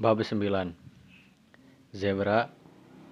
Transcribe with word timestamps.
Bab 0.00 0.16
9 0.16 1.92
Zebra, 1.92 2.48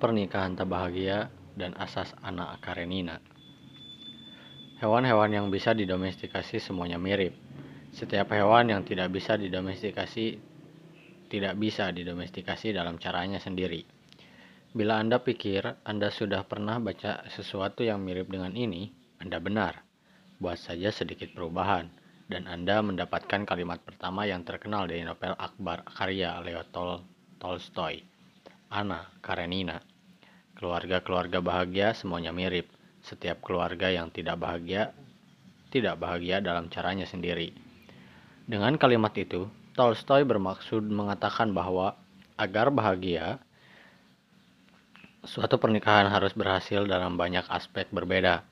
Pernikahan 0.00 0.56
Tak 0.56 0.72
Bahagia, 0.72 1.28
dan 1.52 1.76
Asas 1.76 2.16
Anak 2.24 2.64
Karenina 2.64 3.20
Hewan-hewan 4.80 5.36
yang 5.36 5.46
bisa 5.52 5.76
didomestikasi 5.76 6.56
semuanya 6.56 6.96
mirip. 6.96 7.36
Setiap 7.92 8.32
hewan 8.32 8.72
yang 8.72 8.88
tidak 8.88 9.12
bisa 9.12 9.36
didomestikasi 9.36 10.40
tidak 11.28 11.60
bisa 11.60 11.92
didomestikasi 11.92 12.72
dalam 12.72 12.96
caranya 12.96 13.36
sendiri. 13.36 13.84
Bila 14.72 14.96
Anda 14.96 15.20
pikir 15.20 15.84
Anda 15.84 16.08
sudah 16.08 16.48
pernah 16.48 16.80
baca 16.80 17.28
sesuatu 17.28 17.84
yang 17.84 18.00
mirip 18.00 18.32
dengan 18.32 18.56
ini, 18.56 18.88
Anda 19.20 19.36
benar. 19.44 19.84
Buat 20.40 20.56
saja 20.56 20.88
sedikit 20.88 21.36
perubahan 21.36 22.07
dan 22.28 22.44
Anda 22.44 22.84
mendapatkan 22.84 23.48
kalimat 23.48 23.80
pertama 23.80 24.28
yang 24.28 24.44
terkenal 24.44 24.84
dari 24.84 25.00
novel 25.02 25.32
Akbar 25.40 25.84
karya 25.88 26.36
Leo 26.44 26.60
Tol 26.68 27.00
Tolstoy, 27.40 28.04
Anna 28.68 29.08
Karenina. 29.24 29.80
Keluarga-keluarga 30.54 31.40
bahagia 31.40 31.96
semuanya 31.96 32.30
mirip. 32.30 32.68
Setiap 33.00 33.40
keluarga 33.40 33.88
yang 33.88 34.12
tidak 34.12 34.36
bahagia 34.36 34.92
tidak 35.68 36.00
bahagia 36.00 36.40
dalam 36.40 36.72
caranya 36.72 37.04
sendiri. 37.04 37.52
Dengan 38.48 38.80
kalimat 38.80 39.12
itu, 39.16 39.48
Tolstoy 39.76 40.24
bermaksud 40.24 40.80
mengatakan 40.88 41.52
bahwa 41.52 41.94
agar 42.40 42.72
bahagia, 42.72 43.38
suatu 45.22 45.60
pernikahan 45.60 46.08
harus 46.08 46.32
berhasil 46.32 46.88
dalam 46.88 47.20
banyak 47.20 47.44
aspek 47.52 47.86
berbeda. 47.92 48.42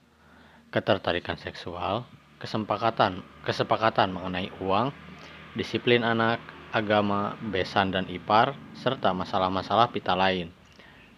Ketertarikan 0.69 1.41
seksual, 1.41 2.05
kesepakatan 2.47 3.27
kesepakatan 3.43 4.15
mengenai 4.15 4.55
uang, 4.63 4.95
disiplin 5.59 6.07
anak, 6.07 6.39
agama, 6.71 7.35
besan 7.43 7.91
dan 7.91 8.07
ipar, 8.07 8.55
serta 8.79 9.11
masalah-masalah 9.11 9.91
pita 9.91 10.15
lain. 10.15 10.55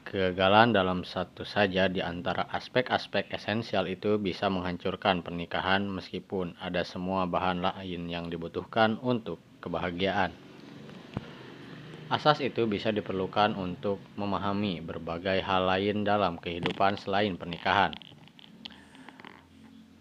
Kegagalan 0.09 0.73
dalam 0.73 1.05
satu 1.05 1.45
saja 1.45 1.85
di 1.85 2.01
antara 2.01 2.48
aspek-aspek 2.48 3.29
esensial 3.29 3.85
itu 3.93 4.17
bisa 4.17 4.48
menghancurkan 4.48 5.20
pernikahan 5.20 5.85
meskipun 5.85 6.57
ada 6.65 6.81
semua 6.81 7.29
bahan 7.29 7.61
lain 7.61 8.09
yang 8.09 8.33
dibutuhkan 8.33 8.97
untuk 9.05 9.37
kebahagiaan. 9.61 10.33
Asas 12.09 12.41
itu 12.41 12.65
bisa 12.65 12.89
diperlukan 12.89 13.53
untuk 13.53 14.01
memahami 14.17 14.81
berbagai 14.81 15.45
hal 15.45 15.69
lain 15.69 16.09
dalam 16.09 16.41
kehidupan 16.41 16.97
selain 16.97 17.37
pernikahan. 17.37 17.92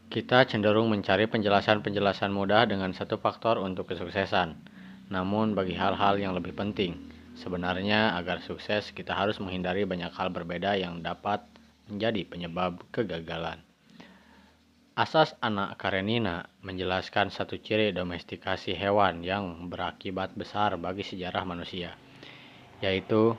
Kita 0.08 0.48
cenderung 0.48 0.88
mencari 0.88 1.28
penjelasan-penjelasan 1.28 2.32
mudah 2.32 2.64
dengan 2.64 2.96
satu 2.96 3.20
faktor 3.20 3.60
untuk 3.60 3.92
kesuksesan. 3.92 4.56
Namun 5.12 5.52
bagi 5.52 5.76
hal-hal 5.76 6.16
yang 6.16 6.32
lebih 6.32 6.56
penting, 6.56 7.12
sebenarnya 7.36 8.16
agar 8.16 8.40
sukses 8.40 8.96
kita 8.96 9.12
harus 9.12 9.36
menghindari 9.44 9.84
banyak 9.84 10.08
hal 10.16 10.32
berbeda 10.32 10.80
yang 10.80 11.04
dapat 11.04 11.44
menjadi 11.92 12.24
penyebab 12.24 12.88
kegagalan. 12.96 13.60
Asas 14.96 15.36
anak 15.44 15.76
Karenina 15.76 16.48
menjelaskan 16.64 17.28
satu 17.28 17.60
ciri 17.60 17.92
domestikasi 17.92 18.80
hewan 18.80 19.28
yang 19.28 19.68
berakibat 19.68 20.34
besar 20.40 20.80
bagi 20.80 21.04
sejarah 21.04 21.44
manusia, 21.44 22.00
yaitu 22.80 23.36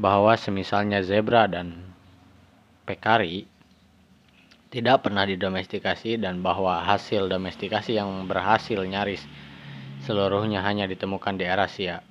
bahwa 0.00 0.34
semisalnya 0.40 1.04
zebra 1.04 1.46
dan 1.46 1.94
pekari 2.88 3.46
tidak 4.74 5.06
pernah 5.06 5.22
didomestikasi 5.22 6.18
dan 6.18 6.42
bahwa 6.42 6.82
hasil 6.82 7.30
domestikasi 7.30 7.94
yang 7.94 8.26
berhasil 8.26 8.82
nyaris 8.82 9.22
seluruhnya 10.02 10.66
hanya 10.66 10.90
ditemukan 10.90 11.38
di 11.38 11.46
Eurasia. 11.46 12.02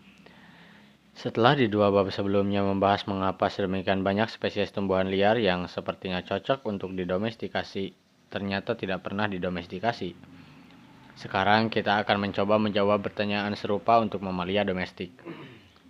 Setelah 1.11 1.59
di 1.59 1.67
dua 1.67 1.91
bab 1.91 2.07
sebelumnya 2.09 2.63
membahas 2.63 3.03
mengapa 3.05 3.51
sedemikian 3.51 4.01
banyak 4.01 4.31
spesies 4.31 4.71
tumbuhan 4.71 5.11
liar 5.11 5.35
yang 5.37 5.67
sepertinya 5.67 6.23
cocok 6.23 6.63
untuk 6.63 6.95
didomestikasi, 6.95 7.91
ternyata 8.31 8.79
tidak 8.79 9.03
pernah 9.03 9.27
didomestikasi. 9.27 10.15
Sekarang 11.19 11.67
kita 11.67 12.01
akan 12.01 12.31
mencoba 12.31 12.57
menjawab 12.57 13.03
pertanyaan 13.03 13.53
serupa 13.59 13.99
untuk 13.99 14.23
mamalia 14.23 14.63
domestik. 14.63 15.11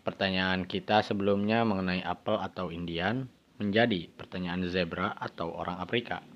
Pertanyaan 0.04 0.66
kita 0.66 1.06
sebelumnya 1.06 1.64
mengenai 1.64 2.02
apel 2.04 2.36
atau 2.42 2.74
Indian 2.74 3.24
menjadi 3.62 4.12
pertanyaan 4.12 4.68
zebra 4.68 5.16
atau 5.16 5.56
orang 5.56 5.80
Afrika. 5.80 6.33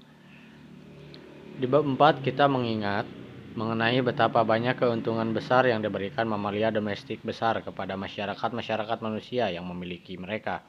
Di 1.58 1.66
bab 1.66 1.90
4 1.90 2.22
kita 2.22 2.46
mengingat 2.46 3.10
mengenai 3.58 3.98
betapa 4.06 4.46
banyak 4.46 4.78
keuntungan 4.78 5.34
besar 5.34 5.66
yang 5.66 5.82
diberikan 5.82 6.30
mamalia 6.30 6.70
domestik 6.70 7.26
besar 7.26 7.66
kepada 7.66 7.98
masyarakat-masyarakat 7.98 9.02
manusia 9.02 9.50
yang 9.50 9.66
memiliki 9.66 10.22
mereka. 10.22 10.62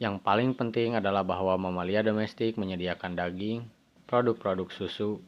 Yang 0.00 0.24
paling 0.24 0.56
penting 0.56 0.96
adalah 0.96 1.28
bahwa 1.28 1.60
mamalia 1.60 2.00
domestik 2.00 2.56
menyediakan 2.56 3.20
daging, 3.20 3.68
produk-produk 4.08 4.72
susu, 4.72 5.20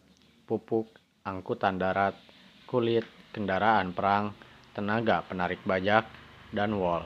pupuk, 0.48 0.97
angkutan 1.28 1.76
darat, 1.76 2.16
kulit, 2.65 3.04
kendaraan 3.36 3.92
perang, 3.92 4.32
tenaga 4.72 5.28
penarik 5.28 5.60
bajak, 5.69 6.09
dan 6.56 6.72
wol. 6.72 7.04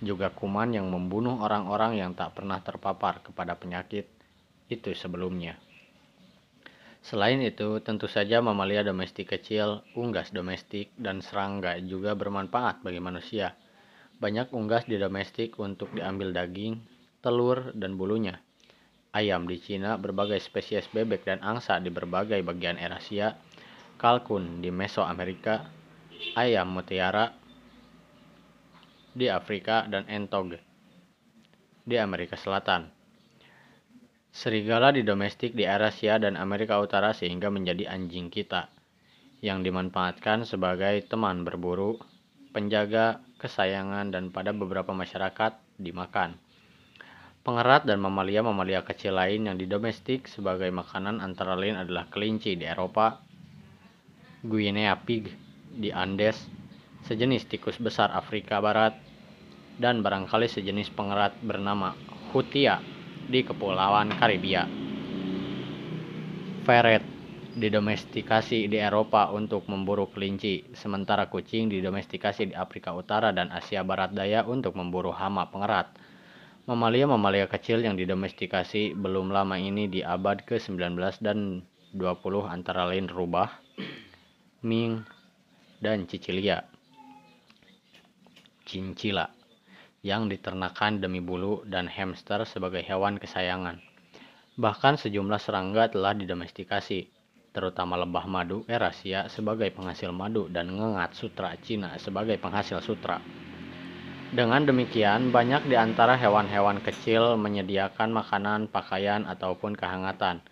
Juga 0.00 0.32
kuman 0.32 0.72
yang 0.72 0.88
membunuh 0.88 1.36
orang-orang 1.44 2.00
yang 2.00 2.16
tak 2.16 2.32
pernah 2.32 2.64
terpapar 2.64 3.20
kepada 3.20 3.60
penyakit 3.60 4.08
itu 4.72 4.96
sebelumnya. 4.96 5.60
Selain 7.02 7.42
itu, 7.42 7.82
tentu 7.82 8.06
saja 8.06 8.38
mamalia 8.38 8.86
domestik 8.86 9.34
kecil, 9.34 9.82
unggas 9.98 10.30
domestik, 10.30 10.94
dan 10.94 11.18
serangga 11.18 11.74
juga 11.82 12.14
bermanfaat 12.14 12.86
bagi 12.86 13.02
manusia. 13.02 13.58
Banyak 14.22 14.54
unggas 14.54 14.86
di 14.86 15.02
domestik 15.02 15.58
untuk 15.58 15.90
diambil 15.90 16.30
daging, 16.30 16.78
telur, 17.18 17.74
dan 17.74 17.98
bulunya. 17.98 18.38
Ayam 19.10 19.50
di 19.50 19.58
Cina, 19.58 19.98
berbagai 19.98 20.38
spesies 20.38 20.86
bebek 20.94 21.26
dan 21.26 21.42
angsa 21.42 21.82
di 21.82 21.90
berbagai 21.90 22.38
bagian 22.46 22.78
Eurasia, 22.78 23.34
kalkun 23.98 24.62
di 24.62 24.70
Mesoamerika, 24.70 25.66
ayam 26.38 26.70
mutiara 26.70 27.34
di 29.10 29.26
Afrika, 29.26 29.90
dan 29.90 30.06
entog 30.06 30.54
di 31.82 31.98
Amerika 31.98 32.38
Selatan. 32.38 33.01
Serigala 34.32 34.96
di 34.96 35.04
domestik 35.04 35.52
di 35.52 35.68
Eurasia 35.68 36.16
dan 36.16 36.40
Amerika 36.40 36.80
Utara 36.80 37.12
sehingga 37.12 37.52
menjadi 37.52 37.84
anjing 37.92 38.32
kita, 38.32 38.72
yang 39.44 39.60
dimanfaatkan 39.60 40.48
sebagai 40.48 41.04
teman 41.04 41.44
berburu, 41.44 42.00
penjaga, 42.56 43.20
kesayangan, 43.36 44.08
dan 44.08 44.32
pada 44.32 44.56
beberapa 44.56 44.96
masyarakat 44.96 45.52
dimakan. 45.76 46.40
Pengerat 47.44 47.84
dan 47.84 48.00
mamalia-mamalia 48.00 48.80
kecil 48.88 49.20
lain 49.20 49.52
yang 49.52 49.60
di 49.60 49.68
domestik 49.68 50.24
sebagai 50.24 50.72
makanan 50.72 51.20
antara 51.20 51.52
lain 51.52 51.76
adalah 51.76 52.08
kelinci 52.08 52.56
di 52.56 52.64
Eropa, 52.64 53.20
Guinea 54.40 54.96
pig 54.96 55.28
di 55.76 55.92
Andes, 55.92 56.40
sejenis 57.04 57.52
tikus 57.52 57.76
besar 57.76 58.08
Afrika 58.16 58.64
Barat, 58.64 58.96
dan 59.76 60.00
barangkali 60.00 60.48
sejenis 60.48 60.88
pengerat 60.96 61.36
bernama 61.44 61.92
Hutia 62.32 62.91
di 63.32 63.40
Kepulauan 63.40 64.12
Karibia. 64.12 64.68
Ferret 66.68 67.00
didomestikasi 67.56 68.68
di 68.68 68.76
Eropa 68.76 69.32
untuk 69.32 69.64
memburu 69.72 70.04
kelinci, 70.12 70.68
sementara 70.76 71.32
kucing 71.32 71.72
didomestikasi 71.72 72.52
di 72.52 72.54
Afrika 72.54 72.92
Utara 72.92 73.32
dan 73.32 73.48
Asia 73.48 73.80
Barat 73.80 74.12
Daya 74.12 74.44
untuk 74.44 74.76
memburu 74.76 75.16
hama 75.16 75.48
pengerat. 75.48 75.96
Mamalia-mamalia 76.68 77.48
kecil 77.48 77.82
yang 77.82 77.96
didomestikasi 77.96 78.94
belum 78.94 79.32
lama 79.32 79.56
ini 79.58 79.88
di 79.88 80.04
abad 80.04 80.44
ke-19 80.44 80.94
dan 81.24 81.64
20 81.96 82.46
antara 82.46 82.86
lain 82.86 83.10
rubah, 83.10 83.48
ming, 84.62 85.02
dan 85.82 86.06
cicilia. 86.06 86.62
Cincila 88.62 89.41
yang 90.02 90.26
diternakan 90.26 90.98
demi 90.98 91.22
bulu 91.22 91.62
dan 91.62 91.86
hamster 91.86 92.42
sebagai 92.42 92.82
hewan 92.82 93.22
kesayangan. 93.22 93.78
Bahkan 94.58 94.98
sejumlah 94.98 95.38
serangga 95.38 95.86
telah 95.94 96.10
didomestikasi, 96.18 97.06
terutama 97.54 97.94
lebah 97.94 98.26
madu 98.26 98.66
Eurasia 98.66 99.30
sebagai 99.30 99.70
penghasil 99.70 100.10
madu 100.10 100.50
dan 100.50 100.74
ngengat 100.74 101.14
sutra 101.14 101.54
Cina 101.62 101.94
sebagai 102.02 102.34
penghasil 102.42 102.82
sutra. 102.82 103.22
Dengan 104.34 104.66
demikian, 104.66 105.30
banyak 105.30 105.70
di 105.70 105.78
antara 105.78 106.18
hewan-hewan 106.18 106.82
kecil 106.82 107.38
menyediakan 107.38 108.10
makanan, 108.10 108.66
pakaian, 108.74 109.22
ataupun 109.28 109.78
kehangatan. 109.78 110.42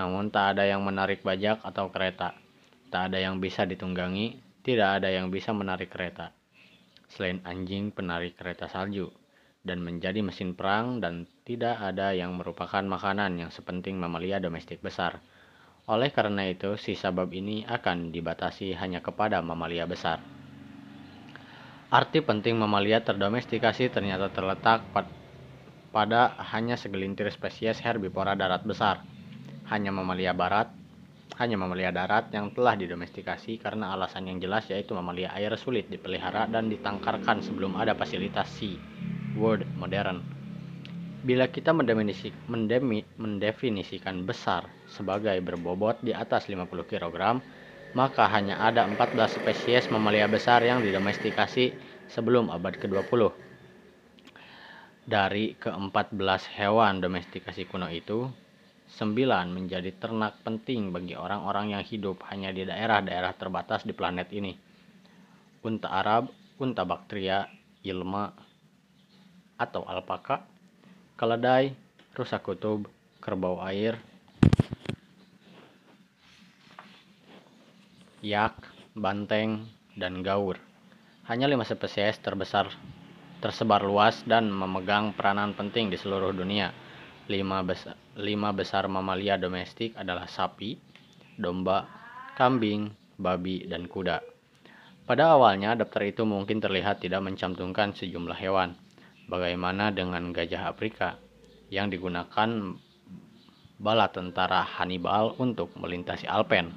Namun 0.00 0.32
tak 0.32 0.56
ada 0.56 0.64
yang 0.64 0.80
menarik 0.80 1.20
bajak 1.20 1.60
atau 1.60 1.90
kereta. 1.90 2.32
Tak 2.88 3.10
ada 3.10 3.18
yang 3.18 3.42
bisa 3.42 3.66
ditunggangi, 3.66 4.38
tidak 4.62 5.02
ada 5.02 5.10
yang 5.10 5.34
bisa 5.34 5.50
menarik 5.50 5.90
kereta 5.90 6.30
selain 7.08 7.40
anjing 7.44 7.90
penarik 7.92 8.36
kereta 8.38 8.68
salju, 8.68 9.12
dan 9.64 9.80
menjadi 9.80 10.20
mesin 10.20 10.52
perang 10.52 11.00
dan 11.00 11.24
tidak 11.48 11.80
ada 11.80 12.12
yang 12.12 12.36
merupakan 12.36 12.84
makanan 12.84 13.40
yang 13.40 13.50
sepenting 13.52 13.96
mamalia 13.96 14.36
domestik 14.36 14.84
besar. 14.84 15.20
Oleh 15.88 16.12
karena 16.12 16.48
itu, 16.48 16.80
sisa 16.80 17.12
bab 17.12 17.32
ini 17.32 17.64
akan 17.64 18.12
dibatasi 18.12 18.72
hanya 18.76 19.04
kepada 19.04 19.40
mamalia 19.44 19.84
besar. 19.84 20.20
Arti 21.92 22.24
penting 22.24 22.56
mamalia 22.56 23.04
terdomestikasi 23.04 23.92
ternyata 23.92 24.32
terletak 24.32 24.82
pada 25.92 26.34
hanya 26.52 26.74
segelintir 26.74 27.30
spesies 27.30 27.78
herbivora 27.84 28.34
darat 28.34 28.64
besar. 28.64 29.04
Hanya 29.68 29.92
mamalia 29.92 30.32
barat, 30.32 30.72
hanya 31.34 31.58
mamalia 31.58 31.90
darat 31.90 32.30
yang 32.30 32.54
telah 32.54 32.78
didomestikasi 32.78 33.58
karena 33.58 33.90
alasan 33.90 34.30
yang 34.30 34.38
jelas 34.38 34.70
yaitu 34.70 34.94
mamalia 34.94 35.34
air 35.34 35.50
sulit 35.58 35.90
dipelihara 35.90 36.46
dan 36.46 36.70
ditangkarkan 36.70 37.42
sebelum 37.42 37.74
ada 37.74 37.98
fasilitas 37.98 38.46
sea 38.54 38.78
world 39.34 39.66
modern. 39.74 40.22
Bila 41.24 41.48
kita 41.48 41.72
mendefinisikan 41.72 44.28
besar 44.28 44.68
sebagai 44.86 45.40
berbobot 45.40 45.96
di 46.04 46.12
atas 46.12 46.52
50 46.52 46.68
kg, 46.84 47.40
maka 47.96 48.28
hanya 48.28 48.60
ada 48.60 48.84
14 48.84 49.40
spesies 49.40 49.88
mamalia 49.88 50.28
besar 50.28 50.60
yang 50.60 50.84
didomestikasi 50.84 51.72
sebelum 52.12 52.52
abad 52.52 52.76
ke-20. 52.76 53.32
Dari 55.08 55.56
ke-14 55.56 56.60
hewan 56.60 57.00
domestikasi 57.00 57.72
kuno 57.72 57.88
itu, 57.88 58.28
9 58.94 59.50
menjadi 59.50 59.90
ternak 59.98 60.38
penting 60.46 60.94
bagi 60.94 61.18
orang-orang 61.18 61.74
yang 61.74 61.82
hidup 61.82 62.22
hanya 62.30 62.54
di 62.54 62.62
daerah-daerah 62.62 63.34
terbatas 63.34 63.82
di 63.82 63.90
planet 63.90 64.30
ini. 64.30 64.54
Unta 65.66 65.90
Arab, 65.90 66.30
unta 66.62 66.86
baktria, 66.86 67.50
ilma, 67.82 68.30
atau 69.58 69.82
alpaka, 69.82 70.46
keledai, 71.18 71.74
rusa 72.14 72.38
kutub, 72.38 72.86
kerbau 73.18 73.58
air, 73.66 73.98
yak, 78.22 78.54
banteng, 78.94 79.66
dan 79.98 80.22
gaur. 80.22 80.56
Hanya 81.26 81.50
lima 81.50 81.66
spesies 81.66 82.22
terbesar 82.22 82.70
tersebar 83.42 83.84
luas 83.84 84.24
dan 84.24 84.48
memegang 84.48 85.12
peranan 85.12 85.52
penting 85.52 85.92
di 85.92 86.00
seluruh 86.00 86.32
dunia. 86.32 86.83
Lima 87.24 87.64
besar, 87.64 87.96
lima 88.20 88.52
besar 88.52 88.84
mamalia 88.84 89.40
domestik 89.40 89.96
adalah 89.96 90.28
sapi, 90.28 90.76
domba, 91.40 91.88
kambing, 92.36 92.92
babi, 93.16 93.64
dan 93.64 93.88
kuda. 93.88 94.20
Pada 95.08 95.32
awalnya, 95.32 95.72
daftar 95.72 96.04
itu 96.04 96.28
mungkin 96.28 96.60
terlihat 96.60 97.00
tidak 97.00 97.24
mencantumkan 97.24 97.96
sejumlah 97.96 98.36
hewan. 98.36 98.76
Bagaimana 99.24 99.88
dengan 99.88 100.36
gajah 100.36 100.68
Afrika 100.68 101.16
yang 101.72 101.88
digunakan 101.88 102.76
bala 103.80 104.12
tentara 104.12 104.60
Hannibal 104.60 105.32
untuk 105.40 105.72
melintasi 105.80 106.28
Alpen? 106.28 106.76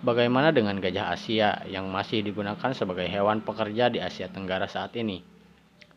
Bagaimana 0.00 0.56
dengan 0.56 0.80
gajah 0.80 1.12
Asia 1.12 1.60
yang 1.68 1.92
masih 1.92 2.24
digunakan 2.24 2.72
sebagai 2.72 3.04
hewan 3.04 3.44
pekerja 3.44 3.92
di 3.92 4.00
Asia 4.00 4.32
Tenggara 4.32 4.64
saat 4.64 4.96
ini? 4.96 5.20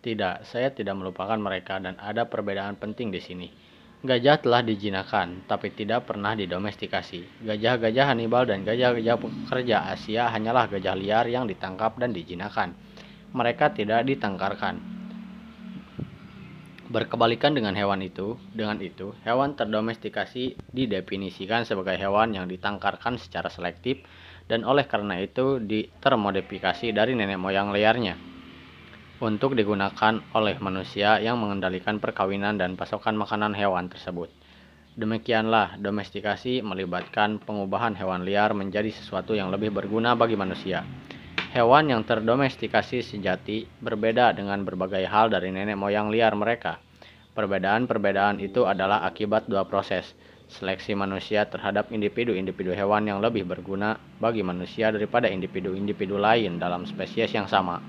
Tidak, 0.03 0.43
saya 0.43 0.67
tidak 0.75 0.99
melupakan 0.99 1.39
mereka 1.39 1.79
dan 1.79 1.95
ada 1.95 2.27
perbedaan 2.27 2.75
penting 2.75 3.07
di 3.07 3.23
sini. 3.23 3.47
Gajah 4.03 4.43
telah 4.43 4.59
dijinakan, 4.59 5.47
tapi 5.47 5.71
tidak 5.71 6.11
pernah 6.11 6.35
didomestikasi. 6.35 7.47
Gajah-gajah 7.47 8.11
Hannibal 8.11 8.43
dan 8.43 8.67
gajah-gajah 8.67 9.15
pekerja 9.15 9.87
Asia 9.87 10.27
hanyalah 10.27 10.67
gajah 10.67 10.99
liar 10.99 11.23
yang 11.31 11.47
ditangkap 11.47 11.95
dan 12.03 12.11
dijinakan. 12.11 12.75
Mereka 13.31 13.79
tidak 13.79 14.03
ditangkarkan. 14.03 14.83
Berkebalikan 16.91 17.55
dengan 17.55 17.71
hewan 17.71 18.03
itu, 18.03 18.35
dengan 18.51 18.83
itu, 18.83 19.15
hewan 19.23 19.55
terdomestikasi 19.55 20.59
didefinisikan 20.75 21.63
sebagai 21.63 21.95
hewan 21.95 22.35
yang 22.35 22.51
ditangkarkan 22.51 23.15
secara 23.15 23.47
selektif 23.47 24.03
dan 24.51 24.67
oleh 24.67 24.83
karena 24.83 25.23
itu 25.23 25.63
termodifikasi 26.03 26.91
dari 26.91 27.15
nenek 27.15 27.39
moyang 27.39 27.71
liarnya 27.71 28.32
untuk 29.23 29.55
digunakan 29.55 30.19
oleh 30.35 30.59
manusia 30.59 31.15
yang 31.23 31.39
mengendalikan 31.39 32.03
perkawinan 32.03 32.59
dan 32.59 32.75
pasokan 32.75 33.15
makanan 33.15 33.55
hewan 33.55 33.87
tersebut. 33.87 34.27
Demikianlah, 34.99 35.79
domestikasi 35.79 36.59
melibatkan 36.59 37.39
pengubahan 37.39 37.95
hewan 37.95 38.27
liar 38.27 38.51
menjadi 38.51 38.91
sesuatu 38.91 39.31
yang 39.31 39.47
lebih 39.47 39.71
berguna 39.71 40.13
bagi 40.19 40.35
manusia. 40.35 40.83
Hewan 41.55 41.87
yang 41.87 42.03
terdomestikasi 42.03 42.99
sejati 42.99 43.63
berbeda 43.79 44.35
dengan 44.35 44.61
berbagai 44.67 45.07
hal 45.07 45.31
dari 45.31 45.55
nenek 45.55 45.79
moyang 45.79 46.11
liar 46.11 46.35
mereka. 46.35 46.83
Perbedaan-perbedaan 47.33 48.43
itu 48.43 48.67
adalah 48.67 49.07
akibat 49.07 49.47
dua 49.47 49.65
proses, 49.65 50.13
seleksi 50.51 50.93
manusia 50.93 51.49
terhadap 51.49 51.89
individu-individu 51.89 52.75
hewan 52.75 53.09
yang 53.09 53.23
lebih 53.23 53.47
berguna 53.47 53.97
bagi 54.21 54.45
manusia 54.45 54.93
daripada 54.93 55.25
individu-individu 55.25 56.19
lain 56.19 56.61
dalam 56.61 56.85
spesies 56.85 57.33
yang 57.33 57.49
sama, 57.49 57.81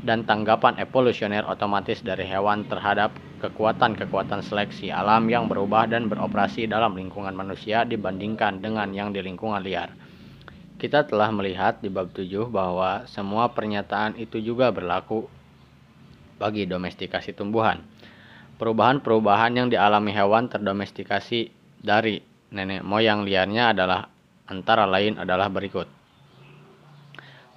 dan 0.00 0.24
tanggapan 0.24 0.80
evolusioner 0.80 1.44
otomatis 1.44 2.00
dari 2.00 2.24
hewan 2.24 2.64
terhadap 2.64 3.12
kekuatan-kekuatan 3.40 4.40
seleksi 4.44 4.92
alam 4.92 5.28
yang 5.28 5.48
berubah 5.48 5.88
dan 5.88 6.08
beroperasi 6.08 6.68
dalam 6.68 6.96
lingkungan 6.96 7.32
manusia 7.32 7.84
dibandingkan 7.84 8.60
dengan 8.60 8.92
yang 8.92 9.12
di 9.12 9.20
lingkungan 9.20 9.60
liar. 9.60 9.92
Kita 10.80 11.04
telah 11.04 11.28
melihat 11.28 11.84
di 11.84 11.92
bab 11.92 12.08
7 12.16 12.48
bahwa 12.48 13.04
semua 13.04 13.52
pernyataan 13.52 14.16
itu 14.16 14.40
juga 14.40 14.72
berlaku 14.72 15.28
bagi 16.40 16.64
domestikasi 16.64 17.36
tumbuhan. 17.36 17.84
Perubahan-perubahan 18.56 19.52
yang 19.56 19.68
dialami 19.68 20.12
hewan 20.12 20.48
terdomestikasi 20.48 21.52
dari 21.80 22.24
nenek 22.52 22.80
moyang 22.80 23.28
liarnya 23.28 23.76
adalah 23.76 24.08
antara 24.48 24.88
lain 24.88 25.20
adalah 25.20 25.52
berikut. 25.52 25.99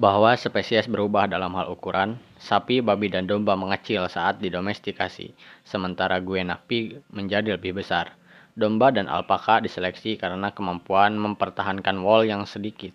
Bahwa 0.04 0.36
spesies 0.36 0.92
berubah 0.92 1.32
dalam 1.32 1.56
hal 1.56 1.72
ukuran, 1.72 2.20
sapi, 2.36 2.84
babi, 2.84 3.08
dan 3.08 3.24
domba 3.24 3.56
mengecil 3.56 4.04
saat 4.12 4.44
didomestikasi, 4.44 5.32
sementara 5.64 6.20
guenak 6.20 6.68
pig 6.68 7.00
menjadi 7.08 7.56
lebih 7.56 7.80
besar. 7.80 8.12
Domba 8.52 8.92
dan 8.92 9.08
alpaka 9.08 9.64
diseleksi 9.64 10.20
karena 10.20 10.52
kemampuan 10.52 11.16
mempertahankan 11.16 12.04
wol 12.04 12.28
yang 12.28 12.44
sedikit 12.44 12.92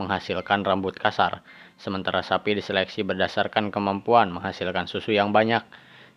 menghasilkan 0.00 0.64
rambut 0.64 0.96
kasar, 0.96 1.44
sementara 1.76 2.24
sapi 2.24 2.56
diseleksi 2.56 3.04
berdasarkan 3.04 3.68
kemampuan 3.68 4.32
menghasilkan 4.32 4.88
susu 4.88 5.12
yang 5.12 5.36
banyak. 5.36 5.60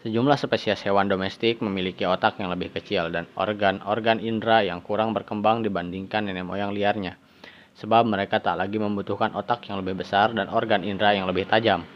Sejumlah 0.07 0.39
spesies 0.39 0.79
hewan 0.87 1.11
domestik 1.11 1.59
memiliki 1.59 2.07
otak 2.07 2.39
yang 2.39 2.47
lebih 2.47 2.71
kecil 2.71 3.11
dan 3.11 3.27
organ-organ 3.35 4.23
indera 4.23 4.63
yang 4.63 4.79
kurang 4.79 5.11
berkembang 5.11 5.67
dibandingkan 5.67 6.31
nenek 6.31 6.47
moyang 6.47 6.71
liarnya, 6.71 7.19
sebab 7.79 8.03
mereka 8.03 8.43
tak 8.43 8.59
lagi 8.59 8.75
membutuhkan 8.75 9.31
otak 9.33 9.71
yang 9.71 9.79
lebih 9.79 10.03
besar 10.03 10.35
dan 10.35 10.51
organ 10.51 10.83
indera 10.83 11.15
yang 11.15 11.25
lebih 11.25 11.47
tajam, 11.47 11.87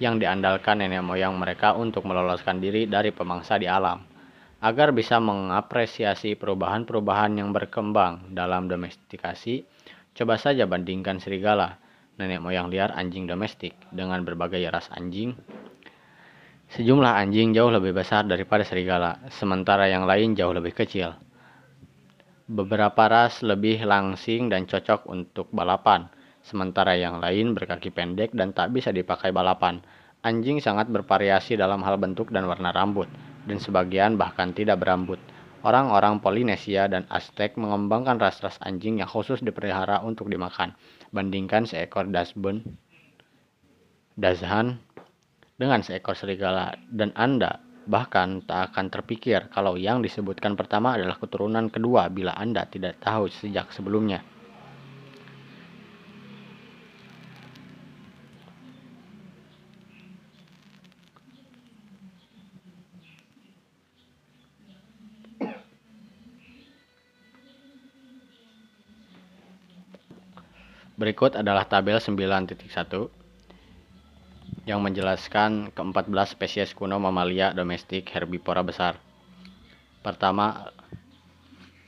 yang 0.00 0.16
diandalkan 0.16 0.80
nenek 0.80 1.04
moyang 1.04 1.36
mereka 1.36 1.76
untuk 1.76 2.08
meloloskan 2.08 2.58
diri 2.58 2.88
dari 2.88 3.12
pemangsa 3.12 3.60
di 3.60 3.68
alam. 3.68 4.00
Agar 4.64 4.96
bisa 4.96 5.20
mengapresiasi 5.20 6.34
perubahan-perubahan 6.40 7.36
yang 7.36 7.52
berkembang 7.52 8.32
dalam 8.32 8.66
domestikasi, 8.66 9.68
Coba 10.16 10.40
saja 10.40 10.64
bandingkan 10.64 11.20
serigala, 11.20 11.76
nenek 12.16 12.40
moyang 12.40 12.72
liar 12.72 12.88
anjing 12.96 13.28
domestik, 13.28 13.76
dengan 13.92 14.24
berbagai 14.24 14.64
ras 14.72 14.88
anjing. 14.88 15.36
Sejumlah 16.72 17.20
anjing 17.20 17.52
jauh 17.52 17.68
lebih 17.68 17.92
besar 17.92 18.24
daripada 18.24 18.64
serigala, 18.64 19.20
sementara 19.28 19.92
yang 19.92 20.08
lain 20.08 20.32
jauh 20.32 20.56
lebih 20.56 20.72
kecil. 20.72 21.12
Beberapa 22.46 23.10
ras 23.10 23.42
lebih 23.42 23.82
langsing 23.82 24.46
dan 24.46 24.70
cocok 24.70 25.10
untuk 25.10 25.50
balapan, 25.50 26.06
sementara 26.46 26.94
yang 26.94 27.18
lain 27.18 27.58
berkaki 27.58 27.90
pendek 27.90 28.30
dan 28.38 28.54
tak 28.54 28.70
bisa 28.70 28.94
dipakai 28.94 29.34
balapan. 29.34 29.82
Anjing 30.22 30.62
sangat 30.62 30.86
bervariasi 30.86 31.58
dalam 31.58 31.82
hal 31.82 31.98
bentuk 31.98 32.30
dan 32.30 32.46
warna 32.46 32.70
rambut, 32.70 33.10
dan 33.50 33.58
sebagian 33.58 34.14
bahkan 34.14 34.54
tidak 34.54 34.78
berambut. 34.78 35.18
Orang-orang 35.66 36.22
Polinesia 36.22 36.86
dan 36.86 37.02
Aztec 37.10 37.58
mengembangkan 37.58 38.22
ras-ras 38.22 38.62
anjing 38.62 39.02
yang 39.02 39.10
khusus 39.10 39.42
dipelihara 39.42 40.06
untuk 40.06 40.30
dimakan. 40.30 40.78
Bandingkan 41.10 41.66
seekor 41.66 42.06
dasbun, 42.14 42.62
dazhan 44.14 44.78
dengan 45.58 45.82
seekor 45.82 46.14
serigala 46.14 46.78
dan 46.94 47.10
Anda 47.18 47.65
bahkan 47.86 48.42
tak 48.42 48.74
akan 48.74 48.90
terpikir 48.90 49.46
kalau 49.54 49.78
yang 49.78 50.02
disebutkan 50.02 50.58
pertama 50.58 50.98
adalah 50.98 51.16
keturunan 51.16 51.70
kedua 51.70 52.10
bila 52.10 52.34
Anda 52.34 52.66
tidak 52.66 52.98
tahu 52.98 53.30
sejak 53.30 53.70
sebelumnya. 53.70 54.26
Berikut 70.96 71.36
adalah 71.36 71.68
tabel 71.68 72.00
9.1 72.00 73.25
yang 74.66 74.82
menjelaskan 74.82 75.70
ke-14 75.70 76.34
spesies 76.34 76.74
kuno 76.74 76.98
mamalia 76.98 77.54
domestik 77.54 78.10
herbivora 78.10 78.66
besar. 78.66 78.98
Pertama, 80.02 80.74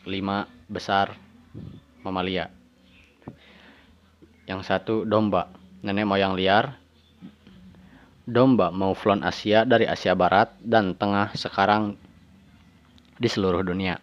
5 0.07 0.71
besar 0.71 1.19
mamalia. 2.07 2.55
Yang 4.47 4.63
satu 4.65 5.03
domba, 5.03 5.51
nenek 5.83 6.07
moyang 6.07 6.39
liar. 6.39 6.79
domba 8.29 8.69
Mouflon 8.69 9.25
Asia 9.25 9.65
dari 9.65 9.89
Asia 9.89 10.13
Barat 10.13 10.53
dan 10.61 10.93
Tengah 10.93 11.33
sekarang 11.33 11.97
di 13.17 13.25
seluruh 13.25 13.65
dunia. 13.65 13.99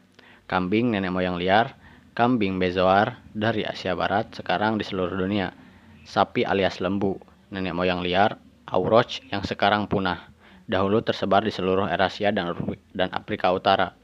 Kambing 0.49 0.97
nenek 0.97 1.13
moyang 1.13 1.37
liar, 1.37 1.77
kambing 2.17 2.57
bezoar 2.57 3.21
dari 3.31 3.63
Asia 3.63 3.93
Barat 3.93 4.33
sekarang 4.33 4.81
di 4.81 4.83
seluruh 4.83 5.13
dunia. 5.13 5.53
Sapi 6.09 6.41
alias 6.41 6.81
lembu, 6.81 7.21
nenek 7.53 7.77
moyang 7.77 8.01
liar, 8.01 8.41
auroch 8.75 9.23
yang 9.31 9.47
sekarang 9.47 9.87
punah. 9.87 10.27
Dahulu 10.67 10.99
tersebar 10.99 11.47
di 11.47 11.53
seluruh 11.55 11.87
Eurasia 11.87 12.35
dan, 12.35 12.51
dan 12.91 13.09
Afrika 13.15 13.55
Utara. 13.55 13.95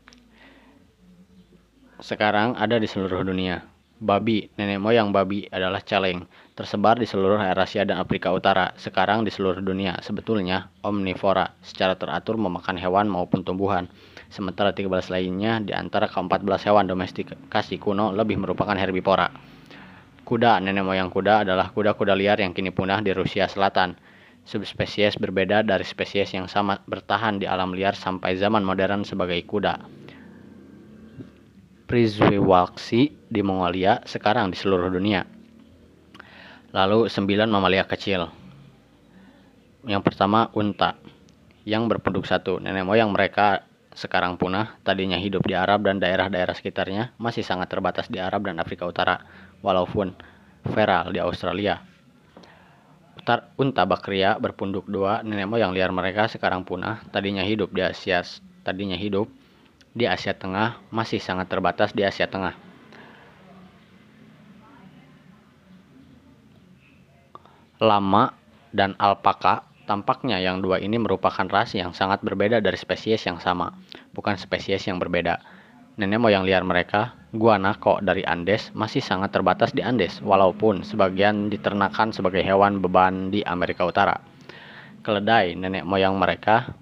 Sekarang 2.00 2.56
ada 2.56 2.80
di 2.80 2.88
seluruh 2.88 3.28
dunia. 3.28 3.68
Babi, 4.02 4.50
nenek 4.58 4.82
moyang 4.82 5.14
babi 5.14 5.46
adalah 5.54 5.78
celeng, 5.86 6.26
tersebar 6.58 6.98
di 6.98 7.06
seluruh 7.06 7.38
Eurasia 7.38 7.86
dan 7.86 8.02
Afrika 8.02 8.34
Utara, 8.34 8.74
sekarang 8.74 9.22
di 9.22 9.30
seluruh 9.30 9.62
dunia. 9.62 10.02
Sebetulnya, 10.02 10.74
omnivora 10.82 11.54
secara 11.62 11.94
teratur 11.94 12.42
memakan 12.42 12.82
hewan 12.82 13.06
maupun 13.06 13.46
tumbuhan, 13.46 13.86
sementara 14.34 14.74
13 14.74 15.14
lainnya 15.14 15.62
di 15.62 15.78
antara 15.78 16.10
ke-14 16.10 16.74
hewan 16.74 16.90
domestikasi 16.90 17.78
kuno 17.78 18.10
lebih 18.10 18.42
merupakan 18.42 18.74
herbivora. 18.74 19.30
Kuda, 20.26 20.58
nenek 20.66 20.82
moyang 20.82 21.14
kuda 21.14 21.46
adalah 21.46 21.70
kuda-kuda 21.70 22.18
liar 22.18 22.42
yang 22.42 22.58
kini 22.58 22.74
punah 22.74 23.06
di 23.06 23.14
Rusia 23.14 23.46
Selatan. 23.46 23.94
Subspesies 24.42 25.16
berbeda 25.22 25.62
dari 25.62 25.86
spesies 25.86 26.34
yang 26.34 26.50
sama 26.50 26.82
bertahan 26.90 27.38
di 27.38 27.46
alam 27.46 27.72
liar 27.78 27.94
sampai 27.94 28.36
zaman 28.36 28.66
modern 28.66 29.06
sebagai 29.06 29.38
kuda. 29.46 29.78
Prizewalksi 31.86 33.12
di 33.28 33.42
Mongolia, 33.44 34.02
sekarang 34.08 34.50
di 34.50 34.58
seluruh 34.58 34.90
dunia. 34.90 35.28
Lalu 36.72 37.12
sembilan 37.12 37.52
mamalia 37.52 37.84
kecil. 37.84 38.32
Yang 39.84 40.02
pertama 40.08 40.48
unta, 40.56 40.96
yang 41.68 41.92
berpenduk 41.92 42.24
satu. 42.24 42.64
Nenek 42.64 42.88
moyang 42.88 43.12
mereka 43.12 43.68
sekarang 43.92 44.40
punah, 44.40 44.80
tadinya 44.88 45.20
hidup 45.20 45.44
di 45.44 45.52
Arab 45.52 45.84
dan 45.84 46.00
daerah-daerah 46.00 46.56
sekitarnya, 46.56 47.12
masih 47.20 47.44
sangat 47.44 47.68
terbatas 47.68 48.08
di 48.08 48.24
Arab 48.24 48.48
dan 48.48 48.56
Afrika 48.64 48.88
Utara, 48.88 49.20
walaupun 49.60 50.16
feral 50.72 51.12
di 51.12 51.20
Australia. 51.20 51.91
Unta 53.56 53.86
bakria 53.86 54.42
berpunduk 54.42 54.90
dua, 54.90 55.22
nenek 55.22 55.46
moyang 55.46 55.78
liar 55.78 55.94
mereka 55.94 56.26
sekarang 56.26 56.66
punah, 56.66 57.06
tadinya 57.14 57.46
hidup 57.46 57.70
di 57.70 57.86
Asia, 57.86 58.26
tadinya 58.66 58.98
hidup 58.98 59.30
di 59.94 60.10
Asia 60.10 60.34
Tengah 60.34 60.82
masih 60.90 61.22
sangat 61.22 61.46
terbatas 61.46 61.94
di 61.94 62.02
Asia 62.02 62.26
Tengah. 62.26 62.58
Lama 67.78 68.34
dan 68.74 68.98
alpaka 68.98 69.70
tampaknya 69.86 70.42
yang 70.42 70.62
dua 70.66 70.82
ini 70.82 70.98
merupakan 70.98 71.46
ras 71.46 71.78
yang 71.78 71.94
sangat 71.94 72.26
berbeda 72.26 72.58
dari 72.58 72.78
spesies 72.78 73.22
yang 73.30 73.38
sama, 73.38 73.74
bukan 74.18 74.34
spesies 74.34 74.82
yang 74.90 74.98
berbeda. 74.98 75.38
Nenek 76.02 76.18
moyang 76.18 76.42
liar 76.42 76.66
mereka, 76.66 77.14
guanaco 77.32 78.04
dari 78.04 78.24
Andes, 78.28 78.76
masih 78.76 79.00
sangat 79.00 79.32
terbatas 79.32 79.72
di 79.72 79.80
Andes, 79.80 80.20
walaupun 80.20 80.84
sebagian 80.84 81.48
diternakan 81.48 82.12
sebagai 82.12 82.44
hewan 82.44 82.84
beban 82.84 83.32
di 83.32 83.40
Amerika 83.48 83.88
Utara. 83.88 84.20
Keledai 85.02 85.56
nenek 85.56 85.88
moyang 85.88 86.20
mereka, 86.20 86.76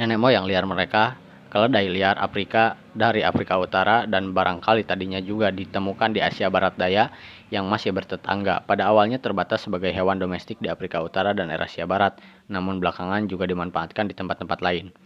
nenek 0.00 0.18
moyang 0.18 0.48
liar 0.48 0.64
mereka 0.64 1.20
keledai 1.52 1.92
liar 1.92 2.16
Afrika 2.16 2.80
dari 2.96 3.20
Afrika 3.20 3.60
Utara 3.60 4.08
dan 4.08 4.32
barangkali 4.32 4.88
tadinya 4.88 5.20
juga 5.20 5.52
ditemukan 5.52 6.16
di 6.16 6.24
Asia 6.24 6.48
Barat 6.48 6.80
Daya 6.80 7.12
yang 7.52 7.68
masih 7.68 7.92
bertetangga. 7.92 8.64
Pada 8.64 8.88
awalnya 8.88 9.20
terbatas 9.20 9.68
sebagai 9.68 9.92
hewan 9.92 10.16
domestik 10.16 10.56
di 10.64 10.72
Afrika 10.72 11.04
Utara 11.04 11.36
dan 11.36 11.52
Eurasia 11.52 11.84
Barat, 11.84 12.16
namun 12.48 12.80
belakangan 12.80 13.28
juga 13.28 13.44
dimanfaatkan 13.44 14.08
di 14.08 14.16
tempat-tempat 14.16 14.64
lain. 14.64 14.96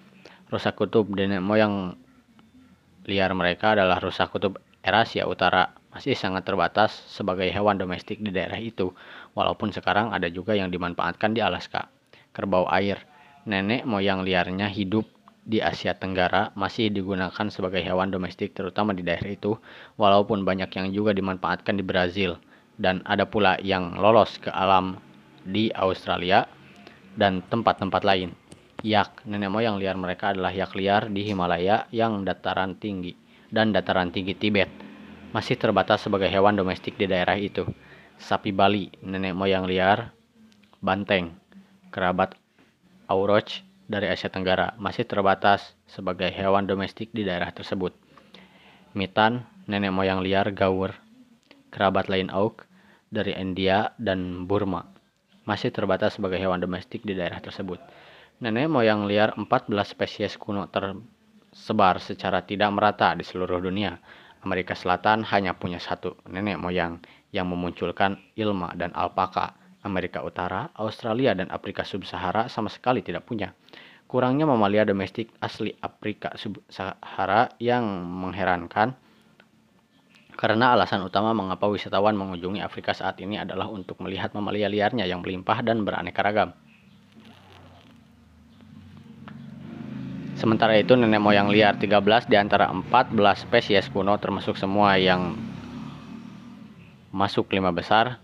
Rusa 0.47 0.71
kutub 0.71 1.11
nenek 1.11 1.43
moyang 1.43 1.99
liar 3.07 3.33
mereka 3.33 3.79
adalah 3.79 4.03
rusa 4.03 4.27
kutub 4.27 4.59
Eurasia 4.83 5.27
Utara, 5.27 5.75
masih 5.95 6.15
sangat 6.15 6.47
terbatas 6.47 6.95
sebagai 7.11 7.49
hewan 7.51 7.79
domestik 7.79 8.23
di 8.23 8.31
daerah 8.31 8.59
itu, 8.59 8.95
walaupun 9.35 9.75
sekarang 9.75 10.15
ada 10.15 10.31
juga 10.31 10.55
yang 10.55 10.71
dimanfaatkan 10.71 11.35
di 11.35 11.43
Alaska. 11.43 11.91
Kerbau 12.31 12.69
air, 12.71 13.03
nenek 13.47 13.83
moyang 13.83 14.23
liarnya 14.23 14.71
hidup 14.71 15.07
di 15.47 15.63
Asia 15.63 15.95
Tenggara 15.95 16.51
masih 16.59 16.91
digunakan 16.91 17.47
sebagai 17.51 17.79
hewan 17.83 18.11
domestik 18.11 18.53
terutama 18.53 18.91
di 18.95 19.07
daerah 19.07 19.31
itu, 19.31 19.55
walaupun 19.99 20.43
banyak 20.43 20.71
yang 20.75 20.91
juga 20.91 21.15
dimanfaatkan 21.15 21.79
di 21.79 21.85
Brazil 21.87 22.39
dan 22.77 23.01
ada 23.07 23.25
pula 23.25 23.57
yang 23.63 23.97
lolos 23.97 24.37
ke 24.43 24.51
alam 24.53 25.01
di 25.47 25.71
Australia 25.73 26.45
dan 27.17 27.41
tempat-tempat 27.47 28.03
lain. 28.05 28.46
Yak, 28.85 29.25
nenek 29.25 29.49
moyang 29.49 29.81
liar 29.81 29.97
mereka 29.97 30.37
adalah 30.37 30.53
yak 30.53 30.77
liar 30.77 31.09
di 31.09 31.25
Himalaya 31.25 31.89
yang 31.89 32.29
dataran 32.29 32.77
tinggi 32.77 33.17
dan 33.49 33.73
dataran 33.73 34.13
tinggi 34.13 34.37
Tibet. 34.37 34.69
Masih 35.33 35.57
terbatas 35.57 36.05
sebagai 36.05 36.29
hewan 36.29 36.57
domestik 36.57 37.01
di 37.01 37.09
daerah 37.09 37.37
itu. 37.41 37.65
Sapi 38.21 38.53
Bali, 38.53 38.93
nenek 39.01 39.33
moyang 39.33 39.65
liar, 39.69 40.13
banteng, 40.81 41.37
kerabat 41.89 42.37
Auroch 43.09 43.65
dari 43.87 44.11
Asia 44.11 44.29
Tenggara 44.29 44.75
masih 44.77 45.07
terbatas 45.07 45.79
sebagai 45.87 46.29
hewan 46.35 46.67
domestik 46.67 47.15
di 47.15 47.23
daerah 47.23 47.55
tersebut. 47.55 47.95
Mitan, 48.93 49.47
nenek 49.71 49.95
moyang 49.95 50.21
liar 50.21 50.51
gaur, 50.53 50.97
kerabat 51.71 52.11
lain 52.11 52.33
auk 52.33 52.67
dari 53.13 53.37
India 53.37 53.95
dan 54.01 54.49
Burma, 54.49 54.91
masih 55.47 55.71
terbatas 55.71 56.19
sebagai 56.19 56.41
hewan 56.43 56.59
domestik 56.59 57.07
di 57.07 57.15
daerah 57.15 57.39
tersebut. 57.39 57.79
Nenek 58.37 58.69
moyang 58.69 59.09
liar 59.09 59.33
14 59.33 59.73
spesies 59.97 60.37
kuno 60.37 60.69
tersebar 60.69 61.97
secara 62.05 62.45
tidak 62.45 62.69
merata 62.69 63.17
di 63.17 63.25
seluruh 63.25 63.65
dunia. 63.65 63.97
Amerika 64.45 64.77
Selatan 64.77 65.25
hanya 65.33 65.57
punya 65.57 65.81
satu 65.81 66.21
nenek 66.29 66.61
moyang 66.61 67.01
yang 67.33 67.49
memunculkan 67.49 68.21
ilma 68.37 68.77
dan 68.77 68.93
alpaka 68.93 69.57
Amerika 69.81 70.21
Utara, 70.21 70.69
Australia, 70.77 71.33
dan 71.33 71.49
Afrika 71.49 71.81
Sub-Sahara 71.81 72.53
sama 72.53 72.69
sekali 72.69 73.01
tidak 73.01 73.25
punya. 73.25 73.57
Kurangnya 74.05 74.45
mamalia 74.45 74.85
domestik 74.85 75.33
asli 75.41 75.73
Afrika 75.81 76.37
Sub-Sahara 76.37 77.57
yang 77.57 77.89
mengherankan 78.05 79.01
karena 80.37 80.77
alasan 80.77 81.01
utama 81.01 81.33
mengapa 81.33 81.65
wisatawan 81.73 82.13
mengunjungi 82.13 82.61
Afrika 82.61 82.93
saat 82.93 83.17
ini 83.25 83.41
adalah 83.41 83.73
untuk 83.73 83.97
melihat 84.05 84.37
mamalia 84.37 84.69
liarnya 84.69 85.09
yang 85.09 85.25
melimpah 85.25 85.65
dan 85.65 85.89
beraneka 85.89 86.21
ragam. 86.21 86.53
Sementara 90.37 90.77
itu 90.77 90.93
nenek 90.93 91.17
moyang 91.17 91.49
liar 91.49 91.81
13 91.81 92.29
di 92.29 92.37
antara 92.37 92.69
14 92.69 93.17
spesies 93.49 93.89
kuno 93.89 94.21
termasuk 94.21 94.61
semua 94.61 95.01
yang 95.01 95.33
masuk 97.09 97.49
lima 97.57 97.73
besar 97.73 98.21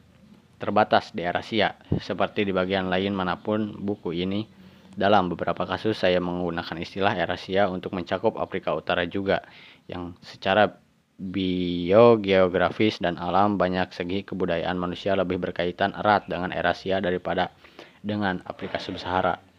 terbatas 0.60 1.10
di 1.16 1.24
Asia, 1.24 1.74
seperti 1.98 2.44
di 2.44 2.52
bagian 2.52 2.92
lain 2.92 3.16
mana 3.16 3.40
pun 3.40 3.74
buku 3.80 4.12
ini. 4.12 4.44
Dalam 4.92 5.32
beberapa 5.32 5.64
kasus 5.64 5.96
saya 5.96 6.20
menggunakan 6.20 6.76
istilah 6.76 7.16
Eurasia 7.16 7.72
untuk 7.72 7.96
mencakup 7.96 8.36
Afrika 8.36 8.76
Utara 8.76 9.08
juga, 9.08 9.40
yang 9.88 10.12
secara 10.20 10.68
biogeografis 11.16 13.00
dan 13.00 13.16
alam 13.16 13.56
banyak 13.56 13.88
segi 13.88 14.20
kebudayaan 14.20 14.76
manusia 14.76 15.16
lebih 15.16 15.40
berkaitan 15.40 15.96
erat 15.96 16.28
dengan 16.28 16.52
Eurasia 16.52 17.00
daripada 17.00 17.56
dengan 18.04 18.44
Afrika 18.44 18.76
Sub-Sahara. 18.76 19.51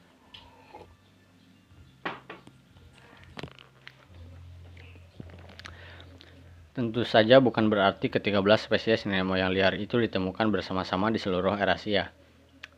Tentu 6.73 7.05
saja 7.05 7.37
bukan 7.37 7.69
berarti 7.69 8.09
ke-13 8.09 8.41
spesies 8.57 9.05
nenek 9.05 9.29
moyang 9.29 9.53
liar 9.53 9.77
itu 9.77 10.01
ditemukan 10.01 10.49
bersama-sama 10.49 11.13
di 11.13 11.21
seluruh 11.21 11.53
Eurasia. 11.53 12.09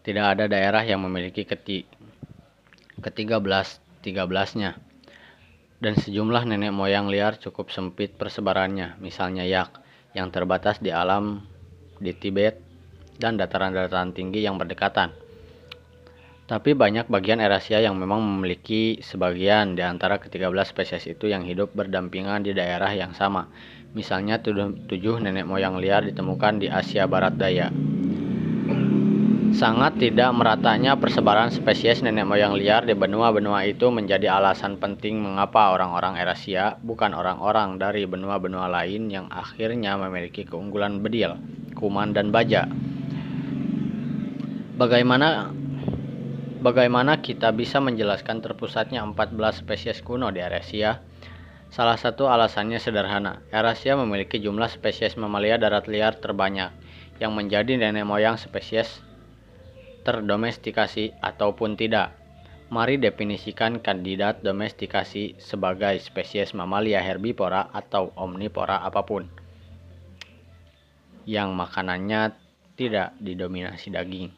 Tidak 0.04 0.26
ada 0.36 0.52
daerah 0.52 0.84
yang 0.84 1.00
memiliki 1.00 1.48
keti 1.48 1.88
ke-13 3.00 3.86
13-nya. 4.06 4.78
Dan 5.82 5.94
sejumlah 5.98 6.44
nenek 6.46 6.76
moyang 6.76 7.10
liar 7.10 7.42
cukup 7.42 7.74
sempit 7.74 8.14
persebarannya, 8.20 9.02
misalnya 9.02 9.48
yak 9.48 9.82
yang 10.12 10.30
terbatas 10.30 10.78
di 10.78 10.94
alam 10.94 11.48
di 11.98 12.14
Tibet 12.14 12.62
dan 13.18 13.36
dataran-dataran 13.40 14.14
tinggi 14.14 14.46
yang 14.46 14.62
berdekatan. 14.62 15.12
Tapi 16.46 16.78
banyak 16.78 17.10
bagian 17.10 17.42
Eurasia 17.42 17.82
yang 17.82 17.98
memang 17.98 18.22
memiliki 18.22 19.02
sebagian 19.02 19.74
di 19.74 19.82
antara 19.82 20.22
ke-13 20.22 20.54
spesies 20.70 21.10
itu 21.10 21.26
yang 21.26 21.42
hidup 21.42 21.74
berdampingan 21.74 22.46
di 22.46 22.54
daerah 22.54 22.94
yang 22.94 23.18
sama, 23.18 23.50
Misalnya 23.96 24.44
tujuh 24.44 25.24
nenek 25.24 25.48
moyang 25.48 25.80
liar 25.80 26.04
ditemukan 26.04 26.60
di 26.60 26.68
Asia 26.68 27.08
Barat 27.08 27.40
Daya. 27.40 27.72
Sangat 29.56 30.04
tidak 30.04 30.36
meratanya 30.36 31.00
persebaran 31.00 31.48
spesies 31.48 32.04
nenek 32.04 32.28
moyang 32.28 32.60
liar 32.60 32.84
di 32.84 32.92
benua-benua 32.92 33.64
itu 33.64 33.88
menjadi 33.88 34.36
alasan 34.36 34.76
penting 34.84 35.24
mengapa 35.24 35.72
orang-orang 35.72 36.20
Eurasia, 36.20 36.76
bukan 36.84 37.16
orang-orang 37.16 37.80
dari 37.80 38.04
benua-benua 38.04 38.68
lain 38.68 39.08
yang 39.08 39.32
akhirnya 39.32 39.96
memiliki 39.96 40.44
keunggulan 40.44 41.00
bedil, 41.00 41.40
kuman, 41.72 42.12
dan 42.12 42.36
baja. 42.36 42.68
Bagaimana 44.76 45.56
Bagaimana 46.66 47.22
kita 47.22 47.54
bisa 47.54 47.78
menjelaskan 47.78 48.42
terpusatnya 48.42 49.06
14 49.06 49.38
spesies 49.62 50.02
kuno 50.02 50.34
di 50.34 50.42
Eurasia? 50.42 50.98
Salah 51.74 51.98
satu 51.98 52.30
alasannya 52.30 52.78
sederhana. 52.82 53.42
Eurasia 53.54 53.98
memiliki 53.98 54.42
jumlah 54.42 54.70
spesies 54.70 55.18
mamalia 55.18 55.58
darat 55.58 55.90
liar 55.90 56.18
terbanyak 56.18 56.72
yang 57.18 57.32
menjadi 57.32 57.80
nenek 57.80 58.06
moyang 58.06 58.36
spesies 58.36 59.02
terdomestikasi 60.06 61.18
ataupun 61.20 61.74
tidak. 61.74 62.14
Mari 62.70 62.98
definisikan 62.98 63.78
kandidat 63.82 64.42
domestikasi 64.42 65.38
sebagai 65.38 66.02
spesies 66.02 66.54
mamalia 66.58 67.02
herbivora 67.02 67.70
atau 67.74 68.10
omnivora 68.18 68.82
apa 68.82 69.06
pun 69.06 69.46
yang 71.26 71.58
makanannya 71.58 72.38
tidak 72.78 73.18
didominasi 73.18 73.90
daging 73.90 74.30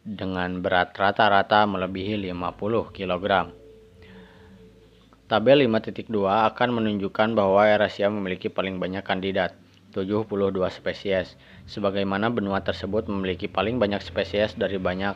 dengan 0.00 0.64
berat 0.64 0.96
rata-rata 0.96 1.68
melebihi 1.68 2.16
50 2.32 2.96
kg. 2.96 3.52
Tabel 5.30 5.62
5.2 5.62 6.10
akan 6.26 6.82
menunjukkan 6.82 7.38
bahwa 7.38 7.62
Eurasia 7.62 8.10
memiliki 8.10 8.50
paling 8.50 8.82
banyak 8.82 9.06
kandidat, 9.06 9.54
72 9.94 10.26
spesies, 10.74 11.38
sebagaimana 11.70 12.34
benua 12.34 12.66
tersebut 12.66 13.06
memiliki 13.06 13.46
paling 13.46 13.78
banyak 13.78 14.02
spesies 14.02 14.58
dari 14.58 14.82
banyak 14.82 15.14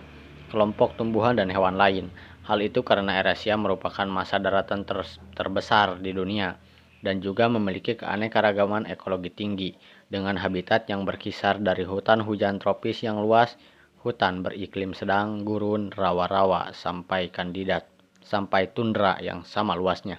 kelompok 0.54 0.94
tumbuhan 0.94 1.34
dan 1.34 1.50
hewan 1.50 1.74
lain. 1.74 2.14
Hal 2.46 2.62
itu 2.62 2.86
karena 2.86 3.18
Eurasia 3.18 3.58
merupakan 3.58 4.06
masa 4.06 4.38
daratan 4.38 4.86
ter 4.86 5.02
terbesar 5.34 5.98
di 5.98 6.14
dunia 6.14 6.62
dan 7.02 7.18
juga 7.18 7.50
memiliki 7.50 7.98
keanekaragaman 7.98 8.86
ekologi 8.86 9.34
tinggi 9.34 9.74
dengan 10.06 10.38
habitat 10.38 10.86
yang 10.86 11.02
berkisar 11.02 11.58
dari 11.58 11.82
hutan 11.82 12.22
hujan 12.22 12.62
tropis 12.62 13.02
yang 13.02 13.18
luas 13.18 13.58
hutan 14.04 14.46
beriklim 14.46 14.94
sedang, 14.94 15.42
gurun, 15.48 15.90
rawa-rawa, 15.90 16.70
sampai 16.70 17.32
kandidat, 17.32 17.88
sampai 18.24 18.72
tundra 18.72 19.20
yang 19.20 19.44
sama 19.44 19.76
luasnya. 19.76 20.18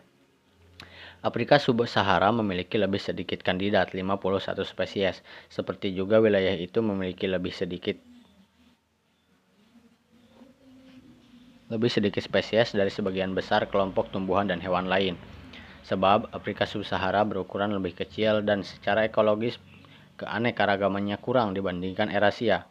Afrika 1.25 1.57
sub-Sahara 1.57 2.29
memiliki 2.29 2.77
lebih 2.77 3.01
sedikit 3.01 3.41
kandidat, 3.41 3.97
51 3.97 4.61
spesies, 4.61 5.25
seperti 5.49 5.89
juga 5.89 6.21
wilayah 6.21 6.53
itu 6.53 6.85
memiliki 6.85 7.25
lebih 7.25 7.49
sedikit 7.49 7.97
lebih 11.65 11.89
sedikit 11.89 12.21
spesies 12.21 12.77
dari 12.77 12.93
sebagian 12.93 13.33
besar 13.33 13.65
kelompok 13.73 14.13
tumbuhan 14.13 14.45
dan 14.45 14.61
hewan 14.61 14.85
lain. 14.85 15.17
Sebab 15.89 16.29
Afrika 16.29 16.69
sub-Sahara 16.69 17.25
berukuran 17.25 17.73
lebih 17.73 17.97
kecil 17.97 18.45
dan 18.45 18.61
secara 18.61 19.09
ekologis 19.09 19.57
keanekaragamannya 20.21 21.17
kurang 21.17 21.57
dibandingkan 21.57 22.13
Eurasia. 22.13 22.69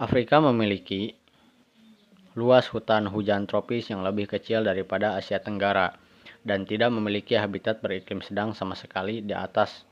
Afrika 0.00 0.40
memiliki 0.40 1.16
luas 2.36 2.68
hutan 2.68 3.08
hujan 3.08 3.48
tropis 3.48 3.88
yang 3.88 4.04
lebih 4.04 4.28
kecil 4.28 4.60
daripada 4.60 5.16
Asia 5.16 5.40
Tenggara 5.40 5.96
dan 6.44 6.68
tidak 6.68 6.92
memiliki 6.92 7.32
habitat 7.32 7.80
beriklim 7.80 8.20
sedang 8.20 8.52
sama 8.52 8.76
sekali 8.76 9.24
di 9.24 9.32
atas 9.32 9.88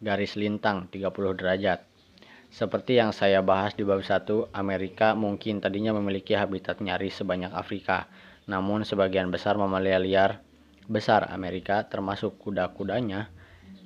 garis 0.00 0.40
lintang 0.40 0.88
30 0.88 1.12
derajat. 1.36 1.84
Seperti 2.48 2.96
yang 2.96 3.12
saya 3.12 3.44
bahas 3.44 3.76
di 3.76 3.84
bab 3.84 4.00
1, 4.00 4.56
Amerika 4.56 5.12
mungkin 5.12 5.60
tadinya 5.60 5.92
memiliki 5.92 6.32
habitat 6.32 6.80
nyaris 6.80 7.20
sebanyak 7.20 7.52
Afrika, 7.52 8.08
namun 8.48 8.88
sebagian 8.88 9.28
besar 9.28 9.60
mamalia 9.60 10.00
liar 10.00 10.40
besar 10.90 11.28
Amerika 11.28 11.86
termasuk 11.86 12.40
kuda-kudanya 12.40 13.30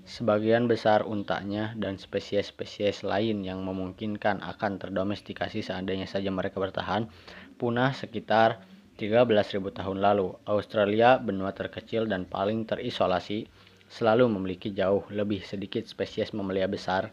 Sebagian 0.05 0.69
besar 0.69 1.01
untanya 1.09 1.73
dan 1.81 1.97
spesies-spesies 1.97 3.01
lain 3.09 3.41
yang 3.41 3.65
memungkinkan 3.65 4.45
akan 4.45 4.77
terdomestikasi 4.77 5.65
seandainya 5.65 6.05
saja 6.05 6.29
mereka 6.29 6.61
bertahan 6.61 7.09
punah 7.57 7.95
sekitar 7.95 8.63
13.000 8.95 9.59
tahun 9.75 9.99
lalu. 9.99 10.39
Australia, 10.47 11.19
benua 11.19 11.51
terkecil 11.51 12.07
dan 12.07 12.27
paling 12.27 12.63
terisolasi, 12.63 13.51
selalu 13.91 14.31
memiliki 14.31 14.71
jauh 14.71 15.03
lebih 15.11 15.43
sedikit 15.43 15.83
spesies 15.87 16.31
mamalia 16.31 16.71
besar 16.71 17.11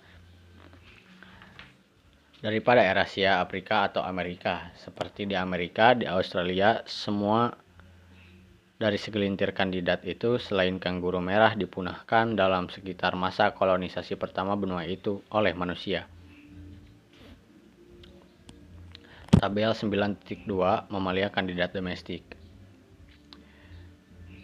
daripada 2.42 2.82
Eurasia, 2.82 3.38
Afrika, 3.38 3.86
atau 3.86 4.02
Amerika. 4.02 4.74
Seperti 4.78 5.30
di 5.30 5.38
Amerika, 5.38 5.94
di 5.94 6.10
Australia, 6.10 6.82
semua 6.90 7.54
dari 8.82 8.98
segelintir 8.98 9.54
kandidat 9.54 10.02
itu, 10.10 10.42
selain 10.42 10.82
kanguru 10.82 11.22
merah 11.22 11.54
dipunahkan 11.54 12.34
dalam 12.34 12.66
sekitar 12.66 13.14
masa 13.14 13.54
kolonisasi 13.54 14.18
pertama 14.18 14.58
benua 14.58 14.90
itu 14.90 15.22
oleh 15.30 15.54
manusia. 15.54 16.10
Tabel 19.42 19.74
9.2 19.74 20.46
mamalia 20.94 21.34
kandidat 21.34 21.74
domestik. 21.74 22.22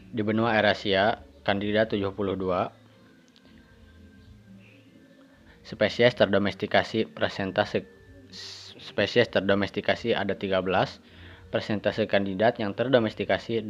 Di 0.10 0.26
benua 0.26 0.58
Eurasia, 0.58 1.22
kandidat 1.46 1.94
72 1.94 2.18
spesies 5.62 6.18
terdomestikasi 6.18 7.14
presentase 7.14 7.86
spesies 8.82 9.30
terdomestikasi 9.30 10.18
ada 10.18 10.34
13 10.34 10.66
persentase 11.54 12.10
kandidat 12.10 12.58
yang 12.58 12.74
terdomestikasi 12.74 13.70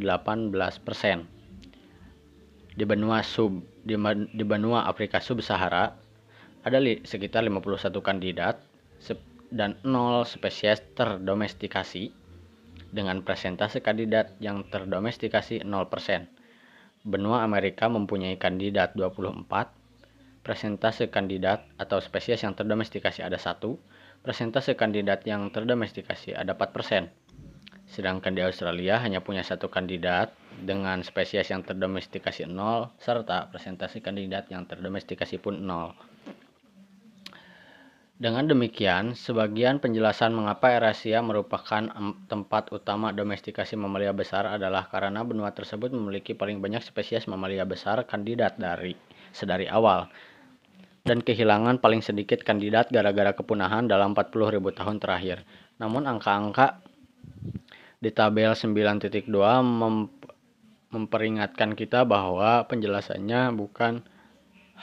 Di 2.72 2.84
benua 2.88 3.20
sub 3.20 3.68
di, 3.84 4.00
di 4.32 4.44
benua 4.48 4.88
Afrika 4.88 5.20
sub-Sahara 5.20 5.92
ada 6.64 6.78
li, 6.80 7.04
sekitar 7.04 7.44
51 7.44 8.00
kandidat 8.00 8.64
dan 9.48 9.80
0 9.84 10.28
spesies 10.28 10.80
terdomestikasi 10.92 12.12
dengan 12.88 13.20
persentase 13.20 13.84
kandidat 13.84 14.36
yang 14.40 14.64
terdomestikasi 14.68 15.64
0%. 15.64 15.68
Benua 17.04 17.44
Amerika 17.44 17.88
mempunyai 17.88 18.36
kandidat 18.36 18.96
24, 18.96 19.44
persentase 20.44 21.12
kandidat 21.12 21.64
atau 21.76 22.00
spesies 22.00 22.40
yang 22.44 22.56
terdomestikasi 22.56 23.20
ada 23.24 23.36
satu, 23.36 23.76
persentase 24.24 24.74
kandidat 24.74 25.24
yang 25.28 25.52
terdomestikasi 25.52 26.32
ada 26.36 26.56
4%. 26.56 27.08
Sedangkan 27.88 28.36
di 28.36 28.44
Australia 28.44 29.00
hanya 29.00 29.24
punya 29.24 29.40
satu 29.40 29.72
kandidat 29.72 30.36
dengan 30.60 31.00
spesies 31.00 31.48
yang 31.48 31.64
terdomestikasi 31.64 32.44
nol 32.44 32.92
serta 33.00 33.48
presentasi 33.48 34.04
kandidat 34.04 34.52
yang 34.52 34.68
terdomestikasi 34.68 35.40
pun 35.40 35.64
nol. 35.64 35.96
Dengan 38.18 38.50
demikian, 38.50 39.14
sebagian 39.14 39.78
penjelasan 39.78 40.34
mengapa 40.34 40.74
Eurasia 40.74 41.22
merupakan 41.22 41.86
tempat 42.26 42.74
utama 42.74 43.14
domestikasi 43.14 43.78
mamalia 43.78 44.10
besar 44.10 44.42
adalah 44.50 44.90
karena 44.90 45.22
benua 45.22 45.54
tersebut 45.54 45.94
memiliki 45.94 46.34
paling 46.34 46.58
banyak 46.58 46.82
spesies 46.82 47.30
mamalia 47.30 47.62
besar 47.62 48.02
kandidat 48.10 48.58
dari 48.58 48.98
sedari 49.30 49.70
awal 49.70 50.10
dan 51.06 51.22
kehilangan 51.22 51.78
paling 51.78 52.02
sedikit 52.02 52.42
kandidat 52.42 52.90
gara-gara 52.90 53.30
kepunahan 53.38 53.86
dalam 53.86 54.18
40.000 54.18 54.60
tahun 54.74 54.96
terakhir. 54.98 55.46
Namun 55.78 56.10
angka-angka 56.10 56.82
di 58.02 58.10
tabel 58.10 58.50
9.2 58.50 59.30
mem 59.62 60.10
memperingatkan 60.90 61.76
kita 61.78 62.02
bahwa 62.02 62.66
penjelasannya 62.66 63.54
bukan 63.54 64.02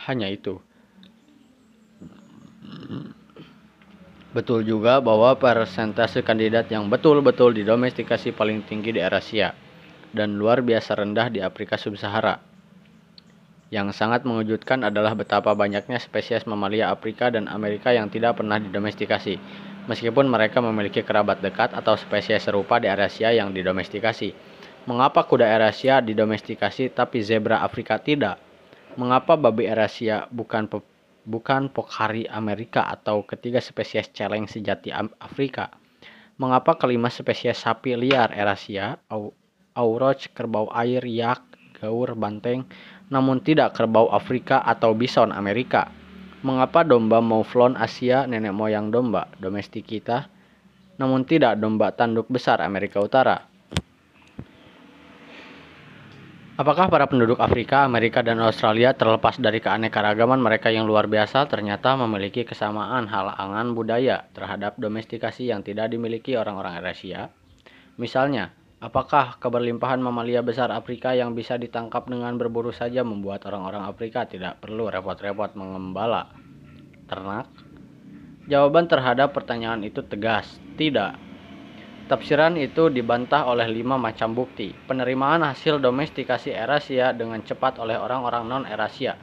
hanya 0.08 0.32
itu. 0.32 0.64
Betul 4.36 4.68
juga 4.68 5.00
bahwa 5.00 5.32
persentase 5.40 6.20
kandidat 6.20 6.68
yang 6.68 6.92
betul-betul 6.92 7.56
didomestikasi 7.56 8.36
paling 8.36 8.68
tinggi 8.68 8.92
di 8.92 9.00
Eurasia 9.00 9.56
dan 10.12 10.36
luar 10.36 10.60
biasa 10.60 11.00
rendah 11.00 11.32
di 11.32 11.40
Afrika 11.40 11.80
Sub-Sahara. 11.80 12.44
Yang 13.72 13.96
sangat 13.96 14.28
mengejutkan 14.28 14.84
adalah 14.84 15.16
betapa 15.16 15.56
banyaknya 15.56 16.04
spesies 16.04 16.44
mamalia 16.44 16.92
Afrika 16.92 17.32
dan 17.32 17.48
Amerika 17.48 17.96
yang 17.96 18.12
tidak 18.12 18.36
pernah 18.36 18.60
didomestikasi 18.60 19.40
meskipun 19.88 20.28
mereka 20.28 20.60
memiliki 20.60 21.00
kerabat 21.00 21.40
dekat 21.40 21.72
atau 21.72 21.96
spesies 21.96 22.44
serupa 22.44 22.76
di 22.76 22.92
Eurasia 22.92 23.32
yang 23.32 23.56
didomestikasi. 23.56 24.36
Mengapa 24.84 25.24
kuda 25.24 25.48
Eurasia 25.48 26.04
didomestikasi 26.04 26.92
tapi 26.92 27.24
zebra 27.24 27.64
Afrika 27.64 28.04
tidak? 28.04 28.36
Mengapa 29.00 29.40
babi 29.40 29.64
Eurasia 29.64 30.28
bukan 30.28 30.68
bukan 31.26 31.74
pokari 31.74 32.30
Amerika 32.30 32.86
atau 32.86 33.26
ketiga 33.26 33.58
spesies 33.58 34.14
celeng 34.14 34.46
sejati 34.46 34.94
Afrika? 35.20 35.74
Mengapa 36.38 36.78
kelima 36.78 37.10
spesies 37.10 37.66
sapi 37.66 37.98
liar 37.98 38.30
Eurasia, 38.32 39.02
auroch, 39.76 40.32
kerbau 40.32 40.70
air, 40.72 41.02
yak, 41.04 41.42
gaur, 41.82 42.14
banteng, 42.14 42.64
namun 43.10 43.42
tidak 43.42 43.76
kerbau 43.76 44.08
Afrika 44.14 44.62
atau 44.62 44.94
bison 44.94 45.34
Amerika? 45.34 45.90
Mengapa 46.46 46.86
domba 46.86 47.26
Mouflon 47.26 47.74
Asia 47.74 48.30
nenek 48.30 48.54
moyang 48.54 48.94
domba 48.94 49.26
domestik 49.42 49.90
kita, 49.90 50.30
namun 51.02 51.26
tidak 51.26 51.58
domba 51.58 51.90
tanduk 51.90 52.30
besar 52.30 52.62
Amerika 52.62 53.02
Utara? 53.02 53.55
Apakah 56.56 56.88
para 56.88 57.04
penduduk 57.12 57.36
Afrika, 57.44 57.84
Amerika, 57.84 58.24
dan 58.24 58.40
Australia 58.40 58.96
terlepas 58.96 59.36
dari 59.44 59.60
keanekaragaman 59.60 60.40
mereka 60.40 60.72
yang 60.72 60.88
luar 60.88 61.04
biasa 61.04 61.52
ternyata 61.52 62.00
memiliki 62.00 62.48
kesamaan 62.48 63.12
halangan 63.12 63.76
budaya 63.76 64.32
terhadap 64.32 64.80
domestikasi 64.80 65.52
yang 65.52 65.68
tidak 65.68 65.92
dimiliki 65.92 66.40
orang-orang 66.40 66.80
Eurasia? 66.80 67.28
Misalnya, 68.00 68.56
apakah 68.80 69.36
keberlimpahan 69.44 70.00
mamalia 70.00 70.40
besar 70.48 70.72
Afrika 70.72 71.12
yang 71.12 71.36
bisa 71.36 71.60
ditangkap 71.60 72.08
dengan 72.08 72.40
berburu 72.40 72.72
saja 72.72 73.04
membuat 73.04 73.44
orang-orang 73.52 73.92
Afrika 73.92 74.24
tidak 74.24 74.64
perlu 74.64 74.88
repot-repot 74.88 75.60
mengembala 75.60 76.32
ternak? 77.12 77.52
Jawaban 78.48 78.88
terhadap 78.88 79.36
pertanyaan 79.36 79.84
itu 79.84 80.00
tegas, 80.08 80.48
tidak. 80.80 81.20
Tafsiran 82.06 82.54
itu 82.54 82.94
dibantah 82.94 83.50
oleh 83.50 83.66
lima 83.66 83.98
macam 83.98 84.38
bukti. 84.38 84.70
Penerimaan 84.86 85.42
hasil 85.42 85.82
domestikasi 85.82 86.54
Erasia 86.54 87.10
dengan 87.18 87.42
cepat 87.42 87.82
oleh 87.82 87.98
orang-orang 87.98 88.46
non-Erasia. 88.46 89.18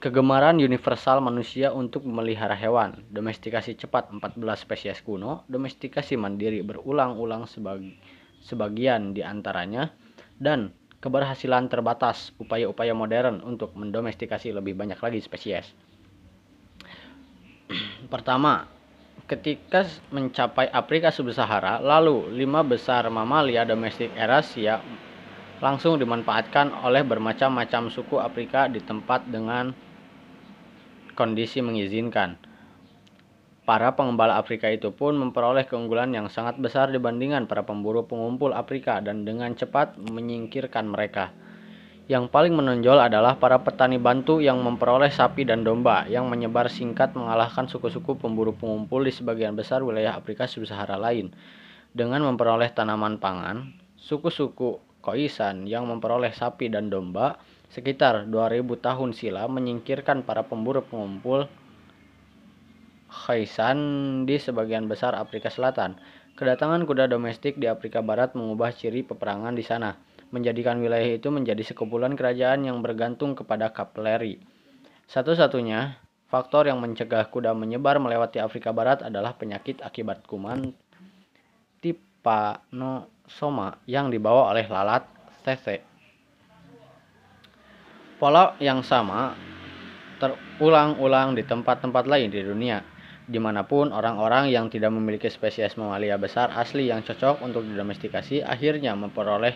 Kegemaran 0.00 0.56
universal 0.56 1.20
manusia 1.20 1.68
untuk 1.76 2.08
memelihara 2.08 2.56
hewan. 2.56 3.04
Domestikasi 3.12 3.76
cepat 3.76 4.08
14 4.08 4.40
spesies 4.56 5.04
kuno. 5.04 5.44
Domestikasi 5.52 6.16
mandiri 6.16 6.64
berulang-ulang 6.64 7.44
sebagi, 7.44 7.92
sebagian 8.40 9.12
di 9.12 9.20
antaranya. 9.20 9.92
Dan 10.32 10.72
keberhasilan 11.04 11.68
terbatas 11.68 12.32
upaya-upaya 12.40 12.96
modern 12.96 13.44
untuk 13.44 13.76
mendomestikasi 13.76 14.56
lebih 14.56 14.72
banyak 14.80 14.96
lagi 14.96 15.20
spesies. 15.20 15.76
Pertama, 18.12 18.77
ketika 19.28 19.84
mencapai 20.08 20.72
Afrika 20.72 21.12
Sub-Sahara, 21.12 21.84
lalu 21.84 22.32
lima 22.32 22.64
besar 22.64 23.04
mamalia 23.12 23.68
domestik 23.68 24.08
Eurasia 24.16 24.80
langsung 25.60 26.00
dimanfaatkan 26.00 26.72
oleh 26.82 27.04
bermacam-macam 27.04 27.92
suku 27.92 28.16
Afrika 28.16 28.72
di 28.72 28.80
tempat 28.80 29.28
dengan 29.28 29.76
kondisi 31.12 31.60
mengizinkan. 31.60 32.40
Para 33.68 33.92
pengembala 33.92 34.40
Afrika 34.40 34.72
itu 34.72 34.96
pun 34.96 35.12
memperoleh 35.20 35.68
keunggulan 35.68 36.08
yang 36.16 36.32
sangat 36.32 36.56
besar 36.56 36.88
dibandingkan 36.88 37.44
para 37.44 37.68
pemburu 37.68 38.08
pengumpul 38.08 38.56
Afrika 38.56 39.04
dan 39.04 39.28
dengan 39.28 39.52
cepat 39.52 40.00
menyingkirkan 40.00 40.88
mereka. 40.88 41.36
Yang 42.08 42.32
paling 42.32 42.56
menonjol 42.56 42.96
adalah 43.04 43.36
para 43.36 43.60
petani 43.60 44.00
Bantu 44.00 44.40
yang 44.40 44.64
memperoleh 44.64 45.12
sapi 45.12 45.44
dan 45.44 45.60
domba 45.60 46.08
yang 46.08 46.24
menyebar 46.24 46.72
singkat 46.72 47.12
mengalahkan 47.12 47.68
suku-suku 47.68 48.16
pemburu 48.16 48.56
pengumpul 48.56 49.04
di 49.04 49.12
sebagian 49.12 49.52
besar 49.52 49.84
wilayah 49.84 50.16
Afrika 50.16 50.48
Sub-Sahara 50.48 50.96
lain. 50.96 51.36
Dengan 51.92 52.24
memperoleh 52.24 52.72
tanaman 52.72 53.20
pangan, 53.20 53.76
suku-suku 54.00 54.80
Khoisan 55.04 55.68
yang 55.68 55.84
memperoleh 55.84 56.32
sapi 56.32 56.72
dan 56.72 56.88
domba 56.88 57.36
sekitar 57.68 58.24
2000 58.24 58.64
tahun 58.80 59.12
silam 59.12 59.60
menyingkirkan 59.60 60.24
para 60.24 60.48
pemburu 60.48 60.80
pengumpul 60.88 61.44
Khoisan 63.12 63.78
di 64.24 64.40
sebagian 64.40 64.88
besar 64.88 65.12
Afrika 65.12 65.52
Selatan. 65.52 66.00
Kedatangan 66.40 66.88
kuda 66.88 67.04
domestik 67.04 67.60
di 67.60 67.68
Afrika 67.68 68.00
Barat 68.00 68.32
mengubah 68.32 68.72
ciri 68.72 69.04
peperangan 69.04 69.52
di 69.52 69.60
sana 69.60 70.07
menjadikan 70.28 70.76
wilayah 70.80 71.16
itu 71.16 71.32
menjadi 71.32 71.64
sekumpulan 71.64 72.12
kerajaan 72.12 72.68
yang 72.68 72.84
bergantung 72.84 73.32
kepada 73.32 73.72
kavaleri. 73.72 74.36
Satu-satunya 75.08 75.96
faktor 76.28 76.68
yang 76.68 76.84
mencegah 76.84 77.24
kuda 77.32 77.56
menyebar 77.56 77.96
melewati 77.96 78.36
Afrika 78.36 78.76
Barat 78.76 79.00
adalah 79.00 79.32
penyakit 79.32 79.80
akibat 79.80 80.28
kuman 80.28 80.76
tipanosoma 81.80 83.80
yang 83.88 84.12
dibawa 84.12 84.52
oleh 84.52 84.68
lalat 84.68 85.08
TC. 85.48 85.80
Pola 88.20 88.52
yang 88.60 88.84
sama 88.84 89.32
terulang-ulang 90.18 91.38
di 91.38 91.46
tempat-tempat 91.46 92.04
lain 92.10 92.34
di 92.34 92.42
dunia, 92.42 92.82
di 93.24 93.38
mana 93.38 93.62
pun 93.62 93.94
orang-orang 93.94 94.50
yang 94.50 94.66
tidak 94.66 94.90
memiliki 94.90 95.30
spesies 95.30 95.78
mamalia 95.78 96.18
besar 96.18 96.50
asli 96.58 96.90
yang 96.90 97.06
cocok 97.06 97.38
untuk 97.46 97.62
didomestikasi 97.62 98.42
akhirnya 98.42 98.98
memperoleh 98.98 99.54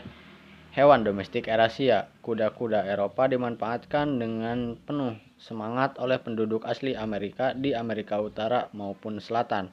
Hewan 0.73 1.05
domestik 1.05 1.53
Eurasia, 1.53 2.09
kuda-kuda 2.25 2.89
Eropa 2.89 3.29
dimanfaatkan 3.29 4.17
dengan 4.17 4.73
penuh 4.81 5.21
semangat 5.37 6.01
oleh 6.01 6.17
penduduk 6.17 6.65
asli 6.65 6.97
Amerika 6.97 7.53
di 7.53 7.77
Amerika 7.77 8.17
Utara 8.17 8.73
maupun 8.73 9.21
Selatan. 9.21 9.69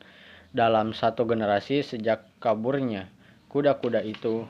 Dalam 0.51 0.91
satu 0.91 1.23
generasi 1.23 1.87
sejak 1.87 2.27
kaburnya 2.43 3.07
kuda-kuda 3.47 4.03
itu 4.03 4.43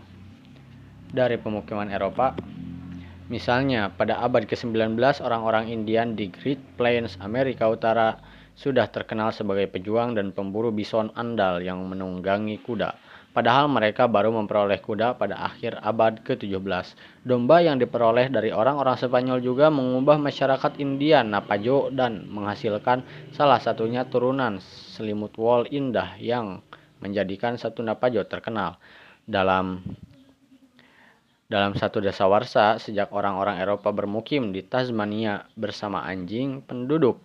dari 1.13 1.37
pemukiman 1.37 1.85
Eropa, 1.93 2.33
misalnya 3.29 3.93
pada 3.93 4.17
abad 4.17 4.49
ke-19 4.49 4.97
orang-orang 5.21 5.69
Indian 5.69 6.17
di 6.17 6.33
Great 6.33 6.81
Plains 6.81 7.21
Amerika 7.21 7.69
Utara 7.69 8.17
sudah 8.57 8.89
terkenal 8.89 9.29
sebagai 9.29 9.69
pejuang 9.69 10.17
dan 10.17 10.33
pemburu 10.33 10.73
bison 10.73 11.13
andal 11.13 11.61
yang 11.61 11.85
menunggangi 11.85 12.57
kuda 12.65 12.97
padahal 13.39 13.71
mereka 13.71 14.03
baru 14.11 14.35
memperoleh 14.35 14.83
kuda 14.83 15.15
pada 15.15 15.39
akhir 15.39 15.79
abad 15.79 16.19
ke-17. 16.27 16.59
Domba 17.23 17.63
yang 17.63 17.79
diperoleh 17.79 18.27
dari 18.27 18.51
orang-orang 18.51 18.99
Spanyol 18.99 19.39
juga 19.39 19.71
mengubah 19.71 20.19
masyarakat 20.19 20.75
Indian 20.75 21.31
Napajo 21.31 21.87
dan 21.87 22.27
menghasilkan 22.27 23.31
salah 23.31 23.63
satunya 23.63 24.03
turunan 24.03 24.59
selimut 24.91 25.39
wol 25.39 25.63
indah 25.71 26.19
yang 26.19 26.59
menjadikan 26.99 27.55
satu 27.55 27.79
Napajo 27.79 28.27
terkenal. 28.27 28.75
Dalam 29.23 29.87
dalam 31.47 31.79
satu 31.79 32.03
dasawarsa, 32.03 32.75
sejak 32.75 33.09
orang-orang 33.15 33.63
Eropa 33.63 33.95
bermukim 33.95 34.51
di 34.51 34.67
Tasmania 34.67 35.47
bersama 35.55 36.03
anjing, 36.03 36.59
penduduk 36.59 37.23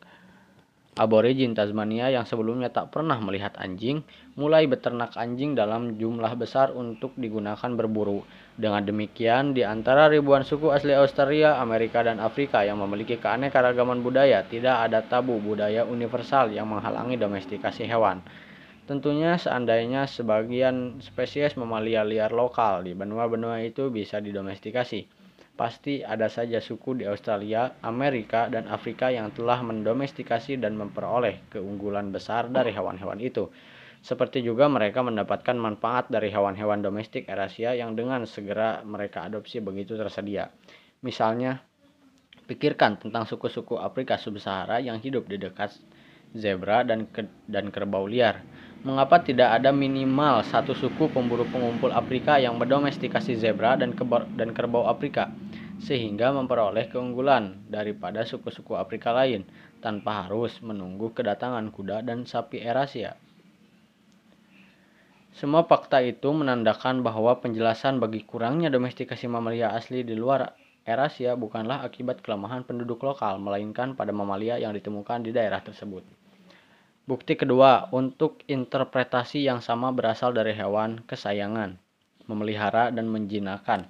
Aborigin 0.95 1.59
Tasmania 1.59 2.07
yang 2.07 2.23
sebelumnya 2.23 2.71
tak 2.71 2.95
pernah 2.95 3.19
melihat 3.19 3.51
anjing, 3.59 4.07
mulai 4.39 4.71
beternak 4.71 5.19
anjing 5.19 5.59
dalam 5.59 5.99
jumlah 5.99 6.31
besar 6.39 6.71
untuk 6.71 7.11
digunakan 7.19 7.67
berburu. 7.75 8.23
Dengan 8.55 8.87
demikian, 8.87 9.59
di 9.59 9.67
antara 9.67 10.07
ribuan 10.07 10.47
suku 10.47 10.71
asli 10.71 10.95
Australia, 10.95 11.59
Amerika, 11.59 12.07
dan 12.07 12.23
Afrika 12.23 12.63
yang 12.63 12.79
memiliki 12.79 13.19
keanekaragaman 13.19 14.07
budaya, 14.07 14.47
tidak 14.47 14.87
ada 14.87 15.03
tabu 15.03 15.43
budaya 15.43 15.83
universal 15.83 16.55
yang 16.55 16.71
menghalangi 16.71 17.19
domestikasi 17.19 17.91
hewan. 17.91 18.23
Tentunya 18.87 19.35
seandainya 19.35 20.07
sebagian 20.07 21.03
spesies 21.03 21.59
mamalia 21.59 22.07
liar 22.07 22.31
lokal 22.31 22.87
di 22.87 22.95
benua-benua 22.95 23.67
itu 23.67 23.91
bisa 23.91 24.23
didomestikasi 24.23 25.14
pasti 25.55 26.03
ada 26.03 26.27
saja 26.27 26.59
suku 26.59 26.99
di 26.99 27.05
Australia, 27.07 27.79
Amerika, 27.87 28.51
dan 28.51 28.67
Afrika 28.67 29.11
yang 29.11 29.31
telah 29.31 29.63
mendomestikasi 29.63 30.59
dan 30.59 30.75
memperoleh 30.75 31.47
keunggulan 31.51 32.11
besar 32.11 32.51
dari 32.51 32.75
hewan-hewan 32.75 33.23
itu. 33.23 33.47
Seperti 34.05 34.45
juga 34.45 34.69
mereka 34.69 35.01
mendapatkan 35.01 35.57
manfaat 35.57 36.13
dari 36.13 36.29
hewan-hewan 36.29 36.85
domestik 36.85 37.25
Eurasia 37.25 37.73
yang 37.73 37.97
dengan 37.97 38.29
segera 38.29 38.85
mereka 38.85 39.25
adopsi 39.25 39.65
begitu 39.65 39.97
tersedia. 39.97 40.53
Misalnya, 41.01 41.65
pikirkan 42.45 43.01
tentang 43.01 43.25
suku-suku 43.25 43.81
Afrika 43.81 44.21
Sub-Sahara 44.21 44.85
yang 44.85 45.01
hidup 45.01 45.25
di 45.25 45.41
dekat 45.41 45.73
zebra 46.37 46.85
dan 46.85 47.09
dan 47.49 47.73
kerbau 47.73 48.05
liar. 48.05 48.45
Mengapa 48.85 49.25
tidak 49.25 49.49
ada 49.57 49.73
minimal 49.73 50.45
satu 50.45 50.77
suku 50.77 51.09
pemburu 51.09 51.49
pengumpul 51.49 51.89
Afrika 51.89 52.37
yang 52.37 52.61
mendomestikasi 52.61 53.41
zebra 53.41 53.81
dan, 53.81 53.97
dan 54.37 54.53
kerbau 54.53 54.85
Afrika? 54.85 55.33
sehingga 55.85 56.31
memperoleh 56.31 56.89
keunggulan 56.89 57.67
daripada 57.67 58.23
suku-suku 58.23 58.73
Afrika 58.79 59.11
lain 59.11 59.45
tanpa 59.83 60.25
harus 60.25 60.57
menunggu 60.63 61.13
kedatangan 61.13 61.69
kuda 61.75 62.01
dan 62.01 62.25
sapi 62.25 62.63
Erasia. 62.63 63.19
Semua 65.35 65.67
fakta 65.67 65.99
itu 65.99 66.31
menandakan 66.31 67.03
bahwa 67.03 67.37
penjelasan 67.43 67.99
bagi 67.99 68.23
kurangnya 68.23 68.71
domestikasi 68.71 69.27
mamalia 69.27 69.75
asli 69.75 70.07
di 70.07 70.15
luar 70.15 70.55
Erasia 70.87 71.35
bukanlah 71.35 71.83
akibat 71.83 72.21
kelemahan 72.21 72.63
penduduk 72.63 73.03
lokal, 73.03 73.41
melainkan 73.41 73.97
pada 73.99 74.13
mamalia 74.13 74.61
yang 74.61 74.77
ditemukan 74.77 75.27
di 75.27 75.33
daerah 75.33 75.59
tersebut. 75.59 76.24
Bukti 77.05 77.37
kedua, 77.37 77.93
untuk 77.93 78.41
interpretasi 78.49 79.45
yang 79.45 79.61
sama 79.61 79.93
berasal 79.93 80.33
dari 80.33 80.57
hewan 80.57 81.05
kesayangan, 81.05 81.77
memelihara 82.25 82.89
dan 82.89 83.13
menjinakkan. 83.13 83.85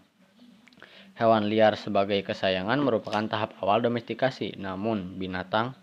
Hewan 1.15 1.47
liar 1.47 1.79
sebagai 1.79 2.19
kesayangan 2.27 2.75
merupakan 2.83 3.23
tahap 3.31 3.55
awal 3.63 3.87
domestikasi, 3.87 4.59
namun 4.59 5.15
binatang 5.15 5.79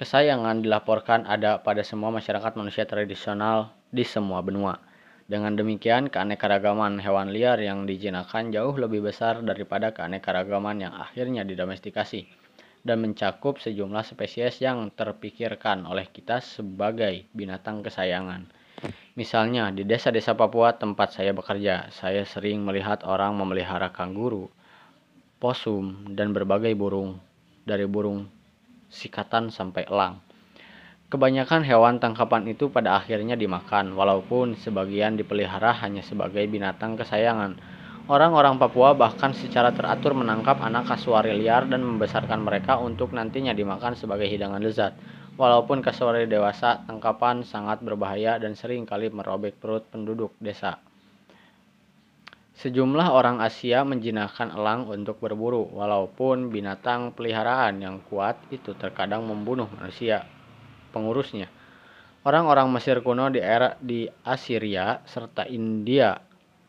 kesayangan 0.00 0.64
dilaporkan 0.64 1.28
ada 1.28 1.60
pada 1.60 1.84
semua 1.84 2.08
masyarakat 2.08 2.56
manusia 2.56 2.88
tradisional 2.88 3.76
di 3.92 4.08
semua 4.08 4.40
benua. 4.40 4.80
Dengan 5.28 5.60
demikian, 5.60 6.08
keanekaragaman 6.08 7.04
hewan 7.04 7.36
liar 7.36 7.60
yang 7.60 7.84
dijinakan 7.84 8.48
jauh 8.48 8.72
lebih 8.80 9.04
besar 9.04 9.44
daripada 9.44 9.92
keanekaragaman 9.92 10.88
yang 10.88 10.96
akhirnya 10.96 11.44
didomestikasi 11.44 12.47
dan 12.86 13.02
mencakup 13.02 13.58
sejumlah 13.62 14.04
spesies 14.06 14.62
yang 14.62 14.90
terpikirkan 14.94 15.86
oleh 15.86 16.06
kita 16.10 16.42
sebagai 16.42 17.26
binatang 17.34 17.82
kesayangan. 17.82 18.46
Misalnya, 19.18 19.74
di 19.74 19.82
desa-desa 19.82 20.38
Papua 20.38 20.78
tempat 20.78 21.10
saya 21.10 21.34
bekerja, 21.34 21.90
saya 21.90 22.22
sering 22.22 22.62
melihat 22.62 23.02
orang 23.02 23.34
memelihara 23.34 23.90
kanguru, 23.90 24.46
posum, 25.42 26.14
dan 26.14 26.30
berbagai 26.30 26.70
burung, 26.78 27.18
dari 27.66 27.84
burung 27.90 28.30
sikatan 28.88 29.50
sampai 29.50 29.84
elang. 29.90 30.22
Kebanyakan 31.08 31.64
hewan 31.64 31.96
tangkapan 31.98 32.52
itu 32.52 32.68
pada 32.68 33.00
akhirnya 33.00 33.32
dimakan, 33.32 33.96
walaupun 33.96 34.54
sebagian 34.60 35.16
dipelihara 35.16 35.72
hanya 35.80 36.04
sebagai 36.04 36.44
binatang 36.44 37.00
kesayangan. 37.00 37.56
Orang-orang 38.08 38.56
Papua 38.56 38.96
bahkan 38.96 39.36
secara 39.36 39.68
teratur 39.68 40.16
menangkap 40.16 40.64
anak 40.64 40.88
kasuari 40.88 41.36
liar 41.36 41.68
dan 41.68 41.84
membesarkan 41.84 42.40
mereka 42.40 42.80
untuk 42.80 43.12
nantinya 43.12 43.52
dimakan 43.52 43.92
sebagai 43.92 44.24
hidangan 44.24 44.64
lezat. 44.64 44.96
Walaupun 45.36 45.84
kasuari 45.84 46.24
dewasa, 46.24 46.88
tangkapan 46.88 47.44
sangat 47.44 47.84
berbahaya 47.84 48.40
dan 48.40 48.56
sering 48.56 48.88
kali 48.88 49.12
merobek 49.12 49.60
perut 49.60 49.84
penduduk 49.92 50.32
desa. 50.40 50.80
Sejumlah 52.56 53.12
orang 53.12 53.44
Asia 53.44 53.84
menjinakkan 53.84 54.56
elang 54.56 54.88
untuk 54.88 55.20
berburu, 55.20 55.68
walaupun 55.68 56.48
binatang 56.48 57.12
peliharaan 57.12 57.84
yang 57.84 58.00
kuat 58.08 58.40
itu 58.48 58.72
terkadang 58.72 59.28
membunuh 59.28 59.68
manusia 59.76 60.24
pengurusnya. 60.96 61.52
Orang-orang 62.24 62.72
Mesir 62.72 63.04
kuno 63.04 63.28
di 63.28 63.38
era 63.38 63.76
di 63.78 64.08
Assyria 64.24 65.04
serta 65.04 65.44
India 65.44 66.27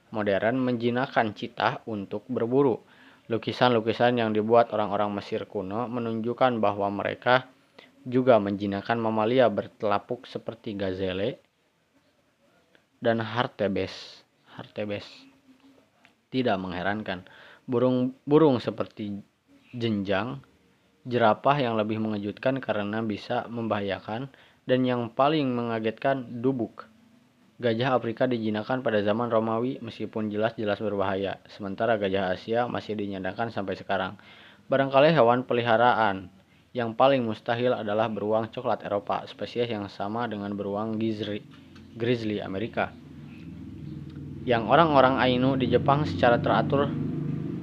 modern 0.10 0.58
menjinakkan 0.60 1.38
citah 1.38 1.86
untuk 1.86 2.26
berburu. 2.28 2.82
Lukisan-lukisan 3.30 4.18
yang 4.18 4.34
dibuat 4.34 4.74
orang-orang 4.74 5.14
Mesir 5.14 5.46
kuno 5.46 5.86
menunjukkan 5.86 6.58
bahwa 6.58 6.90
mereka 6.90 7.46
juga 8.02 8.42
menjinakkan 8.42 8.98
mamalia 8.98 9.46
bertelapuk 9.54 10.26
seperti 10.26 10.74
gazelle 10.74 11.38
dan 12.98 13.22
hartebes. 13.22 14.26
Hartebes. 14.58 15.06
Tidak 16.34 16.58
mengherankan, 16.58 17.24
burung-burung 17.70 18.58
seperti 18.58 19.22
jenjang 19.72 20.42
jerapah 21.06 21.58
yang 21.62 21.78
lebih 21.78 22.02
mengejutkan 22.02 22.58
karena 22.58 23.00
bisa 23.06 23.46
membahayakan, 23.48 24.30
dan 24.66 24.86
yang 24.86 25.10
paling 25.14 25.50
mengagetkan 25.54 26.42
dubuk. 26.42 26.89
Gajah 27.60 28.00
Afrika 28.00 28.24
dijinakan 28.24 28.80
pada 28.80 29.04
zaman 29.04 29.28
Romawi 29.28 29.84
meskipun 29.84 30.32
jelas-jelas 30.32 30.80
berbahaya, 30.80 31.44
sementara 31.52 32.00
gajah 32.00 32.32
Asia 32.32 32.72
masih 32.72 32.96
dinyatakan 32.96 33.52
sampai 33.52 33.76
sekarang. 33.76 34.16
Barangkali 34.72 35.12
hewan 35.12 35.44
peliharaan 35.44 36.32
yang 36.72 36.96
paling 36.96 37.20
mustahil 37.20 37.76
adalah 37.76 38.08
beruang 38.08 38.48
coklat 38.48 38.88
Eropa, 38.88 39.28
spesies 39.28 39.68
yang 39.68 39.92
sama 39.92 40.24
dengan 40.32 40.56
beruang 40.56 40.96
grizzly, 40.96 41.44
grizzly 42.00 42.40
Amerika. 42.40 42.96
Yang 44.48 44.64
orang-orang 44.64 45.20
Ainu 45.20 45.60
di 45.60 45.68
Jepang 45.68 46.08
secara 46.08 46.40
teratur 46.40 46.88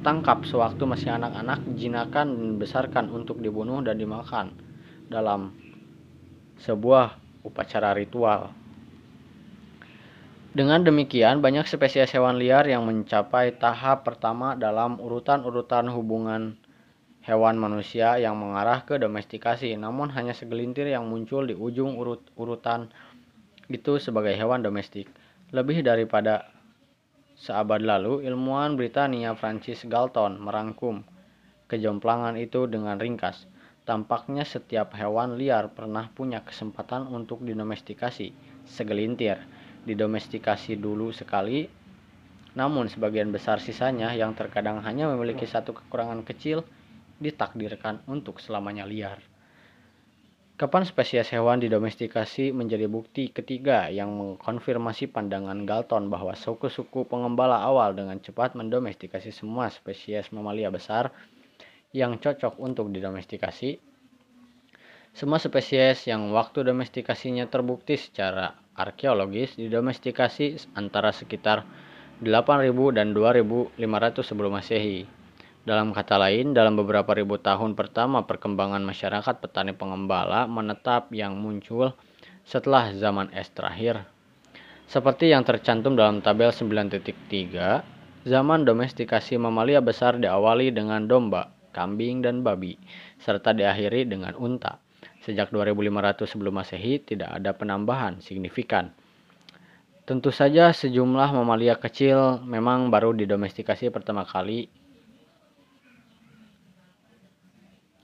tangkap 0.04 0.44
sewaktu 0.44 0.85
masih 0.85 1.16
anak-anak, 1.16 1.64
jinakan 1.72 2.37
dan 2.37 2.52
besarkan 2.61 3.09
untuk 3.09 3.40
dibunuh 3.40 3.80
dan 3.80 3.96
dimakan 3.96 4.52
dalam 5.09 5.56
sebuah 6.61 7.16
upacara 7.48 7.96
ritual. 7.96 8.65
Dengan 10.56 10.80
demikian, 10.80 11.44
banyak 11.44 11.68
spesies 11.68 12.16
hewan 12.16 12.40
liar 12.40 12.64
yang 12.64 12.88
mencapai 12.88 13.60
tahap 13.60 14.08
pertama 14.08 14.56
dalam 14.56 14.96
urutan-urutan 14.96 15.84
hubungan 15.92 16.56
hewan 17.20 17.60
manusia 17.60 18.16
yang 18.16 18.40
mengarah 18.40 18.80
ke 18.88 18.96
domestikasi, 18.96 19.76
namun 19.76 20.08
hanya 20.16 20.32
segelintir 20.32 20.88
yang 20.88 21.12
muncul 21.12 21.44
di 21.44 21.52
ujung 21.52 22.00
urut 22.00 22.24
urutan 22.40 22.88
itu 23.68 24.00
sebagai 24.00 24.32
hewan 24.32 24.64
domestik. 24.64 25.12
Lebih 25.52 25.84
daripada 25.84 26.48
Seabad 27.36 27.84
lalu, 27.84 28.24
ilmuwan 28.24 28.80
Britania 28.80 29.36
Francis 29.36 29.84
Galton 29.84 30.40
merangkum 30.40 31.04
kejomplangan 31.68 32.32
itu 32.40 32.64
dengan 32.64 32.96
ringkas. 32.96 33.44
Tampaknya 33.84 34.48
setiap 34.48 34.96
hewan 34.96 35.36
liar 35.36 35.68
pernah 35.76 36.08
punya 36.16 36.40
kesempatan 36.48 37.04
untuk 37.12 37.44
didomestikasi, 37.44 38.32
segelintir, 38.64 39.36
didomestikasi 39.87 40.77
dulu 40.77 41.14
sekali, 41.14 41.70
namun 42.59 42.90
sebagian 42.90 43.31
besar 43.31 43.62
sisanya 43.62 44.11
yang 44.12 44.35
terkadang 44.35 44.83
hanya 44.83 45.07
memiliki 45.12 45.46
satu 45.46 45.72
kekurangan 45.72 46.27
kecil 46.27 46.66
ditakdirkan 47.22 48.03
untuk 48.11 48.42
selamanya 48.42 48.85
liar. 48.85 49.22
Kapan 50.57 50.88
spesies 50.88 51.29
hewan 51.37 51.61
didomestikasi 51.61 52.49
menjadi 52.49 52.88
bukti 52.88 53.29
ketiga 53.29 53.92
yang 53.92 54.09
mengkonfirmasi 54.16 55.12
pandangan 55.12 55.68
Galton 55.68 56.09
bahwa 56.09 56.33
suku-suku 56.33 57.05
pengembala 57.05 57.61
awal 57.61 57.92
dengan 57.92 58.16
cepat 58.16 58.57
mendomestikasi 58.57 59.37
semua 59.37 59.68
spesies 59.68 60.33
mamalia 60.33 60.72
besar 60.72 61.12
yang 61.92 62.16
cocok 62.16 62.57
untuk 62.57 62.88
didomestikasi. 62.88 63.86
Semua 65.16 65.40
spesies 65.40 66.05
yang 66.05 66.29
waktu 66.29 66.61
domestikasinya 66.61 67.48
terbukti 67.48 67.96
secara 67.96 68.52
arkeologis 68.76 69.57
didomestikasi 69.57 70.76
antara 70.76 71.09
sekitar 71.09 71.64
8000 72.20 72.68
dan 72.92 73.16
2500 73.16 73.81
sebelum 74.20 74.61
Masehi. 74.61 75.09
Dalam 75.64 75.96
kata 75.96 76.20
lain, 76.20 76.52
dalam 76.52 76.76
beberapa 76.76 77.16
ribu 77.16 77.40
tahun 77.40 77.72
pertama 77.72 78.29
perkembangan 78.29 78.85
masyarakat 78.85 79.40
petani 79.40 79.72
pengembala 79.72 80.44
menetap 80.44 81.09
yang 81.16 81.33
muncul 81.40 81.96
setelah 82.44 82.92
zaman 82.92 83.33
es 83.33 83.48
terakhir. 83.57 84.05
Seperti 84.85 85.33
yang 85.33 85.48
tercantum 85.48 85.96
dalam 85.96 86.20
tabel 86.20 86.52
9.3, 86.52 88.29
zaman 88.29 88.68
domestikasi 88.68 89.40
mamalia 89.40 89.81
besar 89.81 90.20
diawali 90.20 90.76
dengan 90.76 91.09
domba, 91.09 91.57
kambing, 91.72 92.20
dan 92.20 92.44
babi, 92.44 92.76
serta 93.16 93.57
diakhiri 93.57 94.05
dengan 94.05 94.37
unta. 94.37 94.85
Sejak 95.26 95.50
2500 95.50 96.22
sebelum 96.22 96.54
masehi 96.62 97.02
tidak 97.02 97.34
ada 97.34 97.50
penambahan 97.50 98.22
signifikan. 98.22 98.94
Tentu 100.06 100.30
saja 100.30 100.70
sejumlah 100.70 101.34
mamalia 101.34 101.74
kecil 101.82 102.38
memang 102.46 102.94
baru 102.94 103.10
didomestikasi 103.10 103.90
pertama 103.90 104.22
kali 104.22 104.70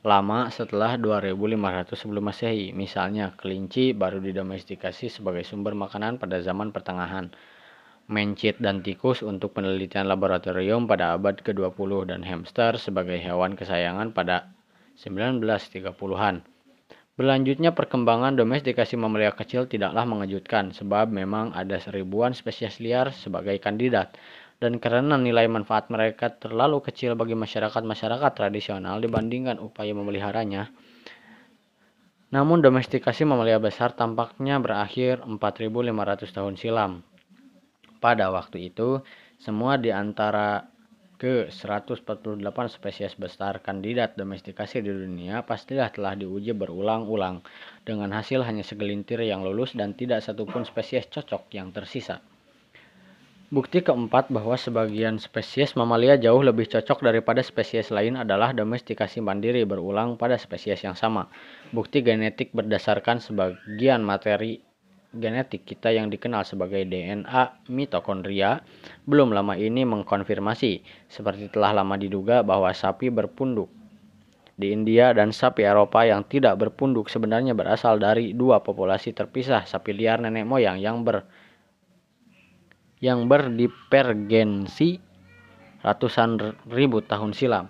lama 0.03 0.51
setelah 0.51 0.99
2500 0.99 1.95
sebelum 1.95 2.27
masehi. 2.27 2.75
Misalnya, 2.75 3.39
kelinci 3.39 3.95
baru 3.95 4.19
didomestikasi 4.19 5.07
sebagai 5.07 5.47
sumber 5.47 5.79
makanan 5.79 6.19
pada 6.19 6.43
zaman 6.43 6.75
pertengahan. 6.75 7.31
Mencit 8.11 8.59
dan 8.59 8.83
tikus 8.83 9.23
untuk 9.23 9.55
penelitian 9.55 10.11
laboratorium 10.11 10.91
pada 10.91 11.15
abad 11.15 11.39
ke-20 11.39 12.11
dan 12.11 12.27
hamster 12.27 12.83
sebagai 12.83 13.15
hewan 13.23 13.55
kesayangan 13.55 14.11
pada 14.11 14.51
1930-an. 14.99 16.52
Berlanjutnya 17.13 17.77
perkembangan 17.77 18.41
domestikasi 18.41 18.97
mamalia 18.97 19.37
kecil 19.37 19.69
tidaklah 19.69 20.09
mengejutkan 20.09 20.73
sebab 20.73 21.13
memang 21.13 21.53
ada 21.53 21.77
seribuan 21.77 22.33
spesies 22.33 22.81
liar 22.81 23.13
sebagai 23.13 23.61
kandidat 23.61 24.17
dan 24.65 24.81
karena 24.81 25.21
nilai 25.21 25.45
manfaat 25.45 25.93
mereka 25.93 26.33
terlalu 26.33 26.81
kecil 26.81 27.13
bagi 27.13 27.37
masyarakat-masyarakat 27.37 28.31
tradisional 28.33 28.97
dibandingkan 29.05 29.61
upaya 29.61 29.93
memeliharanya. 29.93 30.73
Namun 32.33 32.65
domestikasi 32.65 33.29
mamalia 33.29 33.61
besar 33.61 33.93
tampaknya 33.93 34.57
berakhir 34.57 35.21
4500 35.21 36.33
tahun 36.33 36.55
silam. 36.57 37.05
Pada 38.01 38.33
waktu 38.33 38.73
itu, 38.73 39.05
semua 39.37 39.77
di 39.77 39.93
antara 39.93 40.72
ke 41.23 41.47
148 41.55 42.03
spesies 42.67 43.15
besar 43.15 43.63
kandidat 43.63 44.19
domestikasi 44.19 44.83
di 44.83 44.91
dunia 44.91 45.47
pastilah 45.47 45.95
telah 45.95 46.19
diuji 46.19 46.51
berulang-ulang 46.51 47.47
dengan 47.87 48.11
hasil 48.11 48.43
hanya 48.43 48.67
segelintir 48.67 49.23
yang 49.23 49.47
lulus 49.47 49.71
dan 49.79 49.95
tidak 49.95 50.27
satupun 50.27 50.67
spesies 50.67 51.07
cocok 51.07 51.47
yang 51.55 51.71
tersisa. 51.71 52.19
Bukti 53.55 53.87
keempat 53.87 54.35
bahwa 54.35 54.59
sebagian 54.59 55.23
spesies 55.23 55.79
mamalia 55.79 56.19
jauh 56.19 56.43
lebih 56.43 56.67
cocok 56.67 57.07
daripada 57.07 57.39
spesies 57.39 57.95
lain 57.95 58.19
adalah 58.19 58.51
domestikasi 58.51 59.23
mandiri 59.23 59.63
berulang 59.63 60.19
pada 60.19 60.35
spesies 60.35 60.83
yang 60.83 60.99
sama. 60.99 61.31
Bukti 61.71 62.03
genetik 62.03 62.51
berdasarkan 62.51 63.23
sebagian 63.23 64.03
materi 64.03 64.72
genetik 65.13 65.69
kita 65.69 65.93
yang 65.93 66.09
dikenal 66.09 66.45
sebagai 66.49 66.85
DNA 66.89 67.69
mitokondria 67.69 68.65
belum 69.05 69.37
lama 69.37 69.55
ini 69.57 69.85
mengkonfirmasi, 69.85 70.83
seperti 71.09 71.53
telah 71.53 71.77
lama 71.77 72.01
diduga 72.01 72.41
bahwa 72.41 72.73
sapi 72.73 73.13
berpunduk 73.13 73.69
di 74.57 74.71
India 74.73 75.17
dan 75.17 75.33
sapi 75.33 75.65
Eropa 75.65 76.05
yang 76.05 76.25
tidak 76.29 76.61
berpunduk 76.61 77.09
sebenarnya 77.09 77.57
berasal 77.57 77.97
dari 77.97 78.37
dua 78.37 78.61
populasi 78.61 79.17
terpisah 79.17 79.65
sapi 79.65 79.97
liar 79.97 80.21
nenek 80.21 80.45
moyang 80.45 80.79
yang 80.79 81.03
ber 81.03 81.25
yang 83.03 83.27
berdivergensi 83.27 85.03
ratusan 85.83 86.55
ribu 86.71 87.03
tahun 87.03 87.35
silam. 87.35 87.67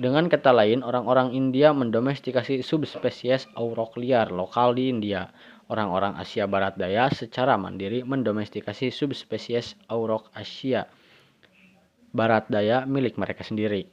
Dengan 0.00 0.24
kata 0.32 0.56
lain, 0.56 0.80
orang-orang 0.80 1.36
India 1.36 1.76
mendomestikasi 1.76 2.64
subspesies 2.64 3.44
aurok 3.52 4.00
liar 4.00 4.32
lokal 4.32 4.72
di 4.72 4.88
India. 4.88 5.28
Orang-orang 5.72 6.20
Asia 6.20 6.44
Barat 6.44 6.76
Daya 6.76 7.08
secara 7.08 7.56
mandiri 7.56 8.04
mendomestikasi 8.04 8.92
subspesies 8.92 9.72
aurok 9.88 10.28
Asia 10.36 10.84
Barat 12.12 12.44
Daya 12.52 12.84
milik 12.84 13.16
mereka 13.16 13.40
sendiri. 13.40 13.88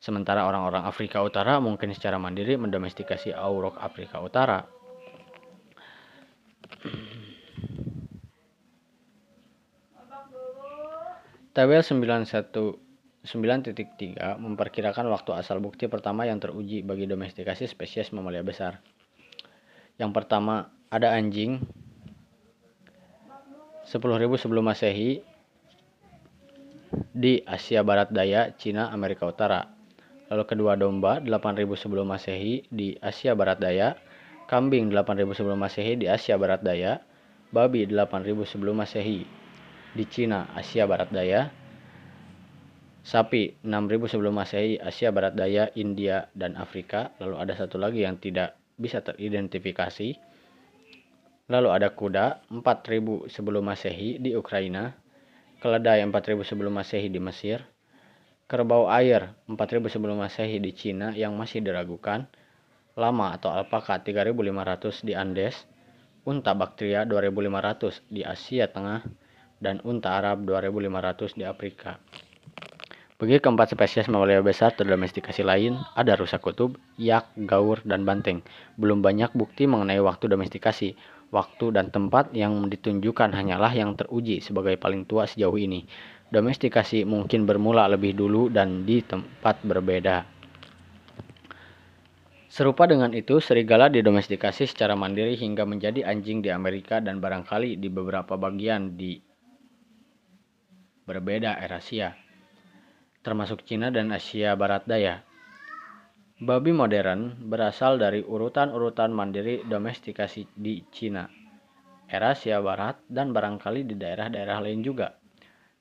Sementara 0.00 0.48
orang-orang 0.48 0.88
Afrika 0.88 1.20
Utara 1.20 1.60
mungkin 1.60 1.92
secara 1.92 2.16
mandiri 2.16 2.56
mendomestikasi 2.56 3.36
aurok 3.36 3.76
Afrika 3.84 4.24
Utara. 4.24 4.64
Tabel 11.52 11.84
9.3 11.84 12.80
memperkirakan 14.40 15.06
waktu 15.12 15.30
asal 15.36 15.60
bukti 15.60 15.84
pertama 15.84 16.24
yang 16.24 16.40
teruji 16.40 16.80
bagi 16.80 17.04
domestikasi 17.04 17.68
spesies 17.68 18.08
mamalia 18.10 18.40
besar. 18.40 18.80
Yang 19.94 20.10
pertama, 20.10 20.73
ada 20.90 21.14
anjing 21.14 21.62
10.000 23.84 24.00
sebelum 24.40 24.64
Masehi 24.64 25.20
di 27.14 27.42
Asia 27.44 27.84
Barat 27.84 28.10
Daya, 28.10 28.50
Cina, 28.56 28.90
Amerika 28.90 29.28
Utara. 29.28 29.70
Lalu 30.32 30.44
kedua 30.48 30.74
domba 30.74 31.20
8.000 31.20 31.68
sebelum 31.76 32.08
Masehi 32.08 32.64
di 32.72 32.96
Asia 32.98 33.36
Barat 33.36 33.60
Daya, 33.60 33.94
kambing 34.48 34.88
8.000 34.88 35.36
sebelum 35.36 35.58
Masehi 35.60 36.00
di 36.00 36.06
Asia 36.08 36.34
Barat 36.40 36.64
Daya, 36.64 36.98
babi 37.52 37.86
8.000 37.86 38.50
sebelum 38.50 38.80
Masehi 38.80 39.22
di 39.94 40.04
Cina, 40.10 40.50
Asia 40.56 40.88
Barat 40.90 41.12
Daya, 41.14 41.52
sapi 43.04 43.60
6000 43.62 44.10
sebelum 44.16 44.34
Masehi, 44.34 44.80
Asia 44.80 45.12
Barat 45.12 45.36
Daya, 45.36 45.68
India, 45.76 46.32
dan 46.34 46.56
Afrika. 46.56 47.12
Lalu 47.20 47.36
ada 47.36 47.54
satu 47.54 47.76
lagi 47.76 48.02
yang 48.02 48.16
tidak 48.18 48.56
bisa 48.74 49.04
teridentifikasi. 49.04 50.33
Lalu 51.44 51.68
ada 51.76 51.92
kuda 51.92 52.48
4000 52.48 53.28
sebelum 53.28 53.68
Masehi 53.68 54.16
di 54.16 54.32
Ukraina, 54.32 54.96
keledai 55.60 56.00
4000 56.00 56.40
sebelum 56.40 56.72
Masehi 56.72 57.12
di 57.12 57.20
Mesir, 57.20 57.60
kerbau 58.48 58.88
air 58.88 59.36
4000 59.44 59.92
sebelum 59.92 60.24
Masehi 60.24 60.56
di 60.56 60.72
Cina 60.72 61.12
yang 61.12 61.36
masih 61.36 61.60
diragukan, 61.60 62.24
lama 62.96 63.36
atau 63.36 63.52
alpaka 63.52 64.00
3500 64.00 65.04
di 65.04 65.12
Andes, 65.12 65.68
unta 66.24 66.56
baktria 66.56 67.04
2500 67.04 68.00
di 68.08 68.24
Asia 68.24 68.64
Tengah, 68.72 69.04
dan 69.60 69.84
unta 69.84 70.16
Arab 70.16 70.48
2500 70.48 71.36
di 71.36 71.44
Afrika. 71.44 72.00
Bagi 73.14 73.38
keempat 73.38 73.72
spesies 73.72 74.10
mamalia 74.10 74.42
besar 74.42 74.74
terdomestikasi 74.74 75.46
lain, 75.46 75.78
ada 75.94 76.18
rusa 76.18 76.42
kutub, 76.42 76.74
yak, 76.98 77.30
gaur, 77.46 77.78
dan 77.86 78.02
banteng. 78.02 78.42
Belum 78.74 79.00
banyak 79.00 79.30
bukti 79.32 79.70
mengenai 79.70 80.02
waktu 80.02 80.26
domestikasi. 80.26 80.98
Waktu 81.34 81.74
dan 81.74 81.90
tempat 81.90 82.30
yang 82.30 82.70
ditunjukkan 82.70 83.34
hanyalah 83.34 83.74
yang 83.74 83.98
teruji 83.98 84.38
sebagai 84.38 84.78
paling 84.78 85.02
tua 85.02 85.26
sejauh 85.26 85.58
ini. 85.58 85.82
Domestikasi 86.30 87.02
mungkin 87.02 87.42
bermula 87.42 87.90
lebih 87.90 88.14
dulu 88.14 88.46
dan 88.54 88.86
di 88.86 89.02
tempat 89.02 89.58
berbeda. 89.66 90.30
Serupa 92.46 92.86
dengan 92.86 93.10
itu, 93.10 93.42
serigala 93.42 93.90
didomestikasi 93.90 94.70
secara 94.70 94.94
mandiri 94.94 95.34
hingga 95.34 95.66
menjadi 95.66 96.06
anjing 96.06 96.38
di 96.38 96.54
Amerika 96.54 97.02
dan 97.02 97.18
barangkali 97.18 97.82
di 97.82 97.90
beberapa 97.90 98.38
bagian 98.38 98.94
di 98.94 99.18
berbeda 101.02 101.58
Eurasia, 101.66 102.14
termasuk 103.26 103.66
Cina 103.66 103.90
dan 103.90 104.14
Asia 104.14 104.54
Barat 104.54 104.86
Daya. 104.86 105.33
Babi 106.44 106.76
modern 106.76 107.48
berasal 107.48 107.96
dari 107.96 108.20
urutan-urutan 108.20 109.16
mandiri 109.16 109.64
domestikasi 109.64 110.44
di 110.52 110.84
Cina, 110.92 111.24
Eurasia 112.12 112.60
Barat, 112.60 113.00
dan 113.08 113.32
barangkali 113.32 113.88
di 113.88 113.96
daerah-daerah 113.96 114.60
lain 114.60 114.84
juga. 114.84 115.16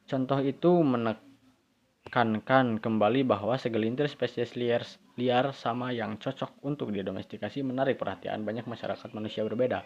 Contoh 0.07 0.39
itu 0.39 0.71
menekankan 0.79 2.79
kembali 2.79 3.27
bahwa 3.27 3.59
segelintir 3.59 4.07
spesies 4.07 4.55
liar, 4.55 4.87
liar 5.19 5.51
sama 5.51 5.91
yang 5.91 6.15
cocok 6.15 6.63
untuk 6.63 6.95
didomestikasi 6.95 7.59
menarik 7.59 7.99
perhatian 7.99 8.47
banyak 8.47 8.63
masyarakat 8.63 9.11
manusia 9.11 9.43
berbeda. 9.43 9.83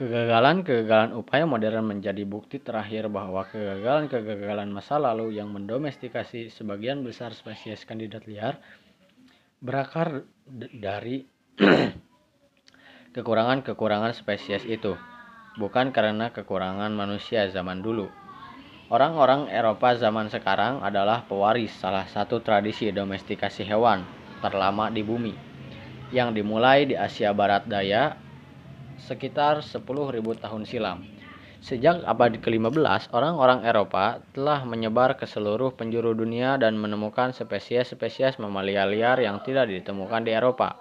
Kegagalan-kegagalan 0.00 1.12
upaya 1.12 1.44
modern 1.44 1.84
menjadi 1.84 2.24
bukti 2.24 2.56
terakhir 2.56 3.12
bahwa 3.12 3.44
kegagalan-kegagalan 3.44 4.72
masa 4.72 4.96
lalu 4.96 5.36
yang 5.36 5.52
mendomestikasi 5.52 6.48
sebagian 6.48 7.04
besar 7.04 7.36
spesies 7.36 7.84
kandidat 7.84 8.24
liar 8.24 8.56
berakar 9.60 10.24
dari 10.72 11.28
kekurangan-kekurangan 13.14 14.16
spesies 14.16 14.64
itu, 14.64 14.96
bukan 15.60 15.92
karena 15.92 16.32
kekurangan 16.32 16.96
manusia 16.96 17.52
zaman 17.52 17.84
dulu. 17.84 18.08
Orang-orang 18.88 19.52
Eropa 19.52 20.00
zaman 20.00 20.32
sekarang 20.32 20.80
adalah 20.80 21.28
pewaris 21.28 21.76
salah 21.76 22.08
satu 22.08 22.40
tradisi 22.40 22.88
domestikasi 22.88 23.68
hewan 23.68 24.08
terlama 24.40 24.88
di 24.88 25.04
bumi, 25.04 25.36
yang 26.08 26.32
dimulai 26.32 26.88
di 26.88 26.96
Asia 26.96 27.36
Barat 27.36 27.68
Daya 27.68 28.29
sekitar 29.04 29.64
10.000 29.64 29.80
tahun 30.40 30.62
silam. 30.68 31.02
Sejak 31.60 32.00
abad 32.08 32.40
ke-15, 32.40 33.12
orang-orang 33.12 33.68
Eropa 33.68 34.24
telah 34.32 34.64
menyebar 34.64 35.20
ke 35.20 35.28
seluruh 35.28 35.76
penjuru 35.76 36.16
dunia 36.16 36.56
dan 36.56 36.80
menemukan 36.80 37.36
spesies-spesies 37.36 38.40
mamalia 38.40 38.88
liar 38.88 39.20
yang 39.20 39.44
tidak 39.44 39.68
ditemukan 39.68 40.24
di 40.24 40.32
Eropa. 40.32 40.80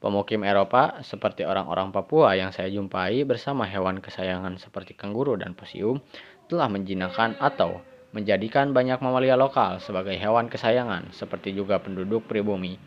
Pemukim 0.00 0.40
Eropa, 0.40 1.04
seperti 1.04 1.44
orang-orang 1.44 1.92
Papua 1.92 2.32
yang 2.32 2.48
saya 2.48 2.72
jumpai 2.72 3.28
bersama 3.28 3.68
hewan 3.68 4.00
kesayangan 4.00 4.56
seperti 4.56 4.96
kanguru 4.96 5.36
dan 5.36 5.52
posium, 5.52 6.00
telah 6.48 6.72
menjinakkan 6.72 7.36
atau 7.36 7.84
menjadikan 8.16 8.72
banyak 8.72 8.96
mamalia 9.04 9.36
lokal 9.36 9.84
sebagai 9.84 10.16
hewan 10.16 10.48
kesayangan, 10.48 11.12
seperti 11.12 11.52
juga 11.52 11.76
penduduk 11.76 12.24
pribumi. 12.24 12.80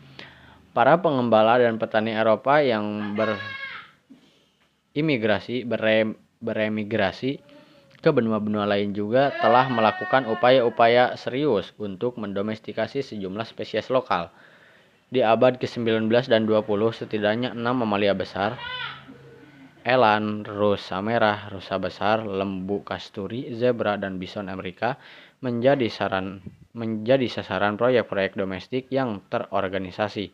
Para 0.74 0.98
pengembala 0.98 1.62
dan 1.62 1.78
petani 1.78 2.10
Eropa 2.10 2.58
yang 2.58 3.14
ber 3.14 3.38
imigrasi 4.96 5.62
berem, 5.62 6.18
beremigrasi 6.42 7.38
ke 8.00 8.08
benua-benua 8.08 8.64
lain 8.64 8.96
juga 8.96 9.28
telah 9.44 9.68
melakukan 9.68 10.24
upaya-upaya 10.24 11.14
serius 11.20 11.76
untuk 11.76 12.16
mendomestikasi 12.16 13.04
sejumlah 13.04 13.44
spesies 13.44 13.92
lokal. 13.92 14.32
Di 15.12 15.20
abad 15.20 15.60
ke-19 15.60 16.08
dan 16.30 16.48
20 16.48 16.64
setidaknya 16.96 17.52
enam 17.52 17.84
mamalia 17.84 18.16
besar, 18.16 18.56
elan, 19.84 20.46
rusa 20.48 21.02
merah, 21.04 21.50
rusa 21.52 21.76
besar, 21.76 22.24
lembu 22.24 22.80
kasturi, 22.86 23.52
zebra, 23.52 24.00
dan 24.00 24.16
bison 24.16 24.48
Amerika 24.48 24.96
menjadi 25.44 25.88
saran 25.88 26.40
menjadi 26.76 27.26
sasaran 27.26 27.74
proyek-proyek 27.74 28.38
domestik 28.38 28.86
yang 28.94 29.24
terorganisasi 29.26 30.30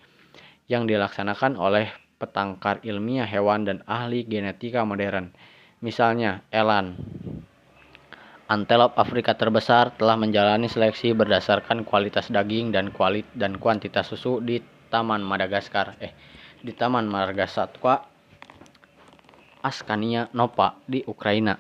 yang 0.69 0.85
dilaksanakan 0.85 1.57
oleh 1.57 1.89
petangkar 2.17 2.81
ilmiah 2.85 3.29
hewan 3.29 3.69
dan 3.69 3.79
ahli 3.85 4.25
genetika 4.25 4.83
modern. 4.83 5.33
Misalnya, 5.85 6.41
elan. 6.49 6.97
Antelop 8.47 8.95
Afrika 8.95 9.35
terbesar 9.35 9.91
telah 9.99 10.15
menjalani 10.15 10.71
seleksi 10.71 11.11
berdasarkan 11.13 11.83
kualitas 11.83 12.31
daging 12.31 12.71
dan 12.71 12.95
kualit 12.95 13.27
dan 13.35 13.59
kuantitas 13.59 14.07
susu 14.07 14.39
di 14.39 14.63
Taman 14.87 15.19
Madagaskar, 15.19 15.99
eh, 15.99 16.15
di 16.63 16.71
Taman 16.71 17.11
Marga 17.11 17.51
Satwa 17.51 17.99
Askania 19.67 20.31
Nova 20.31 20.79
di 20.87 21.03
Ukraina. 21.11 21.59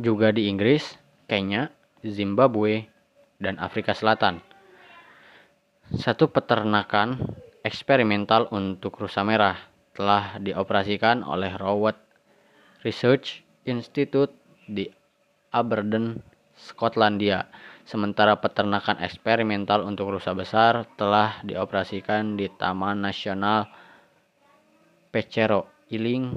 Juga 0.00 0.32
di 0.32 0.48
Inggris, 0.48 0.96
Kenya, 1.28 1.68
Zimbabwe, 2.00 2.88
dan 3.36 3.60
Afrika 3.60 3.92
Selatan. 3.92 4.40
Satu 5.92 6.32
peternakan 6.32 7.20
eksperimental 7.60 8.48
untuk 8.56 8.96
rusa 8.96 9.20
merah 9.20 9.56
telah 9.92 10.40
dioperasikan 10.40 11.20
oleh 11.20 11.52
Rowett 11.60 11.98
Research 12.80 13.44
Institute 13.68 14.32
di 14.64 14.88
Aberdeen, 15.52 16.24
Skotlandia. 16.56 17.52
Sementara 17.84 18.38
peternakan 18.38 19.02
eksperimental 19.02 19.82
untuk 19.84 20.14
rusa 20.14 20.32
besar 20.32 20.86
telah 20.94 21.42
dioperasikan 21.42 22.38
di 22.38 22.46
Taman 22.48 23.02
Nasional 23.02 23.66
Pechero 25.10 25.68
Iling 25.90 26.30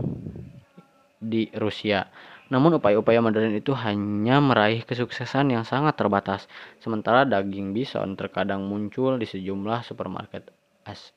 di 1.21 1.47
Rusia. 1.55 2.09
Namun 2.49 2.81
upaya-upaya 2.81 3.21
modern 3.23 3.53
itu 3.53 3.71
hanya 3.77 4.43
meraih 4.43 4.83
kesuksesan 4.83 5.53
yang 5.53 5.63
sangat 5.63 5.95
terbatas. 5.95 6.49
Sementara 6.81 7.23
daging 7.23 7.71
bison 7.71 8.17
terkadang 8.17 8.65
muncul 8.65 9.15
di 9.15 9.29
sejumlah 9.29 9.85
supermarket 9.85 10.62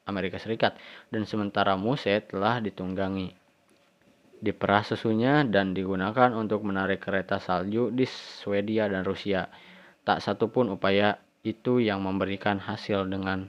Amerika 0.06 0.38
Serikat 0.38 0.78
dan 1.10 1.26
sementara 1.26 1.74
Muse 1.74 2.22
telah 2.24 2.62
ditunggangi. 2.62 3.34
Diperah 4.36 4.84
susunya 4.84 5.42
dan 5.48 5.72
digunakan 5.72 6.30
untuk 6.36 6.60
menarik 6.62 7.00
kereta 7.00 7.40
salju 7.40 7.88
di 7.88 8.04
Swedia 8.06 8.86
dan 8.86 9.02
Rusia. 9.02 9.48
Tak 10.06 10.22
satu 10.22 10.52
pun 10.52 10.70
upaya 10.70 11.18
itu 11.42 11.80
yang 11.80 12.04
memberikan 12.04 12.60
hasil 12.60 13.08
dengan 13.08 13.48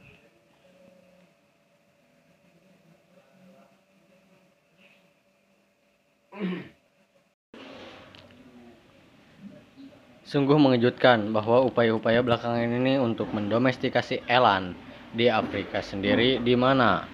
Sungguh 10.27 10.59
mengejutkan 10.59 11.31
bahwa 11.31 11.63
upaya-upaya 11.63 12.19
belakangan 12.19 12.67
ini 12.67 12.99
untuk 12.99 13.31
mendomestikasi 13.31 14.27
elan 14.27 14.75
di 15.15 15.31
Afrika 15.31 15.79
sendiri 15.79 16.43
di 16.43 16.55
mana 16.57 17.05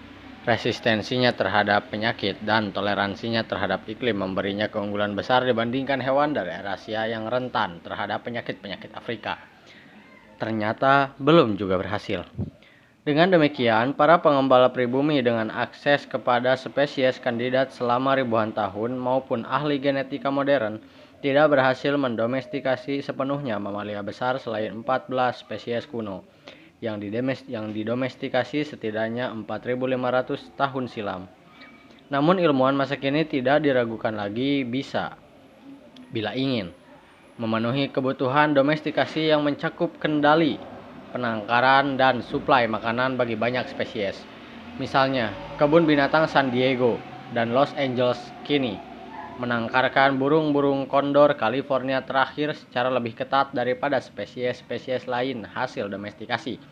resistensinya 0.44 1.32
terhadap 1.32 1.88
penyakit 1.88 2.44
dan 2.44 2.68
toleransinya 2.68 3.48
terhadap 3.48 3.88
iklim 3.88 4.20
memberinya 4.20 4.68
keunggulan 4.68 5.16
besar 5.16 5.40
dibandingkan 5.48 6.04
hewan 6.04 6.36
dari 6.36 6.52
Asia 6.52 7.08
yang 7.08 7.24
rentan 7.24 7.80
terhadap 7.80 8.28
penyakit-penyakit 8.28 8.92
Afrika. 8.92 9.40
Ternyata 10.36 11.16
belum 11.16 11.56
juga 11.56 11.80
berhasil. 11.80 12.26
Dengan 13.04 13.28
demikian, 13.28 13.92
para 13.92 14.24
pengembala 14.24 14.72
pribumi 14.72 15.20
dengan 15.20 15.52
akses 15.52 16.08
kepada 16.08 16.56
spesies 16.56 17.20
kandidat 17.20 17.68
selama 17.68 18.16
ribuan 18.16 18.52
tahun 18.56 18.96
maupun 18.96 19.44
ahli 19.44 19.76
genetika 19.76 20.32
modern 20.32 20.80
tidak 21.20 21.52
berhasil 21.52 21.96
mendomestikasi 21.96 23.00
sepenuhnya 23.00 23.56
mamalia 23.56 24.00
besar 24.04 24.36
selain 24.40 24.84
14 24.84 25.08
spesies 25.36 25.84
kuno 25.88 26.24
yang, 26.84 27.72
didomestikasi 27.72 28.68
setidaknya 28.68 29.32
4.500 29.32 30.52
tahun 30.60 30.84
silam. 30.92 31.22
Namun 32.12 32.36
ilmuwan 32.36 32.76
masa 32.76 33.00
kini 33.00 33.24
tidak 33.24 33.64
diragukan 33.64 34.12
lagi 34.12 34.68
bisa, 34.68 35.16
bila 36.12 36.36
ingin, 36.36 36.76
memenuhi 37.40 37.88
kebutuhan 37.88 38.52
domestikasi 38.52 39.32
yang 39.32 39.40
mencakup 39.40 39.96
kendali, 39.96 40.60
penangkaran, 41.16 41.96
dan 41.96 42.20
suplai 42.20 42.68
makanan 42.68 43.16
bagi 43.16 43.34
banyak 43.34 43.64
spesies. 43.72 44.20
Misalnya, 44.76 45.32
kebun 45.56 45.88
binatang 45.88 46.28
San 46.28 46.52
Diego 46.52 47.00
dan 47.32 47.56
Los 47.56 47.72
Angeles 47.80 48.20
kini 48.44 48.93
menangkarkan 49.34 50.14
burung-burung 50.14 50.86
kondor 50.86 51.34
California 51.34 52.02
terakhir 52.06 52.54
secara 52.54 52.86
lebih 52.86 53.18
ketat 53.18 53.50
daripada 53.50 53.98
spesies-spesies 53.98 55.10
lain 55.10 55.42
hasil 55.42 55.90
domestikasi. 55.90 56.62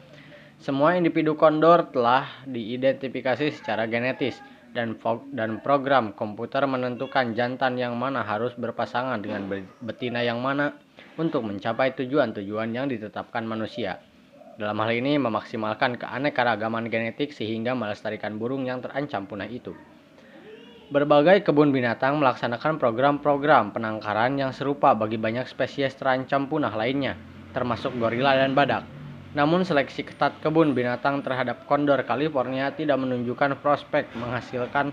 Semua 0.62 0.94
individu 0.94 1.34
kondor 1.34 1.90
telah 1.90 2.46
diidentifikasi 2.46 3.50
secara 3.50 3.90
genetis 3.90 4.38
dan 4.72 4.94
dan 5.34 5.58
program 5.60 6.14
komputer 6.14 6.64
menentukan 6.64 7.34
jantan 7.34 7.76
yang 7.76 7.98
mana 7.98 8.22
harus 8.22 8.54
berpasangan 8.54 9.20
dengan 9.20 9.50
betina 9.82 10.22
yang 10.22 10.38
mana 10.38 10.78
untuk 11.20 11.44
mencapai 11.44 11.92
tujuan-tujuan 11.98 12.72
yang 12.72 12.86
ditetapkan 12.86 13.42
manusia. 13.42 14.00
Dalam 14.54 14.78
hal 14.80 14.92
ini 14.94 15.18
memaksimalkan 15.18 15.98
keanekaragaman 15.98 16.86
genetik 16.88 17.34
sehingga 17.34 17.74
melestarikan 17.74 18.38
burung 18.38 18.64
yang 18.68 18.78
terancam 18.78 19.26
punah 19.26 19.50
itu. 19.50 19.74
Berbagai 20.92 21.48
kebun 21.48 21.72
binatang 21.72 22.20
melaksanakan 22.20 22.76
program-program 22.76 23.72
penangkaran 23.72 24.36
yang 24.36 24.52
serupa 24.52 24.92
bagi 24.92 25.16
banyak 25.16 25.48
spesies 25.48 25.96
terancam 25.96 26.52
punah 26.52 26.68
lainnya, 26.76 27.16
termasuk 27.56 27.96
gorila 27.96 28.36
dan 28.36 28.52
badak. 28.52 28.84
Namun 29.32 29.64
seleksi 29.64 30.04
ketat 30.04 30.44
kebun 30.44 30.76
binatang 30.76 31.24
terhadap 31.24 31.64
kondor 31.64 31.96
California 32.04 32.68
tidak 32.76 33.00
menunjukkan 33.00 33.56
prospek 33.64 34.12
menghasilkan 34.20 34.92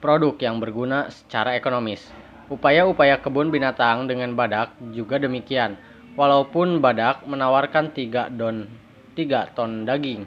produk 0.00 0.32
yang 0.40 0.56
berguna 0.64 1.12
secara 1.12 1.52
ekonomis. 1.52 2.00
Upaya-upaya 2.48 3.20
kebun 3.20 3.52
binatang 3.52 4.08
dengan 4.08 4.32
badak 4.32 4.72
juga 4.96 5.20
demikian. 5.20 5.76
Walaupun 6.16 6.80
badak 6.80 7.28
menawarkan 7.28 7.92
3 7.92 8.32
don 8.32 8.64
3 9.12 9.52
ton 9.52 9.84
daging, 9.84 10.24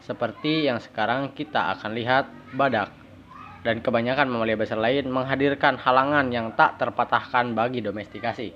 seperti 0.00 0.72
yang 0.72 0.80
sekarang 0.80 1.36
kita 1.36 1.76
akan 1.76 1.92
lihat 1.92 2.32
badak 2.56 3.01
dan 3.62 3.78
kebanyakan 3.78 4.26
mamalia 4.26 4.58
besar 4.58 4.78
lain 4.78 5.06
menghadirkan 5.06 5.78
halangan 5.78 6.30
yang 6.34 6.50
tak 6.58 6.82
terpatahkan 6.82 7.54
bagi 7.54 7.78
domestikasi. 7.78 8.50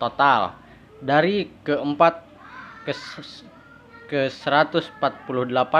Total 0.00 0.56
dari 1.00 1.52
keempat 1.62 2.24
ke, 2.88 2.92
ke 4.08 4.20
148 4.32 4.96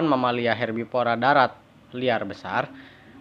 mamalia 0.05 0.53
herbivora 0.53 1.17
darat 1.17 1.57
liar 1.97 2.27
besar, 2.29 2.69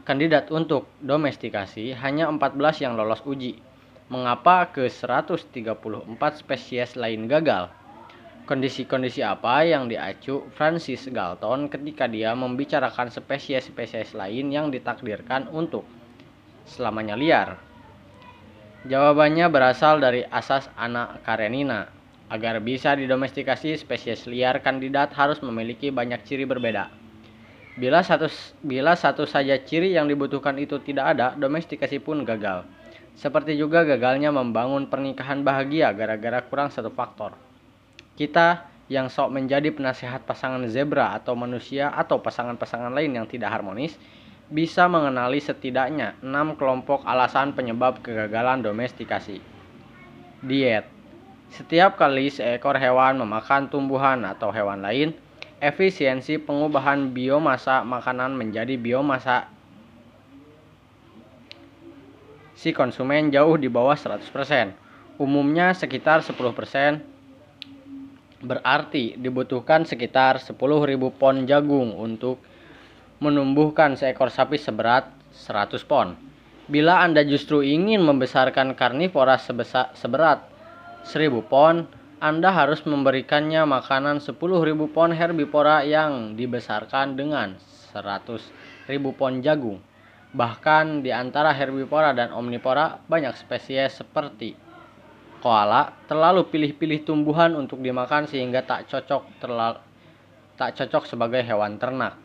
kandidat 0.04 0.52
untuk 0.52 0.92
domestikasi 1.00 1.96
hanya 1.96 2.28
14 2.28 2.84
yang 2.84 2.94
lolos 3.00 3.24
uji. 3.24 3.62
Mengapa 4.12 4.68
ke 4.70 4.92
134 4.92 5.48
spesies 6.36 7.00
lain 7.00 7.26
gagal? 7.32 7.72
Kondisi-kondisi 8.44 9.24
apa 9.24 9.64
yang 9.64 9.88
diacu 9.88 10.52
Francis 10.52 11.08
Galton 11.08 11.72
ketika 11.72 12.12
dia 12.12 12.36
membicarakan 12.36 13.08
spesies-spesies 13.08 14.12
lain 14.12 14.52
yang 14.52 14.68
ditakdirkan 14.68 15.48
untuk 15.48 15.88
selamanya 16.68 17.16
liar? 17.16 17.56
Jawabannya 18.84 19.48
berasal 19.48 20.04
dari 20.04 20.28
asas 20.28 20.68
anak 20.76 21.24
Karenina. 21.24 21.88
Agar 22.28 22.60
bisa 22.60 23.00
didomestikasi, 23.00 23.80
spesies 23.80 24.28
liar 24.28 24.60
kandidat 24.60 25.16
harus 25.16 25.40
memiliki 25.40 25.88
banyak 25.88 26.20
ciri 26.28 26.44
berbeda. 26.44 26.92
Bila 27.80 28.04
satu, 28.04 28.28
bila 28.60 29.00
satu 29.00 29.24
saja 29.24 29.56
ciri 29.56 29.96
yang 29.96 30.12
dibutuhkan 30.12 30.60
itu 30.60 30.84
tidak 30.84 31.16
ada, 31.16 31.32
domestikasi 31.40 32.04
pun 32.04 32.28
gagal. 32.28 32.68
Seperti 33.16 33.56
juga 33.56 33.88
gagalnya 33.88 34.36
membangun 34.36 34.92
pernikahan 34.92 35.48
bahagia 35.48 35.96
gara-gara 35.96 36.44
kurang 36.44 36.68
satu 36.68 36.92
faktor. 36.92 37.53
Kita 38.14 38.70
yang 38.92 39.10
sok 39.10 39.34
menjadi 39.34 39.74
penasehat 39.74 40.28
pasangan 40.28 40.62
zebra 40.70 41.18
atau 41.18 41.34
manusia 41.34 41.90
atau 41.90 42.22
pasangan-pasangan 42.22 42.94
lain 42.94 43.18
yang 43.18 43.26
tidak 43.26 43.50
harmonis 43.50 43.98
bisa 44.54 44.86
mengenali 44.86 45.42
setidaknya 45.42 46.20
enam 46.22 46.54
kelompok 46.54 47.02
alasan 47.08 47.58
penyebab 47.58 48.04
kegagalan 48.06 48.62
domestikasi. 48.62 49.42
Diet 50.44 50.86
Setiap 51.54 52.02
kali 52.02 52.34
seekor 52.34 52.82
hewan 52.82 53.22
memakan 53.22 53.70
tumbuhan 53.70 54.26
atau 54.26 54.50
hewan 54.50 54.82
lain, 54.82 55.14
efisiensi 55.62 56.42
pengubahan 56.42 57.14
biomasa 57.14 57.86
makanan 57.86 58.34
menjadi 58.34 58.74
biomasa 58.74 59.54
si 62.58 62.74
konsumen 62.74 63.30
jauh 63.30 63.54
di 63.54 63.70
bawah 63.70 63.94
100%. 63.94 64.26
Umumnya 65.22 65.78
sekitar 65.78 66.26
10% 66.26 67.13
Berarti 68.44 69.16
dibutuhkan 69.16 69.88
sekitar 69.88 70.36
10.000 70.36 70.60
pon 71.16 71.36
jagung 71.48 71.96
untuk 71.96 72.44
menumbuhkan 73.24 73.96
seekor 73.96 74.28
sapi 74.28 74.60
seberat 74.60 75.08
100 75.32 75.80
pon. 75.88 76.20
Bila 76.68 77.00
Anda 77.00 77.24
justru 77.24 77.64
ingin 77.64 78.04
membesarkan 78.04 78.76
karnivora 78.76 79.40
sebesar, 79.40 79.96
seberat 79.96 80.44
1000 81.08 81.40
pon, 81.48 81.88
Anda 82.20 82.52
harus 82.52 82.84
memberikannya 82.84 83.64
makanan 83.64 84.20
10.000 84.20 84.36
pon 84.92 85.12
herbivora 85.16 85.88
yang 85.88 86.36
dibesarkan 86.36 87.16
dengan 87.16 87.56
100.000 87.96 88.40
pon 89.16 89.40
jagung. 89.40 89.80
Bahkan 90.36 91.04
di 91.04 91.16
antara 91.16 91.56
herbivora 91.56 92.12
dan 92.12 92.36
omnivora 92.36 93.00
banyak 93.08 93.40
spesies 93.40 94.04
seperti 94.04 94.63
koala 95.44 95.92
terlalu 96.08 96.48
pilih-pilih 96.48 97.04
tumbuhan 97.04 97.52
untuk 97.60 97.84
dimakan 97.84 98.32
sehingga 98.32 98.64
tak 98.64 98.88
cocok 98.88 99.44
terlalu 99.44 99.84
tak 100.56 100.80
cocok 100.80 101.04
sebagai 101.10 101.44
hewan 101.44 101.76
ternak. 101.76 102.16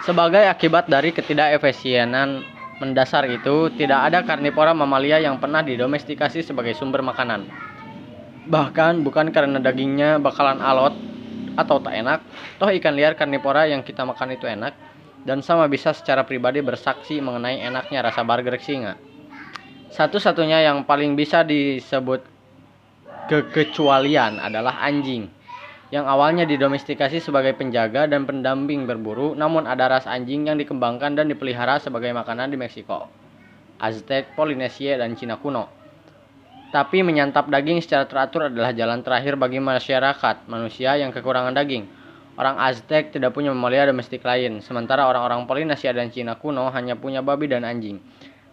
Sebagai 0.00 0.48
akibat 0.48 0.88
dari 0.88 1.12
ketidakefisienan 1.12 2.42
mendasar 2.80 3.28
itu, 3.28 3.68
tidak 3.76 4.10
ada 4.10 4.24
karnivora 4.24 4.72
mamalia 4.72 5.20
yang 5.20 5.36
pernah 5.36 5.60
didomestikasi 5.60 6.40
sebagai 6.40 6.72
sumber 6.72 7.04
makanan. 7.04 7.44
Bahkan 8.48 9.04
bukan 9.04 9.28
karena 9.28 9.60
dagingnya 9.60 10.16
bakalan 10.16 10.64
alot 10.64 11.09
atau 11.58 11.82
tak 11.82 11.94
enak, 11.96 12.20
toh 12.58 12.70
ikan 12.70 12.94
liar 12.94 13.14
karnivora 13.18 13.66
yang 13.66 13.82
kita 13.82 14.06
makan 14.06 14.34
itu 14.34 14.46
enak, 14.46 14.74
dan 15.24 15.40
sama 15.40 15.66
bisa 15.66 15.94
secara 15.96 16.24
pribadi 16.24 16.60
bersaksi 16.64 17.18
mengenai 17.18 17.60
enaknya 17.64 18.04
rasa 18.04 18.22
burger 18.22 18.56
singa. 18.60 18.94
Satu-satunya 19.90 20.62
yang 20.62 20.86
paling 20.86 21.18
bisa 21.18 21.42
disebut 21.42 22.22
kekecualian 23.26 24.38
adalah 24.38 24.78
anjing, 24.82 25.26
yang 25.90 26.06
awalnya 26.06 26.46
didomestikasi 26.46 27.18
sebagai 27.18 27.58
penjaga 27.58 28.06
dan 28.06 28.22
pendamping 28.22 28.86
berburu, 28.86 29.34
namun 29.34 29.66
ada 29.66 29.90
ras 29.90 30.06
anjing 30.06 30.46
yang 30.46 30.54
dikembangkan 30.54 31.18
dan 31.18 31.26
dipelihara 31.26 31.82
sebagai 31.82 32.14
makanan 32.14 32.54
di 32.54 32.56
Meksiko, 32.58 33.10
Aztec, 33.82 34.38
Polinesia, 34.38 34.94
dan 35.02 35.18
Cina 35.18 35.34
kuno. 35.34 35.79
Tapi 36.70 37.02
menyantap 37.02 37.50
daging 37.50 37.82
secara 37.82 38.06
teratur 38.06 38.46
adalah 38.46 38.70
jalan 38.70 39.02
terakhir 39.02 39.34
bagi 39.34 39.58
masyarakat 39.58 40.46
manusia 40.46 40.94
yang 40.94 41.10
kekurangan 41.10 41.50
daging. 41.50 41.90
Orang 42.38 42.62
Aztec 42.62 43.10
tidak 43.10 43.34
punya 43.34 43.50
mamalia 43.50 43.90
domestik 43.90 44.22
lain, 44.22 44.62
sementara 44.62 45.10
orang-orang 45.10 45.50
Polinesia 45.50 45.90
dan 45.90 46.14
Cina 46.14 46.38
kuno 46.38 46.70
hanya 46.70 46.94
punya 46.94 47.26
babi 47.26 47.50
dan 47.50 47.66
anjing. 47.66 47.98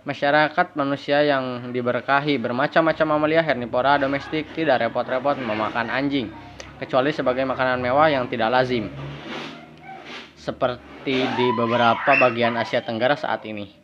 Masyarakat 0.01 0.73
manusia 0.73 1.21
yang 1.21 1.69
diberkahi 1.69 2.41
bermacam-macam 2.41 3.05
mamalia 3.05 3.45
hernivora 3.45 4.01
domestik 4.01 4.49
tidak 4.57 4.81
repot-repot 4.81 5.37
memakan 5.37 5.93
anjing, 5.93 6.33
kecuali 6.81 7.13
sebagai 7.13 7.45
makanan 7.45 7.77
mewah 7.77 8.09
yang 8.09 8.25
tidak 8.25 8.49
lazim. 8.49 8.89
seperti 10.47 11.27
di 11.35 11.47
beberapa 11.51 12.15
bagian 12.15 12.55
Asia 12.55 12.79
Tenggara 12.79 13.19
saat 13.19 13.43
ini. 13.43 13.76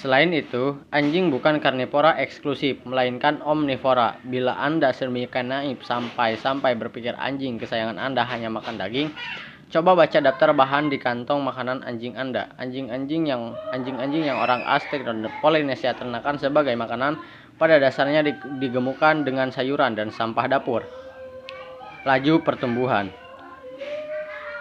Selain 0.00 0.32
itu, 0.32 0.80
anjing 0.88 1.28
bukan 1.28 1.60
karnivora 1.60 2.16
eksklusif, 2.16 2.80
melainkan 2.88 3.44
omnivora. 3.44 4.16
Bila 4.24 4.56
Anda 4.56 4.96
sedemikian 4.96 5.52
naif 5.52 5.84
sampai-sampai 5.84 6.72
berpikir 6.72 7.12
anjing 7.20 7.60
kesayangan 7.60 8.00
Anda 8.00 8.24
hanya 8.24 8.48
makan 8.48 8.80
daging, 8.80 9.12
coba 9.68 9.92
baca 9.92 10.16
daftar 10.24 10.56
bahan 10.56 10.88
di 10.88 10.96
kantong 10.96 11.44
makanan 11.44 11.84
anjing 11.84 12.16
Anda. 12.16 12.48
Anjing-anjing 12.56 13.28
yang 13.28 13.52
anjing-anjing 13.76 14.24
yang 14.24 14.40
orang 14.40 14.64
Aztec 14.64 15.04
dan 15.04 15.20
Polinesia 15.44 15.92
ternakan 15.92 16.40
sebagai 16.40 16.72
makanan 16.80 17.20
pada 17.60 17.76
dasarnya 17.76 18.24
digemukan 18.56 19.20
dengan 19.20 19.52
sayuran 19.52 20.00
dan 20.00 20.08
sampah 20.08 20.48
dapur. 20.48 20.80
Laju 22.08 22.40
pertumbuhan 22.40 23.12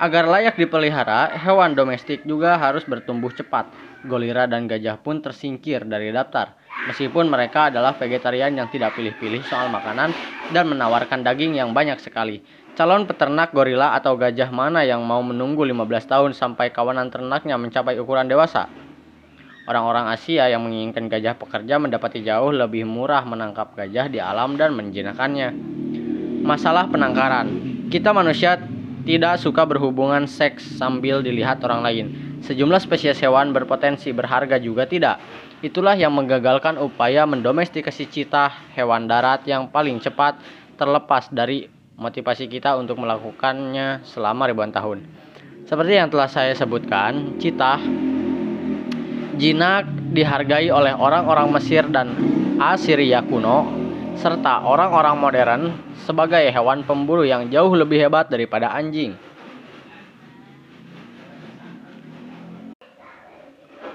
Agar 0.03 0.27
layak 0.27 0.59
dipelihara, 0.59 1.31
hewan 1.39 1.75
domestik 1.75 2.27
juga 2.27 2.59
harus 2.59 2.83
bertumbuh 2.83 3.31
cepat. 3.31 3.88
Golira 4.07 4.47
dan 4.47 4.69
gajah 4.69 5.01
pun 5.03 5.19
tersingkir 5.19 5.83
dari 5.83 6.15
daftar. 6.15 6.55
Meskipun 6.87 7.27
mereka 7.27 7.67
adalah 7.67 7.91
vegetarian 7.99 8.55
yang 8.55 8.71
tidak 8.71 8.95
pilih-pilih 8.95 9.43
soal 9.43 9.67
makanan 9.67 10.15
dan 10.55 10.71
menawarkan 10.71 11.19
daging 11.27 11.59
yang 11.59 11.75
banyak 11.75 11.99
sekali. 11.99 12.39
Calon 12.79 13.03
peternak 13.03 13.51
gorila 13.51 13.91
atau 13.99 14.15
gajah 14.15 14.47
mana 14.55 14.87
yang 14.87 15.03
mau 15.03 15.19
menunggu 15.19 15.67
15 15.67 15.83
tahun 16.07 16.31
sampai 16.31 16.71
kawanan 16.71 17.11
ternaknya 17.11 17.59
mencapai 17.59 17.99
ukuran 17.99 18.31
dewasa? 18.31 18.71
Orang-orang 19.67 20.07
Asia 20.09 20.47
yang 20.47 20.63
menginginkan 20.63 21.11
gajah 21.11 21.35
pekerja 21.35 21.75
mendapati 21.75 22.23
jauh 22.23 22.55
lebih 22.55 22.87
murah 22.87 23.27
menangkap 23.27 23.75
gajah 23.75 24.07
di 24.07 24.23
alam 24.23 24.55
dan 24.55 24.73
menjinakkannya. 24.79 25.51
Masalah 26.39 26.87
penangkaran. 26.87 27.51
Kita 27.91 28.15
manusia 28.15 28.57
tidak 29.03 29.43
suka 29.43 29.67
berhubungan 29.67 30.23
seks 30.23 30.79
sambil 30.79 31.19
dilihat 31.19 31.59
orang 31.67 31.83
lain. 31.83 32.28
Sejumlah 32.43 32.79
spesies 32.79 33.19
hewan 33.19 33.51
berpotensi 33.51 34.15
berharga 34.15 34.55
juga 34.59 34.87
tidak. 34.87 35.19
Itulah 35.59 35.99
yang 35.99 36.15
menggagalkan 36.15 36.79
upaya 36.79 37.27
mendomestikasi 37.27 38.07
citah 38.07 38.71
hewan 38.79 39.11
darat 39.11 39.43
yang 39.43 39.67
paling 39.67 39.99
cepat 39.99 40.39
terlepas 40.79 41.27
dari 41.27 41.67
motivasi 41.99 42.47
kita 42.47 42.79
untuk 42.79 42.95
melakukannya 43.03 44.07
selama 44.07 44.47
ribuan 44.47 44.71
tahun. 44.71 45.03
Seperti 45.67 45.99
yang 45.99 46.07
telah 46.07 46.31
saya 46.31 46.55
sebutkan, 46.55 47.35
citah 47.37 47.77
jinak 49.35 49.85
dihargai 50.15 50.71
oleh 50.71 50.95
orang-orang 50.95 51.51
Mesir 51.51 51.87
dan 51.91 52.15
Assyria 52.59 53.19
kuno 53.23 53.67
serta 54.19 54.67
orang-orang 54.67 55.15
modern 55.15 55.61
sebagai 56.03 56.43
hewan 56.51 56.83
pemburu 56.83 57.23
yang 57.23 57.47
jauh 57.47 57.71
lebih 57.71 58.03
hebat 58.03 58.27
daripada 58.27 58.71
anjing. 58.75 59.15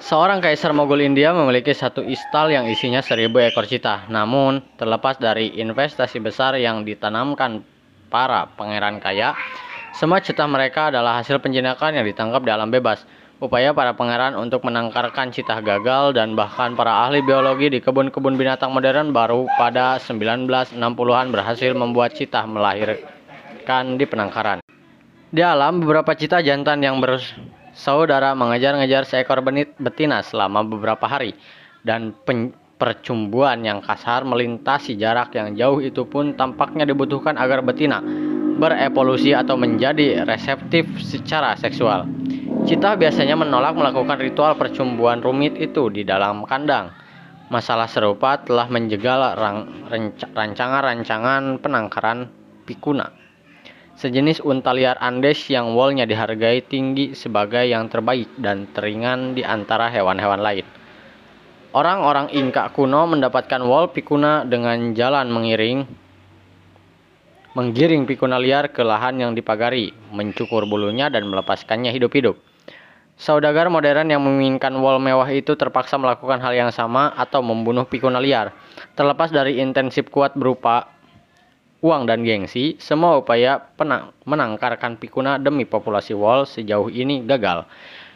Seorang 0.05 0.45
kaisar 0.45 0.77
Mogul 0.77 1.01
India 1.01 1.33
memiliki 1.33 1.73
satu 1.73 2.05
istal 2.05 2.53
yang 2.53 2.69
isinya 2.69 3.01
seribu 3.01 3.41
ekor 3.41 3.65
cita. 3.65 4.05
Namun, 4.13 4.61
terlepas 4.77 5.17
dari 5.17 5.57
investasi 5.57 6.21
besar 6.21 6.61
yang 6.61 6.85
ditanamkan 6.85 7.65
para 8.13 8.45
pangeran 8.53 9.01
kaya, 9.01 9.33
semua 9.97 10.21
cita 10.21 10.45
mereka 10.45 10.93
adalah 10.93 11.25
hasil 11.25 11.41
penjinakan 11.41 11.97
yang 11.97 12.05
ditangkap 12.05 12.45
di 12.45 12.53
alam 12.53 12.69
bebas. 12.69 13.01
Upaya 13.41 13.73
para 13.73 13.97
pangeran 13.97 14.37
untuk 14.37 14.69
menangkarkan 14.69 15.33
citah 15.33 15.65
gagal 15.65 16.13
dan 16.13 16.37
bahkan 16.37 16.77
para 16.77 17.09
ahli 17.09 17.25
biologi 17.25 17.73
di 17.73 17.81
kebun-kebun 17.81 18.37
binatang 18.37 18.77
modern 18.77 19.09
baru 19.09 19.49
pada 19.57 19.97
1960-an 20.05 21.33
berhasil 21.33 21.73
membuat 21.73 22.13
citah 22.13 22.45
melahirkan 22.45 23.97
di 23.97 24.05
penangkaran. 24.05 24.61
Di 25.33 25.41
alam, 25.41 25.81
beberapa 25.81 26.13
citah 26.13 26.45
jantan 26.45 26.85
yang 26.85 27.01
bersaudara 27.75 28.39
mengejar-ngejar 28.39 29.03
seekor 29.03 29.43
benit 29.43 29.75
betina 29.83 30.23
selama 30.23 30.63
beberapa 30.63 31.11
hari 31.11 31.35
dan 31.83 32.15
percumbuan 32.79 33.67
yang 33.67 33.83
kasar 33.83 34.23
melintasi 34.23 34.95
jarak 34.95 35.35
yang 35.35 35.59
jauh 35.59 35.83
itu 35.83 36.07
pun 36.07 36.39
tampaknya 36.39 36.87
dibutuhkan 36.87 37.35
agar 37.35 37.67
betina 37.67 37.99
berevolusi 38.55 39.35
atau 39.35 39.59
menjadi 39.59 40.23
reseptif 40.23 40.87
secara 41.03 41.59
seksual. 41.59 42.07
Cita 42.63 42.95
biasanya 42.95 43.35
menolak 43.35 43.75
melakukan 43.75 44.23
ritual 44.23 44.55
percumbuan 44.55 45.19
rumit 45.19 45.59
itu 45.59 45.91
di 45.91 46.07
dalam 46.07 46.47
kandang. 46.47 46.95
Masalah 47.51 47.91
serupa 47.91 48.39
telah 48.39 48.71
menjegal 48.71 49.35
rancangan-rancangan 50.33 51.59
penangkaran 51.59 52.31
pikuna. 52.63 53.24
Sejenis 54.05 54.45
unta 54.45 54.77
liar 54.77 55.01
Andes 55.01 55.49
yang 55.49 55.73
wolnya 55.73 56.05
dihargai 56.05 56.61
tinggi 56.61 57.17
sebagai 57.17 57.65
yang 57.65 57.89
terbaik 57.89 58.29
dan 58.37 58.69
teringan 58.77 59.33
di 59.33 59.41
antara 59.41 59.89
hewan-hewan 59.89 60.45
lain. 60.45 60.69
Orang-orang 61.73 62.29
Inka 62.37 62.69
kuno 62.77 63.09
mendapatkan 63.09 63.65
wol 63.65 63.89
pikuna 63.97 64.45
dengan 64.45 64.93
jalan 64.93 65.33
mengiring 65.33 65.89
menggiring 67.57 68.05
pikuna 68.05 68.37
liar 68.37 68.77
ke 68.77 68.85
lahan 68.85 69.25
yang 69.25 69.33
dipagari, 69.33 69.97
mencukur 70.13 70.69
bulunya 70.69 71.09
dan 71.09 71.25
melepaskannya 71.25 71.89
hidup-hidup. 71.89 72.37
Saudagar 73.17 73.73
modern 73.73 74.13
yang 74.13 74.21
menginginkan 74.21 74.77
wall 74.85 75.01
mewah 75.01 75.33
itu 75.33 75.57
terpaksa 75.57 75.97
melakukan 75.97 76.45
hal 76.45 76.53
yang 76.53 76.69
sama 76.69 77.09
atau 77.17 77.41
membunuh 77.41 77.89
pikuna 77.89 78.21
liar. 78.21 78.53
Terlepas 79.01 79.33
dari 79.33 79.65
intensif 79.65 80.13
kuat 80.13 80.37
berupa 80.37 80.93
uang 81.85 82.09
dan 82.09 82.25
gengsi, 82.25 82.81
semua 82.81 83.21
upaya 83.21 83.61
menangkarkan 84.25 84.97
pikuna 84.97 85.37
demi 85.37 85.69
populasi 85.69 86.17
wall 86.17 86.49
sejauh 86.49 86.89
ini 86.89 87.21
gagal. 87.29 87.69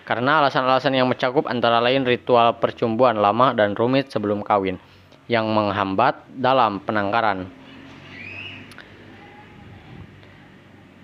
Karena 0.08 0.40
alasan-alasan 0.40 0.96
yang 0.96 1.04
mencakup 1.04 1.44
antara 1.44 1.84
lain 1.84 2.08
ritual 2.08 2.56
percumbuan 2.56 3.20
lama 3.20 3.52
dan 3.52 3.76
rumit 3.76 4.08
sebelum 4.08 4.40
kawin 4.40 4.80
yang 5.28 5.44
menghambat 5.52 6.16
dalam 6.32 6.80
penangkaran. 6.80 7.52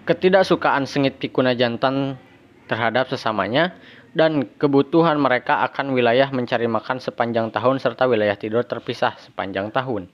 Ketidaksukaan 0.09 0.89
sengit 0.89 1.21
pikuna 1.21 1.53
jantan 1.53 2.17
terhadap 2.65 3.13
sesamanya 3.13 3.77
dan 4.17 4.49
kebutuhan 4.57 5.21
mereka 5.21 5.61
akan 5.69 5.93
wilayah 5.93 6.33
mencari 6.33 6.65
makan 6.65 6.97
sepanjang 6.97 7.53
tahun 7.53 7.77
serta 7.77 8.09
wilayah 8.09 8.41
tidur 8.41 8.65
terpisah 8.65 9.21
sepanjang 9.21 9.69
tahun. 9.69 10.09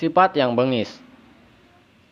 Sifat 0.00 0.32
yang 0.32 0.56
bengis 0.56 0.96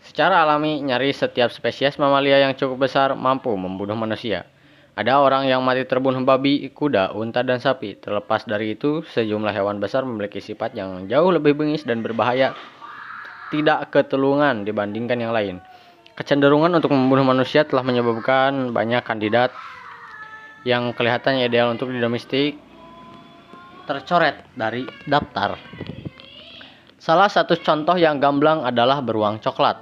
Secara 0.04 0.44
alami, 0.44 0.84
nyari 0.84 1.08
setiap 1.08 1.48
spesies 1.48 1.96
mamalia 1.96 2.36
yang 2.36 2.52
cukup 2.52 2.84
besar 2.84 3.16
mampu 3.16 3.48
membunuh 3.56 3.96
manusia. 3.96 4.44
Ada 4.92 5.16
orang 5.24 5.48
yang 5.48 5.64
mati 5.64 5.88
terbunuh 5.88 6.20
babi, 6.20 6.68
kuda, 6.68 7.16
unta, 7.16 7.40
dan 7.40 7.64
sapi. 7.64 7.96
Terlepas 7.96 8.44
dari 8.44 8.76
itu, 8.76 9.00
sejumlah 9.08 9.56
hewan 9.56 9.80
besar 9.80 10.04
memiliki 10.04 10.36
sifat 10.36 10.76
yang 10.76 11.08
jauh 11.08 11.32
lebih 11.32 11.56
bengis 11.56 11.88
dan 11.88 12.04
berbahaya, 12.04 12.52
tidak 13.48 13.88
ketulungan 13.88 14.68
dibandingkan 14.68 15.24
yang 15.24 15.32
lain. 15.32 15.56
Kecenderungan 16.12 16.76
untuk 16.76 16.92
membunuh 16.92 17.24
manusia 17.24 17.64
telah 17.64 17.80
menyebabkan 17.80 18.76
banyak 18.76 19.00
kandidat 19.00 19.48
yang 20.68 20.92
kelihatannya 20.92 21.48
ideal 21.48 21.72
untuk 21.72 21.88
didomestik 21.88 22.60
tercoret 23.88 24.44
dari 24.52 24.84
daftar. 25.08 25.56
Salah 26.98 27.30
satu 27.30 27.54
contoh 27.54 27.94
yang 27.94 28.18
gamblang 28.18 28.66
adalah 28.66 28.98
beruang 28.98 29.38
coklat. 29.38 29.78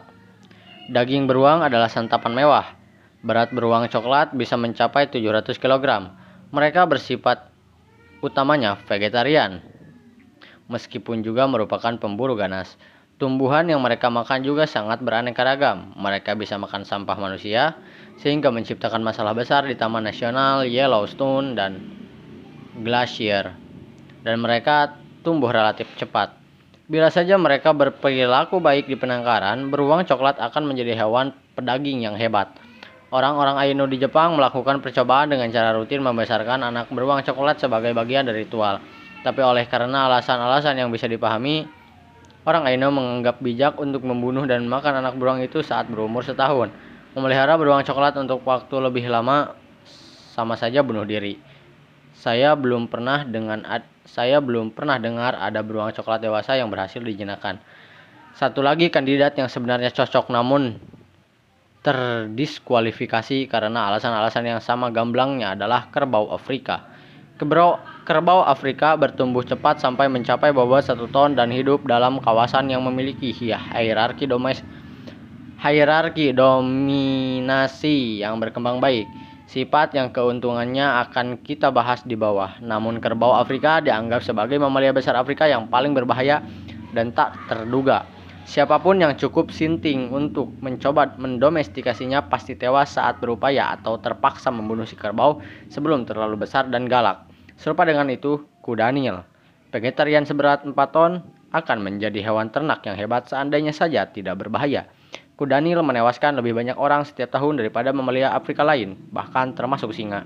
Daging 0.92 1.24
beruang 1.24 1.64
adalah 1.64 1.88
santapan 1.88 2.36
mewah. 2.36 2.76
Berat 3.24 3.56
beruang 3.56 3.88
coklat 3.88 4.36
bisa 4.36 4.60
mencapai 4.60 5.08
700 5.08 5.56
kg. 5.56 6.12
Mereka 6.52 6.84
bersifat 6.84 7.48
utamanya 8.20 8.76
vegetarian. 8.84 9.64
Meskipun 10.68 11.24
juga 11.24 11.48
merupakan 11.48 11.96
pemburu 11.96 12.36
ganas. 12.36 12.76
Tumbuhan 13.16 13.64
yang 13.64 13.80
mereka 13.80 14.12
makan 14.12 14.44
juga 14.44 14.68
sangat 14.68 15.00
beraneka 15.00 15.40
ragam. 15.40 15.96
Mereka 15.96 16.36
bisa 16.36 16.60
makan 16.60 16.84
sampah 16.84 17.16
manusia, 17.16 17.80
sehingga 18.20 18.52
menciptakan 18.52 19.00
masalah 19.00 19.32
besar 19.32 19.64
di 19.64 19.72
Taman 19.72 20.04
Nasional 20.04 20.68
Yellowstone 20.68 21.56
dan 21.56 21.80
Glacier. 22.84 23.56
Dan 24.20 24.44
mereka 24.44 25.00
tumbuh 25.24 25.48
relatif 25.48 25.88
cepat. 25.96 26.45
Bila 26.86 27.10
saja 27.10 27.34
mereka 27.34 27.74
berperilaku 27.74 28.62
baik 28.62 28.86
di 28.86 28.94
penangkaran, 28.94 29.74
beruang 29.74 30.06
coklat 30.06 30.38
akan 30.38 30.70
menjadi 30.70 30.94
hewan 30.94 31.34
pedaging 31.58 32.06
yang 32.06 32.14
hebat. 32.14 32.54
Orang-orang 33.10 33.58
Ainu 33.58 33.90
di 33.90 33.98
Jepang 33.98 34.38
melakukan 34.38 34.78
percobaan 34.78 35.30
dengan 35.30 35.50
cara 35.50 35.74
rutin 35.74 35.98
membesarkan 36.02 36.62
anak 36.62 36.86
beruang 36.94 37.26
coklat 37.26 37.58
sebagai 37.58 37.90
bagian 37.90 38.26
dari 38.26 38.46
ritual. 38.46 38.78
Tapi 39.26 39.42
oleh 39.42 39.66
karena 39.66 40.06
alasan-alasan 40.06 40.78
yang 40.78 40.94
bisa 40.94 41.10
dipahami, 41.10 41.66
Orang 42.46 42.62
Aino 42.62 42.94
menganggap 42.94 43.42
bijak 43.42 43.74
untuk 43.82 44.06
membunuh 44.06 44.46
dan 44.46 44.70
makan 44.70 45.02
anak 45.02 45.18
beruang 45.18 45.42
itu 45.42 45.66
saat 45.66 45.90
berumur 45.90 46.22
setahun. 46.22 46.70
Memelihara 47.18 47.58
beruang 47.58 47.82
coklat 47.82 48.14
untuk 48.22 48.46
waktu 48.46 48.70
lebih 48.78 49.10
lama 49.10 49.58
sama 50.30 50.54
saja 50.54 50.78
bunuh 50.86 51.02
diri. 51.02 51.42
Saya 52.16 52.56
belum 52.56 52.88
pernah 52.88 53.28
dengan 53.28 53.60
saya 54.08 54.40
belum 54.40 54.72
pernah 54.72 54.96
dengar 54.96 55.36
ada 55.36 55.60
beruang 55.60 55.92
coklat 55.92 56.24
dewasa 56.24 56.56
yang 56.56 56.72
berhasil 56.72 57.02
dijinakan. 57.02 57.60
Satu 58.36 58.64
lagi 58.64 58.88
kandidat 58.88 59.36
yang 59.36 59.52
sebenarnya 59.52 59.92
cocok 59.92 60.32
namun 60.32 60.80
terdiskualifikasi 61.84 63.46
karena 63.46 63.92
alasan-alasan 63.92 64.44
yang 64.48 64.60
sama 64.64 64.90
gamblangnya 64.90 65.54
adalah 65.54 65.92
kerbau 65.92 66.34
Afrika. 66.34 66.88
Kerbau, 67.36 67.78
kerbau 68.08 68.42
Afrika 68.42 68.96
bertumbuh 68.96 69.44
cepat 69.44 69.78
sampai 69.78 70.08
mencapai 70.08 70.56
bobot 70.56 70.82
satu 70.82 71.06
ton 71.12 71.36
dan 71.36 71.52
hidup 71.52 71.84
dalam 71.84 72.18
kawasan 72.18 72.72
yang 72.72 72.80
memiliki 72.80 73.28
hierarki 73.30 74.24
domes, 74.24 74.64
hierarki 75.60 76.32
dominasi 76.32 78.24
yang 78.24 78.40
berkembang 78.40 78.80
baik. 78.80 79.04
Sifat 79.46 79.94
yang 79.94 80.10
keuntungannya 80.10 81.06
akan 81.06 81.38
kita 81.38 81.70
bahas 81.70 82.02
di 82.02 82.18
bawah. 82.18 82.58
Namun 82.58 82.98
kerbau 82.98 83.30
Afrika 83.38 83.78
dianggap 83.78 84.26
sebagai 84.26 84.58
mamalia 84.58 84.90
besar 84.90 85.14
Afrika 85.14 85.46
yang 85.46 85.70
paling 85.70 85.94
berbahaya 85.94 86.42
dan 86.90 87.14
tak 87.14 87.38
terduga. 87.46 88.02
Siapa 88.46 88.78
pun 88.78 88.98
yang 88.98 89.14
cukup 89.18 89.50
sinting 89.50 90.10
untuk 90.14 90.54
mencoba 90.62 91.18
mendomestikasinya 91.18 92.30
pasti 92.30 92.54
tewas 92.54 92.94
saat 92.94 93.18
berupaya 93.18 93.74
atau 93.74 93.98
terpaksa 93.98 94.54
membunuh 94.54 94.86
si 94.86 94.94
kerbau 94.94 95.42
sebelum 95.66 96.06
terlalu 96.06 96.46
besar 96.46 96.70
dan 96.70 96.86
galak. 96.86 97.26
Serupa 97.58 97.82
dengan 97.82 98.06
itu, 98.06 98.46
kuda 98.62 98.94
Nil, 98.94 99.22
vegetarian 99.74 100.22
seberat 100.22 100.62
4 100.62 100.74
ton, 100.94 101.26
akan 101.50 101.78
menjadi 101.82 102.22
hewan 102.22 102.50
ternak 102.54 102.86
yang 102.86 102.94
hebat 102.94 103.26
seandainya 103.26 103.74
saja 103.74 104.06
tidak 104.10 104.38
berbahaya. 104.38 104.86
Kuda 105.36 105.60
Nil 105.60 105.84
menewaskan 105.84 106.40
lebih 106.40 106.56
banyak 106.56 106.80
orang 106.80 107.04
setiap 107.04 107.28
tahun 107.28 107.60
daripada 107.60 107.92
mamalia 107.92 108.32
Afrika 108.32 108.64
lain, 108.64 108.96
bahkan 109.12 109.52
termasuk 109.52 109.92
singa. 109.92 110.24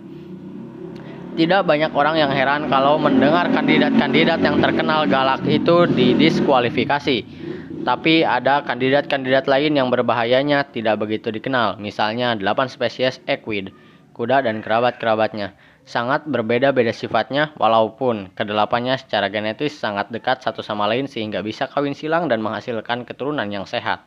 Tidak 1.35 1.63
banyak 1.67 1.91
orang 1.95 2.19
yang 2.19 2.31
heran 2.31 2.71
kalau 2.71 2.99
mendengar 2.99 3.51
kandidat-kandidat 3.51 4.39
yang 4.43 4.63
terkenal 4.63 5.07
galak 5.11 5.43
itu 5.47 5.87
didiskualifikasi 5.91 7.51
tapi 7.81 8.21
ada 8.21 8.61
kandidat-kandidat 8.61 9.49
lain 9.49 9.73
yang 9.73 9.89
berbahayanya 9.89 10.69
tidak 10.69 11.01
begitu 11.01 11.33
dikenal, 11.33 11.81
misalnya 11.81 12.37
8 12.37 12.69
spesies 12.69 13.25
equid, 13.25 13.73
kuda 14.13 14.45
dan 14.45 14.61
kerabat-kerabatnya. 14.61 15.57
Sangat 15.89 16.29
berbeda-beda 16.29 16.93
sifatnya, 16.93 17.57
walaupun 17.57 18.37
kedelapannya 18.37 19.01
secara 19.01 19.33
genetis 19.33 19.81
sangat 19.81 20.13
dekat 20.13 20.45
satu 20.45 20.61
sama 20.61 20.85
lain 20.93 21.09
sehingga 21.09 21.41
bisa 21.41 21.73
kawin 21.73 21.97
silang 21.97 22.29
dan 22.29 22.45
menghasilkan 22.45 23.09
keturunan 23.09 23.49
yang 23.49 23.65
sehat. 23.65 24.05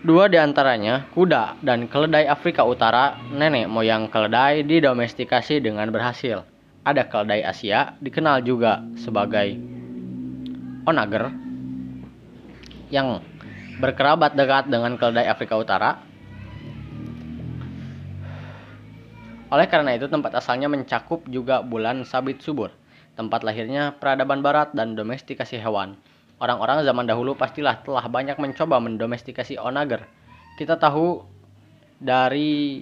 Dua 0.00 0.32
di 0.32 0.40
antaranya, 0.40 1.12
kuda 1.12 1.60
dan 1.60 1.84
keledai 1.84 2.24
Afrika 2.24 2.64
Utara, 2.64 3.20
nenek 3.36 3.68
moyang 3.68 4.08
keledai 4.08 4.64
didomestikasi 4.64 5.60
dengan 5.60 5.92
berhasil. 5.92 6.40
Ada 6.88 7.04
keledai 7.04 7.44
Asia, 7.44 8.00
dikenal 8.00 8.40
juga 8.40 8.80
sebagai 8.96 9.60
onager 10.88 11.28
yang 12.88 13.20
berkerabat 13.76 14.32
dekat 14.40 14.72
dengan 14.72 14.96
keledai 14.96 15.28
Afrika 15.28 15.60
Utara. 15.60 16.00
Oleh 19.52 19.68
karena 19.68 20.00
itu, 20.00 20.08
tempat 20.08 20.32
asalnya 20.32 20.72
mencakup 20.72 21.28
juga 21.28 21.60
bulan 21.60 22.08
sabit 22.08 22.40
subur, 22.40 22.72
tempat 23.20 23.44
lahirnya 23.44 23.92
peradaban 24.00 24.40
barat 24.40 24.72
dan 24.72 24.96
domestikasi 24.96 25.60
hewan. 25.60 26.00
Orang-orang 26.40 26.80
zaman 26.88 27.04
dahulu 27.04 27.36
pastilah 27.36 27.84
telah 27.84 28.08
banyak 28.08 28.40
mencoba 28.40 28.80
mendomestikasi 28.80 29.60
onager. 29.60 30.08
Kita 30.56 30.80
tahu 30.80 31.20
dari 32.00 32.80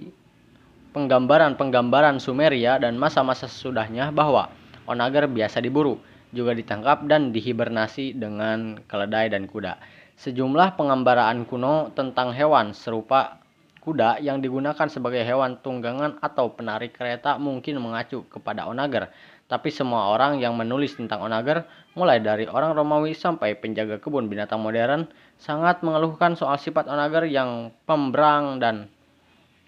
penggambaran-penggambaran 0.95 2.23
Sumeria 2.23 2.79
dan 2.79 2.95
masa-masa 2.95 3.51
sesudahnya 3.51 4.15
bahwa 4.15 4.47
onager 4.87 5.27
biasa 5.27 5.59
diburu 5.59 5.99
juga 6.31 6.55
ditangkap 6.55 7.05
dan 7.05 7.35
dihibernasi 7.35 8.15
dengan 8.15 8.79
keledai 8.87 9.27
dan 9.33 9.45
kuda. 9.45 9.75
Sejumlah 10.19 10.75
pengambaraan 10.75 11.43
kuno 11.43 11.91
tentang 11.95 12.31
hewan 12.35 12.71
serupa 12.71 13.39
kuda 13.79 14.19
yang 14.19 14.43
digunakan 14.43 14.87
sebagai 14.91 15.23
hewan 15.23 15.57
tunggangan 15.63 16.19
atau 16.19 16.51
penarik 16.51 16.93
kereta 16.93 17.39
mungkin 17.39 17.79
mengacu 17.79 18.27
kepada 18.27 18.67
onager. 18.67 19.09
Tapi 19.49 19.73
semua 19.73 20.13
orang 20.13 20.37
yang 20.37 20.53
menulis 20.53 20.93
tentang 20.93 21.25
onager, 21.25 21.65
mulai 21.93 22.21
dari 22.21 22.45
orang 22.45 22.77
Romawi 22.77 23.17
sampai 23.17 23.57
penjaga 23.57 23.97
kebun 23.97 24.29
binatang 24.29 24.61
modern, 24.61 25.09
sangat 25.41 25.81
mengeluhkan 25.81 26.37
soal 26.37 26.57
sifat 26.57 26.85
onager 26.85 27.25
yang 27.25 27.73
pemberang 27.89 28.61
dan 28.61 28.89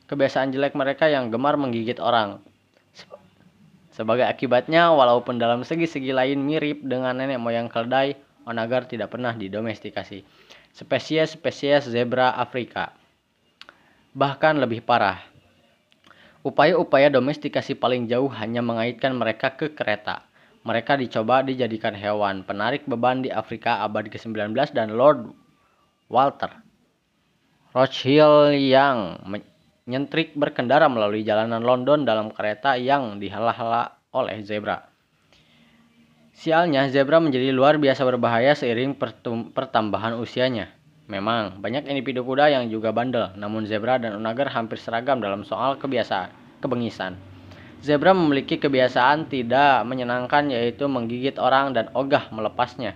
kebiasaan 0.06 0.54
jelek 0.54 0.78
mereka 0.78 1.10
yang 1.10 1.34
gemar 1.34 1.58
menggigit 1.58 1.98
orang. 1.98 2.44
Sebagai 3.92 4.24
akibatnya, 4.24 4.92
walaupun 4.92 5.36
dalam 5.40 5.68
segi-segi 5.68 6.16
lain 6.16 6.42
mirip 6.42 6.82
dengan 6.84 7.18
nenek 7.18 7.38
moyang 7.38 7.68
keledai, 7.68 8.16
onagar 8.48 8.88
tidak 8.88 9.12
pernah 9.12 9.36
didomestikasi. 9.36 10.24
Spesies-spesies 10.72 11.92
zebra 11.92 12.32
Afrika 12.40 12.96
bahkan 14.12 14.60
lebih 14.60 14.84
parah. 14.84 15.24
Upaya-upaya 16.44 17.08
domestikasi 17.14 17.78
paling 17.78 18.10
jauh 18.10 18.28
hanya 18.28 18.60
mengaitkan 18.60 19.16
mereka 19.16 19.54
ke 19.56 19.72
kereta. 19.72 20.26
Mereka 20.62 20.98
dicoba 21.02 21.42
dijadikan 21.42 21.98
hewan 21.98 22.46
penarik 22.46 22.86
beban 22.86 23.26
di 23.26 23.34
Afrika 23.34 23.82
abad 23.82 24.06
ke-19 24.14 24.54
dan 24.78 24.94
Lord 24.94 25.34
Walter 26.06 26.62
Rothschild 27.72 28.60
yang 28.60 29.16
nyentrik 29.88 30.36
berkendara 30.36 30.92
melalui 30.92 31.24
jalanan 31.24 31.64
London 31.64 32.04
dalam 32.04 32.28
kereta 32.28 32.76
yang 32.76 33.16
dihalah-halah 33.16 33.96
oleh 34.12 34.44
zebra. 34.44 34.92
Sialnya, 36.36 36.92
zebra 36.92 37.24
menjadi 37.24 37.56
luar 37.56 37.80
biasa 37.80 38.04
berbahaya 38.04 38.52
seiring 38.60 39.00
pertambahan 39.56 40.20
usianya. 40.20 40.68
Memang, 41.08 41.64
banyak 41.64 41.88
individu 41.88 42.28
kuda 42.28 42.52
yang 42.52 42.68
juga 42.68 42.92
bandel, 42.92 43.32
namun 43.40 43.64
zebra 43.64 44.00
dan 44.00 44.20
onager 44.20 44.52
hampir 44.52 44.76
seragam 44.76 45.24
dalam 45.24 45.48
soal 45.48 45.80
kebiasaan, 45.80 46.32
kebengisan. 46.60 47.31
Zebra 47.82 48.14
memiliki 48.14 48.62
kebiasaan 48.62 49.26
tidak 49.26 49.82
menyenangkan 49.90 50.54
yaitu 50.54 50.86
menggigit 50.86 51.42
orang 51.42 51.74
dan 51.74 51.90
ogah 51.98 52.30
melepasnya. 52.30 52.94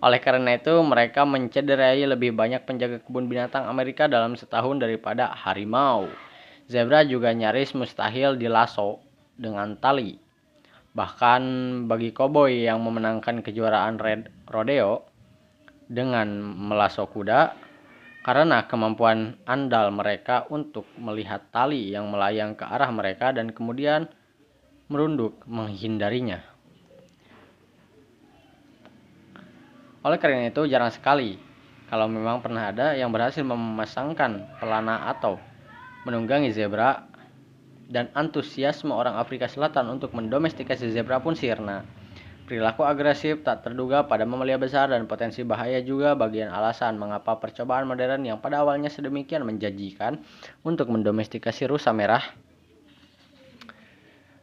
Oleh 0.00 0.20
karena 0.24 0.56
itu, 0.56 0.72
mereka 0.80 1.28
mencederai 1.28 2.00
lebih 2.04 2.32
banyak 2.32 2.64
penjaga 2.64 3.00
kebun 3.04 3.28
binatang 3.28 3.68
Amerika 3.68 4.08
dalam 4.08 4.40
setahun 4.40 4.80
daripada 4.80 5.36
harimau. 5.36 6.08
Zebra 6.68 7.04
juga 7.04 7.36
nyaris 7.36 7.76
mustahil 7.76 8.40
dilaso 8.40 9.04
dengan 9.36 9.76
tali. 9.76 10.16
Bahkan 10.96 11.42
bagi 11.92 12.16
koboi 12.16 12.64
yang 12.64 12.80
memenangkan 12.80 13.44
kejuaraan 13.44 14.00
red 14.00 14.32
rodeo 14.48 15.04
dengan 15.92 16.40
melaso 16.40 17.04
kuda, 17.04 17.65
karena 18.26 18.66
kemampuan 18.66 19.38
andal 19.46 19.94
mereka 19.94 20.50
untuk 20.50 20.82
melihat 20.98 21.46
tali 21.54 21.94
yang 21.94 22.10
melayang 22.10 22.58
ke 22.58 22.66
arah 22.66 22.90
mereka 22.90 23.30
dan 23.30 23.54
kemudian 23.54 24.10
merunduk 24.90 25.46
menghindarinya. 25.46 26.42
Oleh 30.02 30.18
karena 30.18 30.50
itu 30.50 30.66
jarang 30.66 30.90
sekali 30.90 31.38
kalau 31.86 32.10
memang 32.10 32.42
pernah 32.42 32.74
ada 32.74 32.98
yang 32.98 33.14
berhasil 33.14 33.46
memasangkan 33.46 34.58
pelana 34.58 35.06
atau 35.06 35.38
menunggangi 36.02 36.50
zebra 36.50 37.06
dan 37.86 38.10
antusiasme 38.10 38.90
orang 38.90 39.22
Afrika 39.22 39.46
Selatan 39.46 39.86
untuk 39.86 40.10
mendomestikasi 40.18 40.90
zebra 40.90 41.22
pun 41.22 41.38
sirna. 41.38 41.86
Perilaku 42.46 42.86
agresif 42.86 43.42
tak 43.42 43.66
terduga 43.66 44.06
pada 44.06 44.22
mamalia 44.22 44.54
besar 44.54 44.86
dan 44.86 45.10
potensi 45.10 45.42
bahaya 45.42 45.82
juga 45.82 46.14
bagian 46.14 46.46
alasan 46.54 46.94
mengapa 46.94 47.42
percobaan 47.42 47.90
modern 47.90 48.22
yang 48.22 48.38
pada 48.38 48.62
awalnya 48.62 48.86
sedemikian 48.86 49.42
menjanjikan 49.42 50.22
untuk 50.62 50.86
mendomestikasi 50.94 51.66
rusa 51.66 51.90
merah 51.90 52.22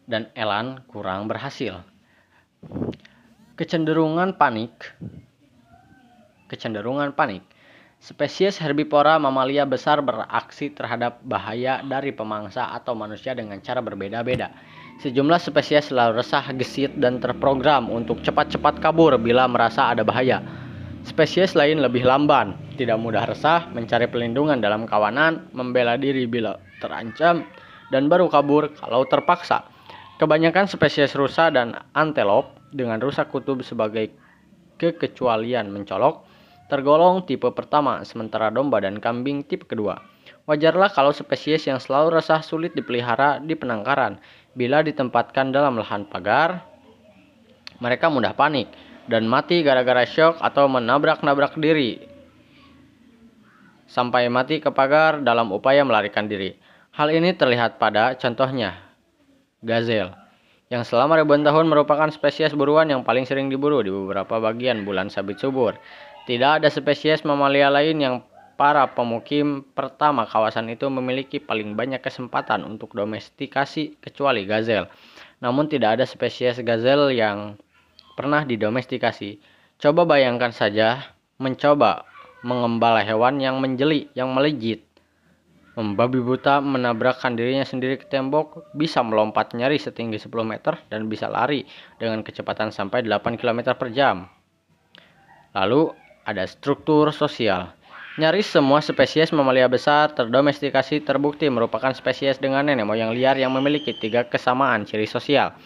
dan 0.03 0.27
elan 0.35 0.83
kurang 0.91 1.31
berhasil. 1.31 1.79
Kecenderungan 3.55 4.35
panik 4.35 4.75
kecenderungan 6.53 7.17
panik. 7.17 7.41
Spesies 7.97 8.59
herbivora 8.61 9.17
mamalia 9.17 9.65
besar 9.65 10.03
beraksi 10.05 10.69
terhadap 10.69 11.23
bahaya 11.25 11.79
dari 11.81 12.13
pemangsa 12.13 12.69
atau 12.69 12.93
manusia 12.93 13.33
dengan 13.33 13.57
cara 13.63 13.79
berbeda-beda. 13.81 14.51
Sejumlah 15.03 15.35
spesies 15.35 15.91
selalu 15.91 16.23
resah, 16.23 16.47
gesit, 16.55 16.95
dan 16.95 17.19
terprogram 17.19 17.91
untuk 17.91 18.23
cepat-cepat 18.23 18.79
kabur 18.79 19.19
bila 19.19 19.51
merasa 19.51 19.91
ada 19.91 19.99
bahaya. 19.99 20.39
Spesies 21.03 21.59
lain 21.59 21.83
lebih 21.83 22.07
lamban, 22.07 22.55
tidak 22.79 23.03
mudah 23.03 23.27
resah, 23.27 23.67
mencari 23.75 24.07
perlindungan 24.07 24.63
dalam 24.63 24.87
kawanan, 24.87 25.51
membela 25.51 25.99
diri 25.99 26.23
bila 26.23 26.55
terancam, 26.79 27.43
dan 27.91 28.07
baru 28.07 28.31
kabur 28.31 28.71
kalau 28.79 29.03
terpaksa. 29.03 29.67
Kebanyakan 30.23 30.71
spesies 30.71 31.19
rusa 31.19 31.51
dan 31.51 31.75
antelop 31.91 32.55
dengan 32.71 33.03
rusa 33.03 33.27
kutub 33.27 33.59
sebagai 33.59 34.07
kekecualian 34.79 35.67
mencolok 35.67 36.23
tergolong 36.71 37.27
tipe 37.27 37.45
pertama, 37.51 37.99
sementara 38.07 38.47
domba 38.47 38.79
dan 38.79 39.03
kambing 39.03 39.43
tipe 39.43 39.67
kedua. 39.67 39.99
Wajarlah 40.43 40.91
kalau 40.91 41.15
spesies 41.15 41.63
yang 41.67 41.79
selalu 41.79 42.19
resah 42.19 42.43
sulit 42.43 42.75
dipelihara 42.75 43.39
di 43.39 43.55
penangkaran. 43.55 44.19
Bila 44.53 44.85
ditempatkan 44.85 45.49
dalam 45.49 45.81
lahan 45.81 46.05
pagar, 46.05 46.61
mereka 47.81 48.07
mudah 48.07 48.37
panik 48.37 48.69
dan 49.09 49.25
mati 49.25 49.65
gara-gara 49.65 50.05
shock 50.05 50.37
atau 50.39 50.69
menabrak-nabrak 50.69 51.57
diri. 51.57 52.13
sampai 53.93 54.25
mati 54.25 54.57
ke 54.57 54.73
pagar 54.73 55.21
dalam 55.21 55.53
upaya 55.53 55.85
melarikan 55.85 56.25
diri. 56.25 56.57
Hal 56.97 57.13
ini 57.13 57.29
terlihat 57.37 57.77
pada 57.77 58.17
contohnya 58.17 58.73
gazelle 59.61 60.17
yang 60.73 60.81
selama 60.81 61.21
ribuan 61.21 61.45
tahun 61.45 61.69
merupakan 61.69 62.09
spesies 62.09 62.57
buruan 62.57 62.89
yang 62.89 63.05
paling 63.05 63.29
sering 63.29 63.53
diburu 63.53 63.85
di 63.85 63.93
beberapa 63.93 64.41
bagian 64.41 64.81
bulan 64.81 65.13
sabit 65.13 65.37
subur. 65.37 65.77
Tidak 66.25 66.57
ada 66.57 66.69
spesies 66.73 67.21
mamalia 67.21 67.69
lain 67.69 68.01
yang 68.01 68.15
para 68.63 68.87
pemukim 68.87 69.67
pertama 69.75 70.23
kawasan 70.23 70.71
itu 70.71 70.87
memiliki 70.87 71.35
paling 71.35 71.75
banyak 71.75 71.99
kesempatan 71.99 72.63
untuk 72.63 72.95
domestikasi 72.95 73.99
kecuali 73.99 74.47
gazelle. 74.47 74.87
Namun 75.43 75.67
tidak 75.67 75.99
ada 75.99 76.07
spesies 76.07 76.63
gazelle 76.63 77.11
yang 77.11 77.59
pernah 78.15 78.47
didomestikasi. 78.47 79.43
Coba 79.83 80.07
bayangkan 80.07 80.55
saja 80.55 81.11
mencoba 81.43 82.07
mengembala 82.47 83.03
hewan 83.03 83.43
yang 83.43 83.59
menjeli, 83.59 84.07
yang 84.15 84.31
melejit. 84.31 84.87
Membabi 85.75 86.23
buta 86.23 86.63
menabrakkan 86.63 87.35
dirinya 87.35 87.67
sendiri 87.67 87.99
ke 87.99 88.07
tembok, 88.07 88.71
bisa 88.79 89.03
melompat 89.03 89.51
nyari 89.51 89.75
setinggi 89.75 90.23
10 90.23 90.31
meter 90.47 90.79
dan 90.87 91.11
bisa 91.11 91.27
lari 91.27 91.67
dengan 91.99 92.23
kecepatan 92.23 92.71
sampai 92.71 93.03
8 93.03 93.35
km 93.35 93.75
per 93.75 93.91
jam. 93.91 94.31
Lalu 95.51 95.91
ada 96.23 96.47
struktur 96.47 97.11
sosial. 97.11 97.82
Nyaris 98.13 98.45
semua 98.45 98.77
spesies 98.77 99.33
mamalia 99.33 99.65
besar 99.65 100.13
terdomestikasi 100.13 101.01
terbukti 101.01 101.49
merupakan 101.49 101.89
spesies 101.97 102.37
dengan 102.37 102.61
nenek 102.69 102.85
moyang 102.85 103.09
liar 103.09 103.33
yang 103.41 103.49
memiliki 103.49 103.89
tiga 103.97 104.29
kesamaan 104.29 104.85
ciri 104.85 105.09
sosial. 105.09 105.57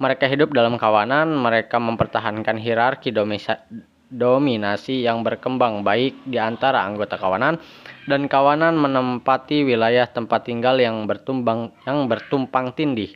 Mereka 0.00 0.24
hidup 0.24 0.56
dalam 0.56 0.80
kawanan, 0.80 1.28
mereka 1.36 1.76
mempertahankan 1.76 2.56
hierarki 2.56 3.12
dominasi 4.08 5.04
yang 5.04 5.20
berkembang 5.20 5.84
baik 5.84 6.16
di 6.24 6.40
antara 6.40 6.88
anggota 6.88 7.20
kawanan 7.20 7.60
dan 8.08 8.32
kawanan 8.32 8.80
menempati 8.80 9.60
wilayah 9.68 10.08
tempat 10.08 10.48
tinggal 10.48 10.80
yang 10.80 11.04
bertumbang 11.04 11.68
yang 11.84 12.08
bertumpang 12.08 12.72
tindih 12.72 13.12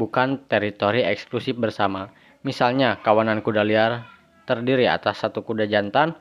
bukan 0.00 0.40
teritori 0.48 1.04
eksklusif 1.04 1.60
bersama 1.60 2.08
misalnya 2.40 2.96
kawanan 3.04 3.44
kuda 3.44 3.68
liar 3.68 4.08
terdiri 4.48 4.88
atas 4.88 5.20
satu 5.20 5.44
kuda 5.44 5.68
jantan 5.68 6.16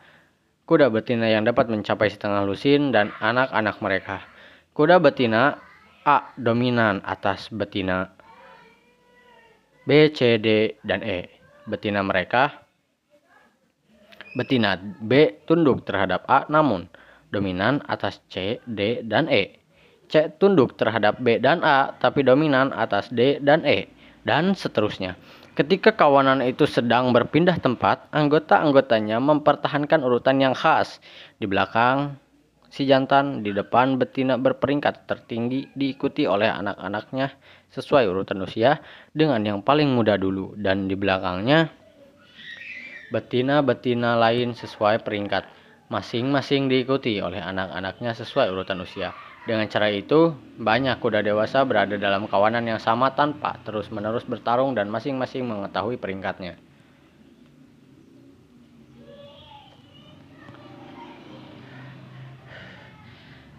kuda 0.68 0.92
betina 0.92 1.32
yang 1.32 1.48
dapat 1.48 1.72
mencapai 1.72 2.12
setengah 2.12 2.44
lusin 2.44 2.92
dan 2.92 3.16
anak-anak 3.24 3.80
mereka 3.80 4.28
kuda 4.76 5.00
betina 5.00 5.64
A 6.04 6.36
dominan 6.36 7.00
atas 7.08 7.48
betina 7.48 8.12
B, 9.88 10.12
C, 10.12 10.36
D, 10.36 10.76
dan 10.84 11.00
E 11.00 11.32
betina 11.64 12.04
mereka 12.04 12.68
betina 14.36 14.76
B 14.80 15.40
tunduk 15.48 15.88
terhadap 15.88 16.28
A 16.28 16.44
namun 16.52 16.92
dominan 17.32 17.80
atas 17.88 18.20
C, 18.28 18.60
D, 18.68 19.08
dan 19.08 19.32
E. 19.32 19.64
C 20.08 20.32
tunduk 20.40 20.80
terhadap 20.80 21.20
B 21.20 21.40
dan 21.40 21.64
A 21.64 21.96
tapi 21.96 22.24
dominan 22.24 22.72
atas 22.72 23.12
D 23.12 23.40
dan 23.44 23.64
E 23.68 23.92
dan 24.24 24.56
seterusnya. 24.56 25.20
Ketika 25.58 25.98
kawanan 25.98 26.46
itu 26.46 26.70
sedang 26.70 27.10
berpindah 27.10 27.58
tempat, 27.58 28.14
anggota-anggotanya 28.14 29.18
mempertahankan 29.18 30.06
urutan 30.06 30.38
yang 30.38 30.54
khas. 30.54 31.02
Di 31.42 31.50
belakang 31.50 32.14
si 32.70 32.86
jantan, 32.86 33.42
di 33.42 33.50
depan 33.58 33.98
betina 33.98 34.38
berperingkat 34.38 35.10
tertinggi 35.10 35.66
diikuti 35.74 36.30
oleh 36.30 36.46
anak-anaknya 36.46 37.34
sesuai 37.74 38.06
urutan 38.06 38.46
usia 38.46 38.86
dengan 39.18 39.42
yang 39.42 39.66
paling 39.66 39.90
muda 39.90 40.14
dulu 40.14 40.54
dan 40.62 40.86
di 40.86 40.94
belakangnya 40.94 41.74
betina-betina 43.10 44.14
lain 44.14 44.54
sesuai 44.54 45.02
peringkat. 45.02 45.58
Masing-masing 45.90 46.70
diikuti 46.70 47.18
oleh 47.18 47.42
anak-anaknya 47.42 48.14
sesuai 48.14 48.54
urutan 48.54 48.78
usia. 48.86 49.10
Dengan 49.48 49.64
cara 49.72 49.88
itu, 49.88 50.36
banyak 50.60 51.00
kuda 51.00 51.24
dewasa 51.24 51.64
berada 51.64 51.96
dalam 51.96 52.28
kawanan 52.28 52.68
yang 52.68 52.84
sama 52.84 53.16
tanpa 53.16 53.56
terus-menerus 53.64 54.28
bertarung 54.28 54.76
dan 54.76 54.92
masing-masing 54.92 55.48
mengetahui 55.48 55.96
peringkatnya. 55.96 56.60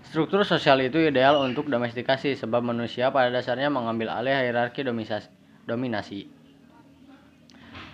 Struktur 0.04 0.44
sosial 0.44 0.84
itu 0.84 1.00
ideal 1.00 1.40
untuk 1.40 1.72
domestikasi 1.72 2.36
sebab 2.36 2.60
manusia 2.60 3.08
pada 3.08 3.32
dasarnya 3.32 3.72
mengambil 3.72 4.12
alih 4.12 4.36
hierarki 4.44 4.84
dominasi. 5.64 6.28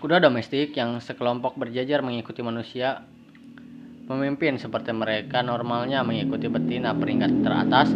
Kuda 0.03 0.19
domestik 0.19 0.75
yang 0.75 0.99
sekelompok 0.99 1.55
berjajar 1.55 2.03
mengikuti 2.03 2.43
manusia 2.43 3.07
pemimpin 4.05 4.61
seperti 4.61 4.93
mereka 4.93 5.41
normalnya 5.41 6.05
mengikuti 6.05 6.47
betina 6.53 6.93
peringkat 6.93 7.41
teratas. 7.41 7.89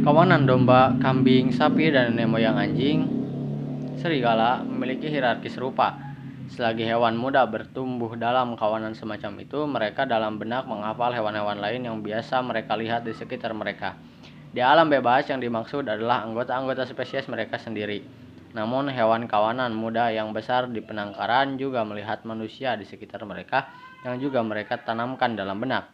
Kawanan 0.00 0.48
domba, 0.48 0.96
kambing, 1.00 1.52
sapi, 1.52 1.92
dan 1.92 2.16
nenek 2.16 2.28
moyang 2.28 2.56
anjing, 2.56 3.04
serigala 4.00 4.64
memiliki 4.64 5.12
hierarki 5.12 5.52
serupa. 5.52 5.96
Selagi 6.50 6.82
hewan 6.88 7.20
muda 7.20 7.44
bertumbuh 7.46 8.16
dalam 8.16 8.56
kawanan 8.56 8.96
semacam 8.96 9.44
itu, 9.44 9.60
mereka 9.68 10.08
dalam 10.08 10.40
benak 10.40 10.64
menghafal 10.64 11.12
hewan-hewan 11.12 11.60
lain 11.60 11.84
yang 11.84 12.00
biasa 12.00 12.40
mereka 12.40 12.74
lihat 12.80 13.04
di 13.04 13.12
sekitar 13.12 13.52
mereka. 13.52 13.96
Di 14.50 14.64
alam 14.64 14.90
bebas 14.90 15.30
yang 15.30 15.38
dimaksud 15.38 15.86
adalah 15.86 16.26
anggota-anggota 16.26 16.88
spesies 16.88 17.28
mereka 17.30 17.54
sendiri. 17.60 18.02
Namun 18.50 18.90
hewan 18.90 19.30
kawanan 19.30 19.70
muda 19.70 20.10
yang 20.10 20.34
besar 20.34 20.66
di 20.66 20.82
penangkaran 20.82 21.54
juga 21.54 21.86
melihat 21.86 22.26
manusia 22.26 22.74
di 22.74 22.82
sekitar 22.82 23.22
mereka 23.22 23.70
yang 24.04 24.16
juga 24.20 24.40
mereka 24.40 24.80
tanamkan 24.80 25.36
dalam 25.36 25.60
benak. 25.60 25.92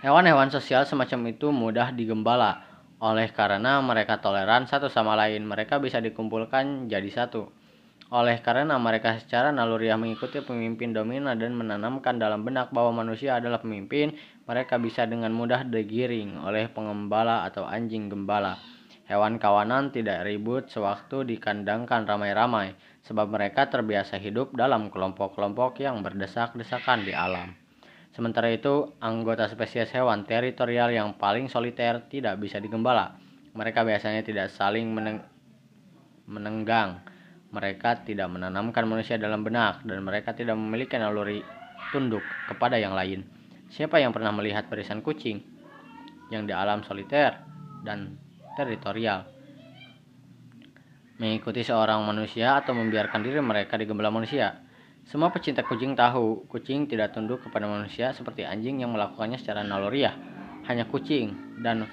Hewan-hewan 0.00 0.48
sosial 0.48 0.88
semacam 0.88 1.28
itu 1.28 1.52
mudah 1.52 1.92
digembala 1.92 2.64
oleh 3.00 3.28
karena 3.32 3.80
mereka 3.84 4.20
toleran 4.20 4.64
satu 4.64 4.88
sama 4.88 5.12
lain. 5.16 5.44
Mereka 5.44 5.76
bisa 5.80 6.00
dikumpulkan 6.00 6.88
jadi 6.88 7.08
satu. 7.12 7.52
Oleh 8.10 8.42
karena 8.42 8.74
mereka 8.74 9.22
secara 9.22 9.54
naluriah 9.54 9.94
mengikuti 9.94 10.42
pemimpin 10.42 10.90
dominan 10.90 11.38
dan 11.38 11.54
menanamkan 11.54 12.18
dalam 12.18 12.42
benak 12.42 12.74
bahwa 12.74 13.04
manusia 13.04 13.38
adalah 13.38 13.62
pemimpin, 13.62 14.16
mereka 14.50 14.82
bisa 14.82 15.06
dengan 15.06 15.30
mudah 15.30 15.62
digiring 15.62 16.42
oleh 16.42 16.66
pengembala 16.72 17.46
atau 17.46 17.70
anjing 17.70 18.10
gembala. 18.10 18.58
Hewan 19.06 19.38
kawanan 19.38 19.94
tidak 19.94 20.26
ribut 20.26 20.66
sewaktu 20.70 21.22
dikandangkan 21.22 22.02
ramai-ramai, 22.02 22.74
sebab 23.04 23.32
mereka 23.32 23.68
terbiasa 23.72 24.20
hidup 24.20 24.52
dalam 24.52 24.92
kelompok-kelompok 24.92 25.80
yang 25.80 26.04
berdesak-desakan 26.04 27.08
di 27.08 27.16
alam. 27.16 27.56
Sementara 28.10 28.50
itu, 28.50 28.90
anggota 28.98 29.46
spesies 29.46 29.94
hewan 29.94 30.26
teritorial 30.26 30.90
yang 30.90 31.14
paling 31.14 31.46
soliter 31.46 32.04
tidak 32.10 32.42
bisa 32.42 32.58
digembala. 32.58 33.16
Mereka 33.54 33.86
biasanya 33.86 34.26
tidak 34.26 34.50
saling 34.50 34.90
meneng 34.90 35.22
menenggang. 36.26 37.02
Mereka 37.50 38.06
tidak 38.06 38.30
menanamkan 38.30 38.86
manusia 38.86 39.18
dalam 39.18 39.42
benak, 39.42 39.82
dan 39.82 40.06
mereka 40.06 40.34
tidak 40.34 40.54
memiliki 40.54 40.94
naluri 40.94 41.42
tunduk 41.90 42.22
kepada 42.46 42.78
yang 42.78 42.94
lain. 42.94 43.26
Siapa 43.70 43.98
yang 43.98 44.14
pernah 44.14 44.30
melihat 44.30 44.70
barisan 44.70 45.02
kucing 45.02 45.42
yang 46.30 46.46
di 46.46 46.54
alam 46.54 46.86
soliter 46.86 47.42
dan 47.82 48.18
teritorial. 48.54 49.39
Mengikuti 51.20 51.60
seorang 51.60 52.00
manusia 52.00 52.56
atau 52.56 52.72
membiarkan 52.72 53.20
diri 53.20 53.44
mereka 53.44 53.76
digembala 53.76 54.08
manusia. 54.08 54.64
Semua 55.04 55.28
pecinta 55.28 55.60
kucing 55.60 55.92
tahu, 55.92 56.48
kucing 56.48 56.88
tidak 56.88 57.12
tunduk 57.12 57.44
kepada 57.44 57.68
manusia 57.68 58.16
seperti 58.16 58.48
anjing 58.48 58.80
yang 58.80 58.88
melakukannya 58.96 59.36
secara 59.36 59.60
naluriah. 59.60 60.16
Hanya 60.64 60.88
kucing 60.88 61.60
dan 61.60 61.84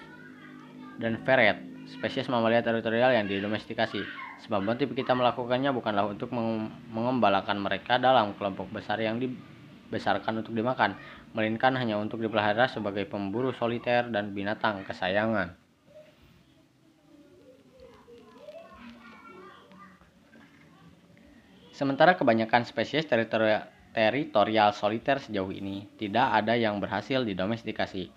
dan 0.95 1.19
ferret, 1.27 1.59
spesies 1.91 2.31
mamalia 2.31 2.63
teritorial 2.63 3.11
yang 3.11 3.27
didomestikasi. 3.27 3.99
Sebab 4.47 4.63
motif 4.63 4.95
kita 4.95 5.11
melakukannya 5.11 5.75
bukanlah 5.75 6.07
untuk 6.07 6.31
mengembalakan 6.87 7.59
mereka 7.59 7.99
dalam 7.99 8.31
kelompok 8.39 8.71
besar 8.71 8.95
yang 9.03 9.19
dibesarkan 9.19 10.39
untuk 10.39 10.55
dimakan, 10.55 10.95
melainkan 11.35 11.75
hanya 11.75 11.99
untuk 11.99 12.23
dipelihara 12.23 12.71
sebagai 12.71 13.03
pemburu 13.03 13.51
soliter 13.51 14.07
dan 14.07 14.31
binatang 14.31 14.87
kesayangan. 14.87 15.66
Sementara 21.77 22.17
kebanyakan 22.17 22.65
spesies 22.65 23.05
teritorial, 23.05 23.69
teritorial 23.93 24.73
soliter 24.73 25.21
sejauh 25.21 25.53
ini 25.53 25.85
tidak 26.01 26.41
ada 26.41 26.57
yang 26.57 26.81
berhasil 26.81 27.21
didomestikasi. 27.21 28.09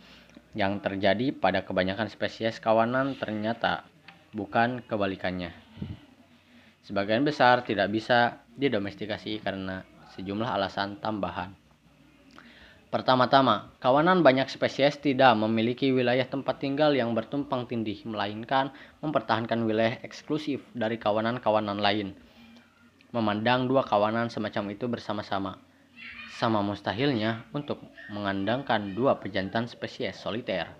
Yang 0.56 0.72
terjadi 0.80 1.36
pada 1.36 1.60
kebanyakan 1.68 2.08
spesies 2.08 2.56
kawanan 2.56 3.20
ternyata 3.20 3.84
bukan 4.32 4.80
kebalikannya. 4.88 5.52
Sebagian 6.88 7.20
besar 7.20 7.60
tidak 7.60 7.92
bisa 7.92 8.40
didomestikasi 8.56 9.44
karena 9.44 9.84
sejumlah 10.16 10.48
alasan 10.56 10.96
tambahan. 10.96 11.52
Pertama-tama, 12.88 13.76
kawanan 13.76 14.24
banyak 14.24 14.48
spesies 14.48 14.96
tidak 15.04 15.36
memiliki 15.36 15.92
wilayah 15.92 16.24
tempat 16.24 16.64
tinggal 16.64 16.96
yang 16.96 17.12
bertumpang 17.12 17.68
tindih, 17.68 18.08
melainkan 18.08 18.72
mempertahankan 19.04 19.68
wilayah 19.68 20.00
eksklusif 20.00 20.64
dari 20.72 20.96
kawanan-kawanan 20.96 21.76
lain 21.76 22.16
memandang 23.10 23.66
dua 23.66 23.82
kawanan 23.82 24.30
semacam 24.30 24.74
itu 24.74 24.86
bersama-sama. 24.86 25.58
sama 26.40 26.64
mustahilnya 26.64 27.44
untuk 27.52 27.84
mengandangkan 28.08 28.96
dua 28.96 29.20
pejantan 29.20 29.68
spesies 29.68 30.16
soliter. 30.16 30.72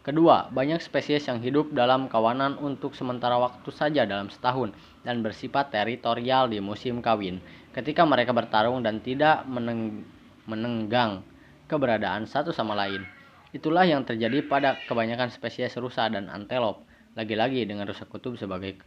Kedua, 0.00 0.48
banyak 0.48 0.80
spesies 0.80 1.28
yang 1.28 1.44
hidup 1.44 1.70
dalam 1.76 2.08
kawanan 2.08 2.56
untuk 2.56 2.96
sementara 2.96 3.36
waktu 3.36 3.68
saja 3.70 4.08
dalam 4.08 4.32
setahun 4.32 4.72
dan 5.04 5.20
bersifat 5.20 5.68
teritorial 5.68 6.48
di 6.48 6.64
musim 6.64 7.04
kawin, 7.04 7.44
ketika 7.76 8.08
mereka 8.08 8.32
bertarung 8.32 8.80
dan 8.80 9.04
tidak 9.04 9.44
meneng 9.44 10.02
menenggang 10.48 11.22
keberadaan 11.68 12.24
satu 12.24 12.50
sama 12.50 12.72
lain. 12.72 13.04
Itulah 13.52 13.84
yang 13.84 14.08
terjadi 14.08 14.42
pada 14.48 14.80
kebanyakan 14.88 15.28
spesies 15.28 15.76
rusa 15.76 16.08
dan 16.08 16.32
antelop, 16.32 16.88
lagi-lagi 17.14 17.68
dengan 17.68 17.84
rusa 17.84 18.08
kutub 18.08 18.40
sebagai 18.40 18.80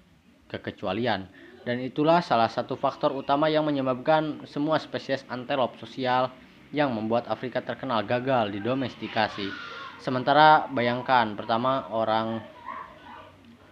kekecualian. 0.49 1.29
Dan 1.66 1.82
itulah 1.82 2.22
salah 2.22 2.45
satu 2.45 2.78
faktor 2.78 3.09
utama 3.09 3.49
yang 3.49 3.66
menyebabkan 3.66 4.45
semua 4.45 4.78
spesies 4.78 5.26
antelop 5.34 5.74
sosial 5.82 6.30
yang 6.70 6.93
membuat 6.93 7.26
Afrika 7.26 7.57
terkenal 7.66 8.05
gagal 8.05 8.53
di 8.53 8.61
domestikasi. 8.61 9.49
Sementara 9.97 10.70
bayangkan 10.70 11.34
pertama 11.34 11.89
orang 11.89 12.38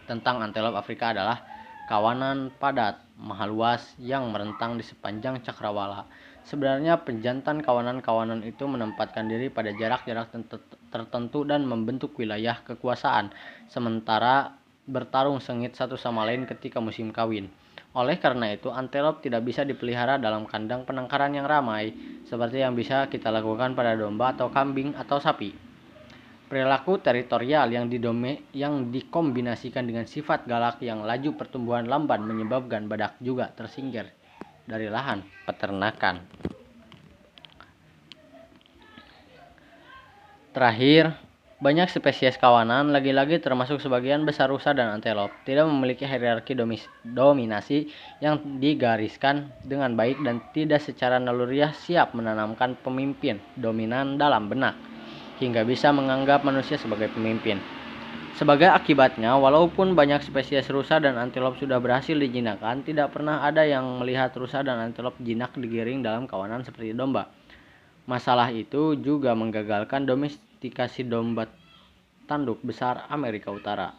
tentang 0.09 0.41
antelop 0.41 0.73
Afrika 0.73 1.13
adalah 1.13 1.45
kawanan 1.85 2.49
padat, 2.57 2.97
mahal 3.21 3.53
luas 3.53 3.93
yang 4.01 4.25
merentang 4.33 4.73
di 4.73 4.81
sepanjang 4.81 5.45
cakrawala. 5.45 6.09
Sebenarnya 6.49 6.97
penjantan 7.05 7.61
kawanan-kawanan 7.61 8.41
itu 8.41 8.65
menempatkan 8.65 9.29
diri 9.29 9.53
pada 9.53 9.69
jarak-jarak 9.69 10.33
tertentu 10.89 11.45
dan 11.45 11.63
membentuk 11.63 12.17
wilayah 12.17 12.57
kekuasaan, 12.65 13.29
sementara 13.69 14.57
bertarung 14.83 15.39
sengit 15.39 15.77
satu 15.77 15.95
sama 15.95 16.27
lain 16.27 16.43
ketika 16.49 16.83
musim 16.83 17.13
kawin. 17.13 17.47
Oleh 17.93 18.17
karena 18.17 18.49
itu, 18.49 18.73
antelop 18.73 19.21
tidak 19.21 19.45
bisa 19.45 19.61
dipelihara 19.61 20.17
dalam 20.17 20.49
kandang 20.49 20.81
penangkaran 20.81 21.37
yang 21.37 21.45
ramai, 21.45 21.93
seperti 22.25 22.65
yang 22.65 22.73
bisa 22.73 23.05
kita 23.05 23.29
lakukan 23.29 23.77
pada 23.77 23.93
domba 23.93 24.33
atau 24.33 24.49
kambing 24.49 24.97
atau 24.97 25.21
sapi. 25.21 25.53
Perilaku 26.49 26.97
teritorial 27.01 27.69
yang, 27.69 27.85
didome, 27.89 28.49
yang 28.53 28.89
dikombinasikan 28.89 29.85
dengan 29.85 30.09
sifat 30.09 30.49
galak 30.49 30.81
yang 30.81 31.05
laju 31.05 31.37
pertumbuhan 31.37 31.85
lamban 31.85 32.25
menyebabkan 32.25 32.89
badak 32.89 33.17
juga 33.21 33.53
tersingkir 33.53 34.09
dari 34.65 34.89
lahan 34.89 35.21
peternakan. 35.45 36.25
Terakhir, 40.53 41.17
banyak 41.61 41.85
spesies 41.91 42.39
kawanan, 42.41 42.89
lagi-lagi 42.89 43.37
termasuk 43.37 43.77
sebagian 43.77 44.25
besar 44.25 44.49
rusa 44.49 44.73
dan 44.73 44.89
antelop, 44.89 45.29
tidak 45.45 45.69
memiliki 45.69 46.07
hierarki 46.07 46.57
dominasi 47.05 47.93
yang 48.23 48.41
digariskan 48.57 49.53
dengan 49.61 49.93
baik 49.93 50.17
dan 50.25 50.41
tidak 50.55 50.81
secara 50.81 51.21
naluriah 51.21 51.69
siap 51.75 52.17
menanamkan 52.17 52.73
pemimpin 52.81 53.37
dominan 53.59 54.17
dalam 54.17 54.49
benak, 54.49 54.73
hingga 55.37 55.61
bisa 55.61 55.93
menganggap 55.93 56.41
manusia 56.41 56.79
sebagai 56.79 57.13
pemimpin. 57.13 57.61
Sebagai 58.33 58.65
akibatnya, 58.65 59.37
walaupun 59.37 59.93
banyak 59.93 60.25
spesies 60.25 60.65
rusa 60.73 60.97
dan 60.97 61.21
antelop 61.21 61.53
sudah 61.61 61.77
berhasil 61.77 62.17
dijinakkan, 62.17 62.81
tidak 62.81 63.13
pernah 63.13 63.45
ada 63.45 63.61
yang 63.61 64.01
melihat 64.01 64.33
rusa 64.33 64.65
dan 64.65 64.81
antelop 64.81 65.13
jinak 65.21 65.53
digiring 65.53 66.01
dalam 66.01 66.25
kawanan 66.25 66.65
seperti 66.65 66.97
domba. 66.97 67.29
Masalah 68.09 68.49
itu 68.49 68.97
juga 68.99 69.37
menggagalkan 69.37 70.09
domestikasi 70.63 71.11
domba 71.11 71.43
tanduk 72.23 72.63
besar 72.63 73.03
Amerika 73.11 73.51
Utara 73.51 73.91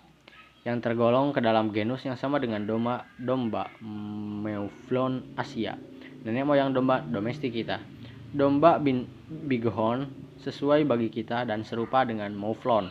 yang 0.65 0.81
tergolong 0.81 1.29
ke 1.37 1.45
dalam 1.45 1.69
genus 1.69 2.09
yang 2.09 2.17
sama 2.17 2.41
dengan 2.41 2.65
domba 2.65 3.05
domba 3.21 3.69
Meuflon 3.85 5.37
Asia, 5.37 5.77
nenek 6.25 6.49
moyang 6.49 6.73
domba 6.73 7.05
domestik 7.05 7.53
kita. 7.53 7.85
Domba 8.33 8.81
bin, 8.81 9.05
bighorn 9.29 10.09
sesuai 10.41 10.89
bagi 10.89 11.13
kita 11.13 11.45
dan 11.45 11.69
serupa 11.69 12.01
dengan 12.09 12.33
Mouflon 12.33 12.89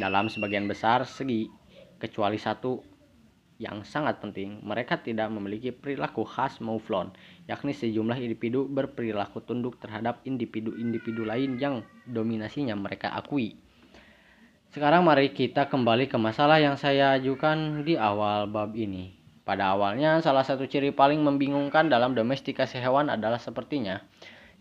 dalam 0.00 0.32
sebagian 0.32 0.64
besar 0.64 1.04
segi, 1.04 1.52
kecuali 2.00 2.40
satu 2.40 2.91
yang 3.62 3.86
sangat 3.86 4.18
penting, 4.18 4.58
mereka 4.66 4.98
tidak 4.98 5.30
memiliki 5.30 5.70
perilaku 5.70 6.26
khas 6.26 6.58
Mouflon, 6.58 7.14
yakni 7.46 7.70
sejumlah 7.70 8.18
individu 8.18 8.66
berperilaku 8.66 9.38
tunduk 9.46 9.78
terhadap 9.78 10.18
individu-individu 10.26 11.22
lain 11.22 11.62
yang 11.62 11.86
dominasinya 12.10 12.74
mereka 12.74 13.14
akui. 13.14 13.54
Sekarang 14.74 15.06
mari 15.06 15.30
kita 15.30 15.70
kembali 15.70 16.10
ke 16.10 16.18
masalah 16.18 16.58
yang 16.58 16.74
saya 16.74 17.14
ajukan 17.14 17.86
di 17.86 17.94
awal 17.94 18.50
bab 18.50 18.74
ini. 18.74 19.14
Pada 19.46 19.78
awalnya, 19.78 20.18
salah 20.18 20.42
satu 20.42 20.66
ciri 20.66 20.90
paling 20.90 21.22
membingungkan 21.22 21.86
dalam 21.86 22.18
domestikasi 22.18 22.82
hewan 22.82 23.14
adalah 23.14 23.38
sepertinya 23.38 24.02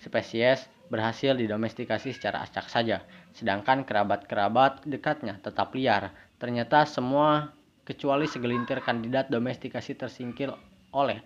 spesies 0.02 0.66
berhasil 0.92 1.38
didomestikasi 1.38 2.12
secara 2.12 2.44
acak 2.44 2.68
saja, 2.68 3.06
sedangkan 3.32 3.88
kerabat-kerabat 3.88 4.84
dekatnya 4.84 5.40
tetap 5.40 5.72
liar. 5.72 6.12
Ternyata 6.36 6.84
semua 6.84 7.56
kecuali 7.84 8.30
segelintir 8.30 8.82
kandidat 8.86 9.28
domestikasi 9.34 9.98
tersingkir 9.98 10.54
oleh 10.94 11.20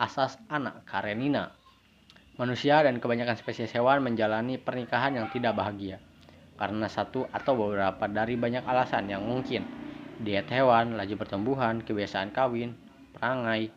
asas 0.00 0.40
anak 0.50 0.82
karenina. 0.88 1.54
Manusia 2.34 2.82
dan 2.82 2.98
kebanyakan 2.98 3.38
spesies 3.38 3.70
hewan 3.70 4.02
menjalani 4.02 4.58
pernikahan 4.58 5.14
yang 5.14 5.30
tidak 5.30 5.54
bahagia 5.54 6.02
karena 6.54 6.86
satu 6.86 7.26
atau 7.30 7.54
beberapa 7.58 8.06
dari 8.06 8.38
banyak 8.38 8.62
alasan 8.62 9.10
yang 9.10 9.22
mungkin 9.26 9.66
diet 10.22 10.46
hewan, 10.50 10.94
laju 10.94 11.14
pertumbuhan, 11.18 11.82
kebiasaan 11.82 12.30
kawin, 12.30 12.78
perangai, 13.14 13.70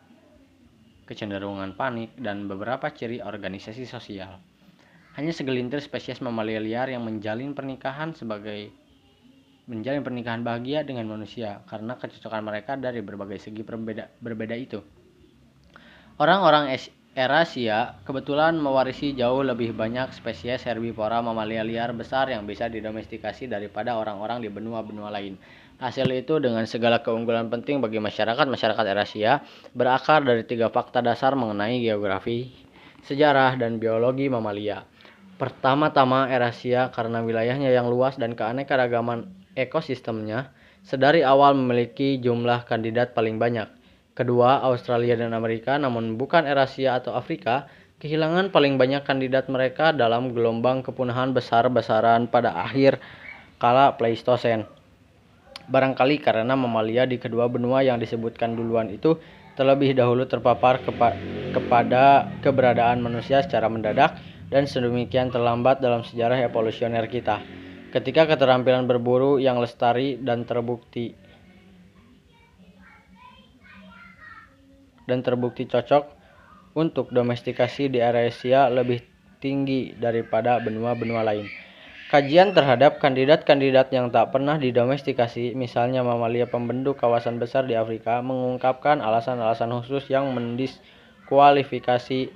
kecenderungan 1.06 1.74
panik, 1.74 2.14
dan 2.18 2.46
beberapa 2.46 2.94
ciri 2.94 3.18
organisasi 3.18 3.82
sosial. 3.86 4.38
Hanya 5.18 5.34
segelintir 5.34 5.82
spesies 5.82 6.22
mamalia 6.22 6.62
liar 6.62 6.86
yang 6.94 7.02
menjalin 7.02 7.50
pernikahan 7.58 8.14
sebagai 8.14 8.70
menjalin 9.68 10.00
pernikahan 10.00 10.40
bahagia 10.40 10.82
dengan 10.82 11.04
manusia 11.06 11.60
karena 11.68 11.94
kecocokan 12.00 12.40
mereka 12.40 12.74
dari 12.80 13.04
berbagai 13.04 13.38
segi 13.38 13.60
berbeda, 13.60 14.08
berbeda 14.18 14.56
itu. 14.56 14.80
Orang-orang 16.18 16.72
Erasia 17.18 17.98
kebetulan 18.06 18.56
mewarisi 18.62 19.10
jauh 19.10 19.42
lebih 19.42 19.74
banyak 19.74 20.14
spesies 20.14 20.62
herbivora 20.62 21.18
mamalia 21.18 21.66
liar 21.66 21.90
besar 21.90 22.30
yang 22.30 22.46
bisa 22.46 22.70
didomestikasi 22.70 23.50
daripada 23.50 23.98
orang-orang 23.98 24.42
di 24.42 24.48
benua-benua 24.50 25.10
lain. 25.10 25.34
Hasil 25.78 26.10
itu 26.10 26.42
dengan 26.42 26.66
segala 26.66 27.02
keunggulan 27.02 27.50
penting 27.50 27.78
bagi 27.78 28.02
masyarakat-masyarakat 28.02 28.84
Erasia 28.86 29.46
berakar 29.78 30.26
dari 30.26 30.42
tiga 30.42 30.74
fakta 30.74 30.98
dasar 31.02 31.38
mengenai 31.38 31.78
geografi, 31.82 32.50
sejarah, 33.06 33.54
dan 33.54 33.78
biologi 33.78 34.26
mamalia. 34.26 34.82
Pertama-tama 35.38 36.26
Erasia 36.26 36.90
karena 36.90 37.22
wilayahnya 37.22 37.70
yang 37.70 37.86
luas 37.86 38.18
dan 38.18 38.34
keanekaragaman 38.34 39.37
ekosistemnya 39.58 40.54
sedari 40.86 41.26
awal 41.26 41.58
memiliki 41.58 42.22
jumlah 42.22 42.64
kandidat 42.64 43.12
paling 43.12 43.36
banyak. 43.42 43.66
Kedua, 44.14 44.62
Australia 44.66 45.14
dan 45.14 45.34
Amerika, 45.34 45.78
namun 45.78 46.18
bukan 46.18 46.46
Eurasia 46.46 46.98
atau 46.98 47.14
Afrika, 47.14 47.70
kehilangan 48.02 48.50
paling 48.50 48.78
banyak 48.78 49.02
kandidat 49.06 49.50
mereka 49.50 49.94
dalam 49.94 50.34
gelombang 50.34 50.82
kepunahan 50.82 51.34
besar-besaran 51.34 52.30
pada 52.30 52.54
akhir 52.54 52.98
kala 53.62 53.94
Pleistosen. 53.94 54.66
Barangkali 55.68 56.18
karena 56.18 56.56
mamalia 56.56 57.04
di 57.04 57.20
kedua 57.20 57.46
benua 57.46 57.84
yang 57.84 58.00
disebutkan 58.00 58.56
duluan 58.56 58.88
itu 58.88 59.20
terlebih 59.58 59.92
dahulu 59.92 60.24
terpapar 60.24 60.80
kepa 60.80 61.12
kepada 61.52 62.30
keberadaan 62.40 63.02
manusia 63.02 63.44
secara 63.44 63.68
mendadak 63.68 64.16
dan 64.48 64.64
sedemikian 64.64 65.28
terlambat 65.28 65.82
dalam 65.82 66.06
sejarah 66.06 66.40
evolusioner 66.40 67.04
kita. 67.10 67.42
Ketika 67.88 68.28
keterampilan 68.28 68.84
berburu 68.84 69.40
yang 69.40 69.64
lestari 69.64 70.20
dan 70.20 70.44
terbukti 70.44 71.16
dan 75.08 75.24
terbukti 75.24 75.64
cocok 75.64 76.04
untuk 76.76 77.08
domestikasi 77.08 77.88
di 77.88 78.04
area 78.04 78.28
Asia 78.28 78.68
lebih 78.68 79.00
tinggi 79.40 79.96
daripada 79.96 80.60
benua-benua 80.60 81.24
lain. 81.24 81.48
Kajian 82.08 82.56
terhadap 82.56 82.96
kandidat-kandidat 83.00 83.92
yang 83.92 84.08
tak 84.08 84.32
pernah 84.32 84.56
didomestikasi, 84.56 85.52
misalnya 85.52 86.00
mamalia 86.00 86.48
pembenduk 86.48 86.96
kawasan 86.96 87.36
besar 87.36 87.68
di 87.68 87.76
Afrika, 87.76 88.24
mengungkapkan 88.24 89.04
alasan-alasan 89.04 89.68
khusus 89.80 90.08
yang 90.08 90.32
mendiskualifikasi 90.32 92.32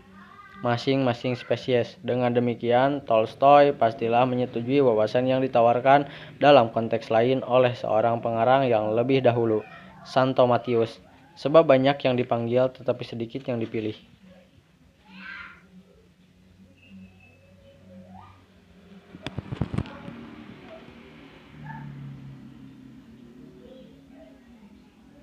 masing-masing 0.62 1.34
spesies. 1.34 1.98
Dengan 2.00 2.30
demikian, 2.30 3.02
Tolstoy 3.02 3.74
pastilah 3.74 4.22
menyetujui 4.24 4.78
wawasan 4.80 5.26
yang 5.26 5.42
ditawarkan 5.42 6.06
dalam 6.38 6.70
konteks 6.70 7.10
lain 7.10 7.42
oleh 7.42 7.74
seorang 7.74 8.22
pengarang 8.22 8.70
yang 8.70 8.94
lebih 8.94 9.20
dahulu, 9.20 9.66
Santo 10.06 10.46
Matius, 10.46 11.02
sebab 11.34 11.66
banyak 11.66 11.98
yang 12.06 12.14
dipanggil 12.14 12.70
tetapi 12.70 13.02
sedikit 13.02 13.42
yang 13.50 13.58
dipilih. 13.58 14.11